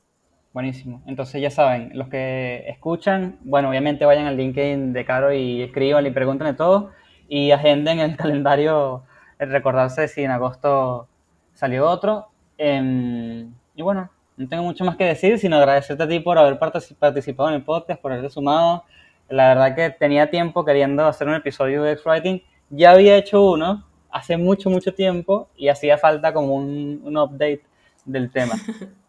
Buenísimo. 0.52 1.04
Entonces 1.06 1.42
ya 1.42 1.52
saben, 1.52 1.92
los 1.94 2.10
que 2.10 2.64
escuchan, 2.68 3.38
bueno, 3.44 3.70
obviamente 3.70 4.06
vayan 4.06 4.26
al 4.26 4.38
LinkedIn 4.38 4.94
de 4.94 5.06
Caro 5.06 5.32
y 5.32 5.62
escriban 5.62 6.06
y 6.06 6.12
pregunten 6.12 6.48
de 6.48 6.54
todo 6.54 6.92
y 7.28 7.52
agenden 7.52 8.00
el 8.00 8.18
calendario, 8.18 9.04
el 9.38 9.52
recordarse 9.52 10.08
si 10.08 10.24
en 10.24 10.32
agosto 10.32 11.08
salió 11.54 11.88
otro. 11.88 12.30
Em, 12.58 13.54
y 13.76 13.82
bueno, 13.84 14.10
no 14.38 14.50
tengo 14.50 14.64
mucho 14.64 14.84
más 14.86 14.96
que 14.96 15.06
decir, 15.06 15.40
sino 15.40 15.58
agradecerte 15.58 16.04
a 16.04 16.08
ti 16.08 16.20
por 16.20 16.38
haber 16.38 16.58
participado 16.58 17.50
en 17.50 17.56
el 17.56 17.64
podcast, 17.64 18.02
por 18.02 18.12
haberte 18.12 18.30
sumado. 18.30 18.84
La 19.30 19.50
verdad 19.50 19.76
que 19.76 19.90
tenía 19.90 20.30
tiempo 20.30 20.66
queriendo 20.66 21.06
hacer 21.06 21.28
un 21.28 21.36
episodio 21.36 21.84
de 21.84 21.94
X-Writing. 21.94 22.42
Ya 22.70 22.92
había 22.92 23.18
hecho 23.18 23.42
uno 23.42 23.86
hace 24.10 24.38
mucho, 24.38 24.70
mucho 24.70 24.94
tiempo 24.94 25.50
y 25.56 25.70
hacía 25.70 25.98
falta 25.98 26.34
como 26.34 26.56
un, 26.56 27.02
un 27.04 27.18
update 27.18 27.64
del 28.06 28.32
tema. 28.32 28.56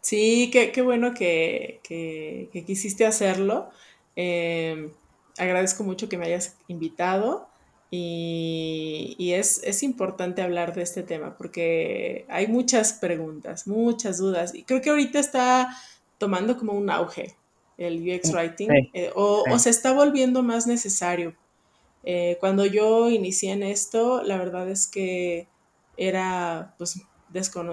Sí, 0.00 0.50
qué, 0.52 0.72
qué 0.72 0.82
bueno 0.82 1.14
que, 1.14 1.80
que, 1.82 2.64
quisiste 2.66 3.06
hacerlo. 3.06 3.70
Eh, 4.16 4.90
agradezco 5.38 5.84
mucho 5.84 6.08
que 6.08 6.18
me 6.18 6.26
hayas 6.26 6.56
invitado. 6.68 7.48
Y, 7.96 9.32
es, 9.32 9.82
importante 9.82 10.42
hablar 10.42 10.74
de 10.74 10.82
este 10.82 11.02
tema 11.02 11.36
porque 11.36 12.24
hay 12.28 12.46
muchas 12.46 12.92
preguntas, 12.94 13.66
muchas 13.66 14.18
dudas. 14.18 14.54
Y 14.54 14.64
creo 14.64 14.80
que 14.80 14.90
ahorita 14.90 15.18
está 15.18 15.76
tomando 16.18 16.56
como 16.56 16.72
un 16.72 16.90
auge 16.90 17.36
el 17.76 18.00
UX 18.08 18.32
Writing 18.32 18.68
eh, 18.92 19.10
o, 19.14 19.58
se 19.58 19.70
está 19.70 19.92
volviendo 19.92 20.42
más 20.42 20.66
necesario. 20.66 21.34
Eh, 22.04 22.36
cuando 22.40 22.66
yo 22.66 23.10
inicié 23.10 23.52
en 23.52 23.62
esto, 23.62 24.22
la 24.22 24.36
verdad 24.38 24.68
es 24.68 24.86
que 24.86 25.48
era 25.96 26.74
pues 26.78 27.00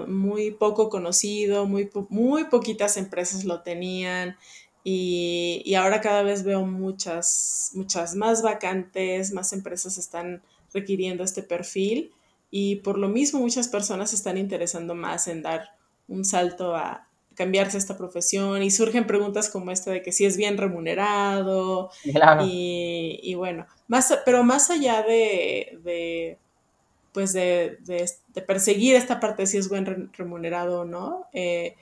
muy 0.08 0.50
poco 0.50 0.88
conocido, 0.88 1.66
muy, 1.66 1.90
muy 2.08 2.44
poquitas 2.44 2.96
empresas 2.96 3.44
lo 3.44 3.62
tenían. 3.62 4.36
Y, 4.84 5.74
ahora 5.74 6.00
cada 6.00 6.22
vez 6.22 6.42
veo 6.42 6.66
muchas, 6.66 7.70
muchas 7.74 8.14
más 8.16 8.42
vacantes, 8.42 9.32
más 9.32 9.52
empresas 9.52 9.96
están 9.96 10.42
requiriendo 10.72 11.22
este 11.22 11.42
perfil 11.42 12.12
y 12.50 12.76
por 12.76 12.98
lo 12.98 13.08
mismo 13.08 13.40
muchas 13.40 13.68
personas 13.68 14.10
se 14.10 14.16
están 14.16 14.38
interesando 14.38 14.94
más 14.94 15.28
en 15.28 15.42
dar 15.42 15.70
un 16.08 16.24
salto 16.24 16.74
a 16.74 17.06
cambiarse 17.34 17.78
esta 17.78 17.96
profesión 17.96 18.62
y 18.62 18.70
surgen 18.70 19.06
preguntas 19.06 19.48
como 19.48 19.70
esta 19.70 19.90
de 19.90 20.02
que 20.02 20.12
si 20.12 20.26
es 20.26 20.36
bien 20.36 20.58
remunerado 20.58 21.90
y, 22.44 23.34
bueno, 23.34 23.66
más, 23.88 24.18
pero 24.24 24.44
más 24.44 24.70
allá 24.70 25.02
de, 25.02 26.38
pues 27.12 27.32
de, 27.32 27.78
perseguir 28.46 28.96
esta 28.96 29.20
parte 29.20 29.42
de 29.42 29.46
si 29.46 29.58
es 29.58 29.68
buen 29.68 30.12
remunerado 30.12 30.80
o 30.80 30.84
no, 30.84 31.26
eh, 31.32 31.76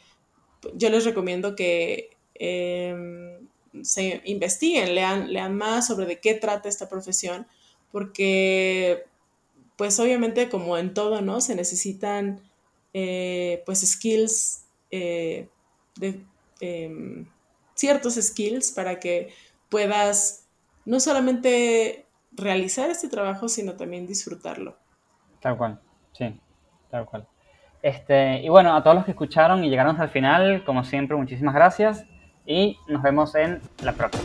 yo 0.75 0.91
les 0.91 1.05
recomiendo 1.05 1.57
que 1.57 2.10
Em, 2.43 3.47
se 3.83 4.23
investiguen, 4.25 4.95
lean, 4.95 5.31
lean 5.31 5.55
más 5.55 5.87
sobre 5.87 6.07
de 6.07 6.21
qué 6.21 6.35
trata 6.35 6.71
esta 6.71 6.89
profesión, 6.89 7.47
porque 7.93 9.05
pues 9.77 10.01
obviamente 10.01 10.49
como 10.49 10.79
en 10.79 10.95
todo, 10.95 11.21
¿no? 11.21 11.43
Se 11.43 11.55
necesitan 11.55 12.41
eh, 12.95 13.63
pues 13.67 13.81
skills, 13.81 14.65
eh, 14.91 15.49
de, 15.97 16.25
em, 16.61 17.27
ciertos 17.75 18.15
skills 18.15 18.73
para 18.73 18.99
que 18.99 19.35
puedas 19.69 20.47
no 20.87 20.99
solamente 20.99 22.07
realizar 22.33 22.89
este 22.89 23.09
trabajo, 23.09 23.49
sino 23.51 23.75
también 23.75 24.07
disfrutarlo. 24.07 24.77
Tal 25.41 25.59
cual, 25.59 25.79
sí, 26.13 26.41
tal 26.91 27.05
cual. 27.05 27.29
Este, 27.83 28.41
y 28.43 28.49
bueno, 28.49 28.75
a 28.75 28.83
todos 28.83 28.97
los 28.97 29.05
que 29.05 29.11
escucharon 29.11 29.63
y 29.63 29.69
llegaron 29.69 29.93
hasta 29.93 30.05
el 30.05 30.11
final, 30.11 30.65
como 30.65 30.85
siempre, 30.85 31.17
muchísimas 31.17 31.55
gracias 31.55 32.07
y 32.51 32.77
nos 32.89 33.01
vemos 33.01 33.33
en 33.37 33.63
la 33.83 33.93
próxima. 33.93 34.25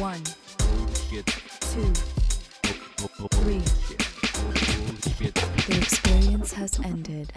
One, 0.00 0.24
two, 1.10 1.22
three. 3.30 3.62
The 5.68 5.76
experience 5.76 6.52
has 6.54 6.80
ended. 6.80 7.32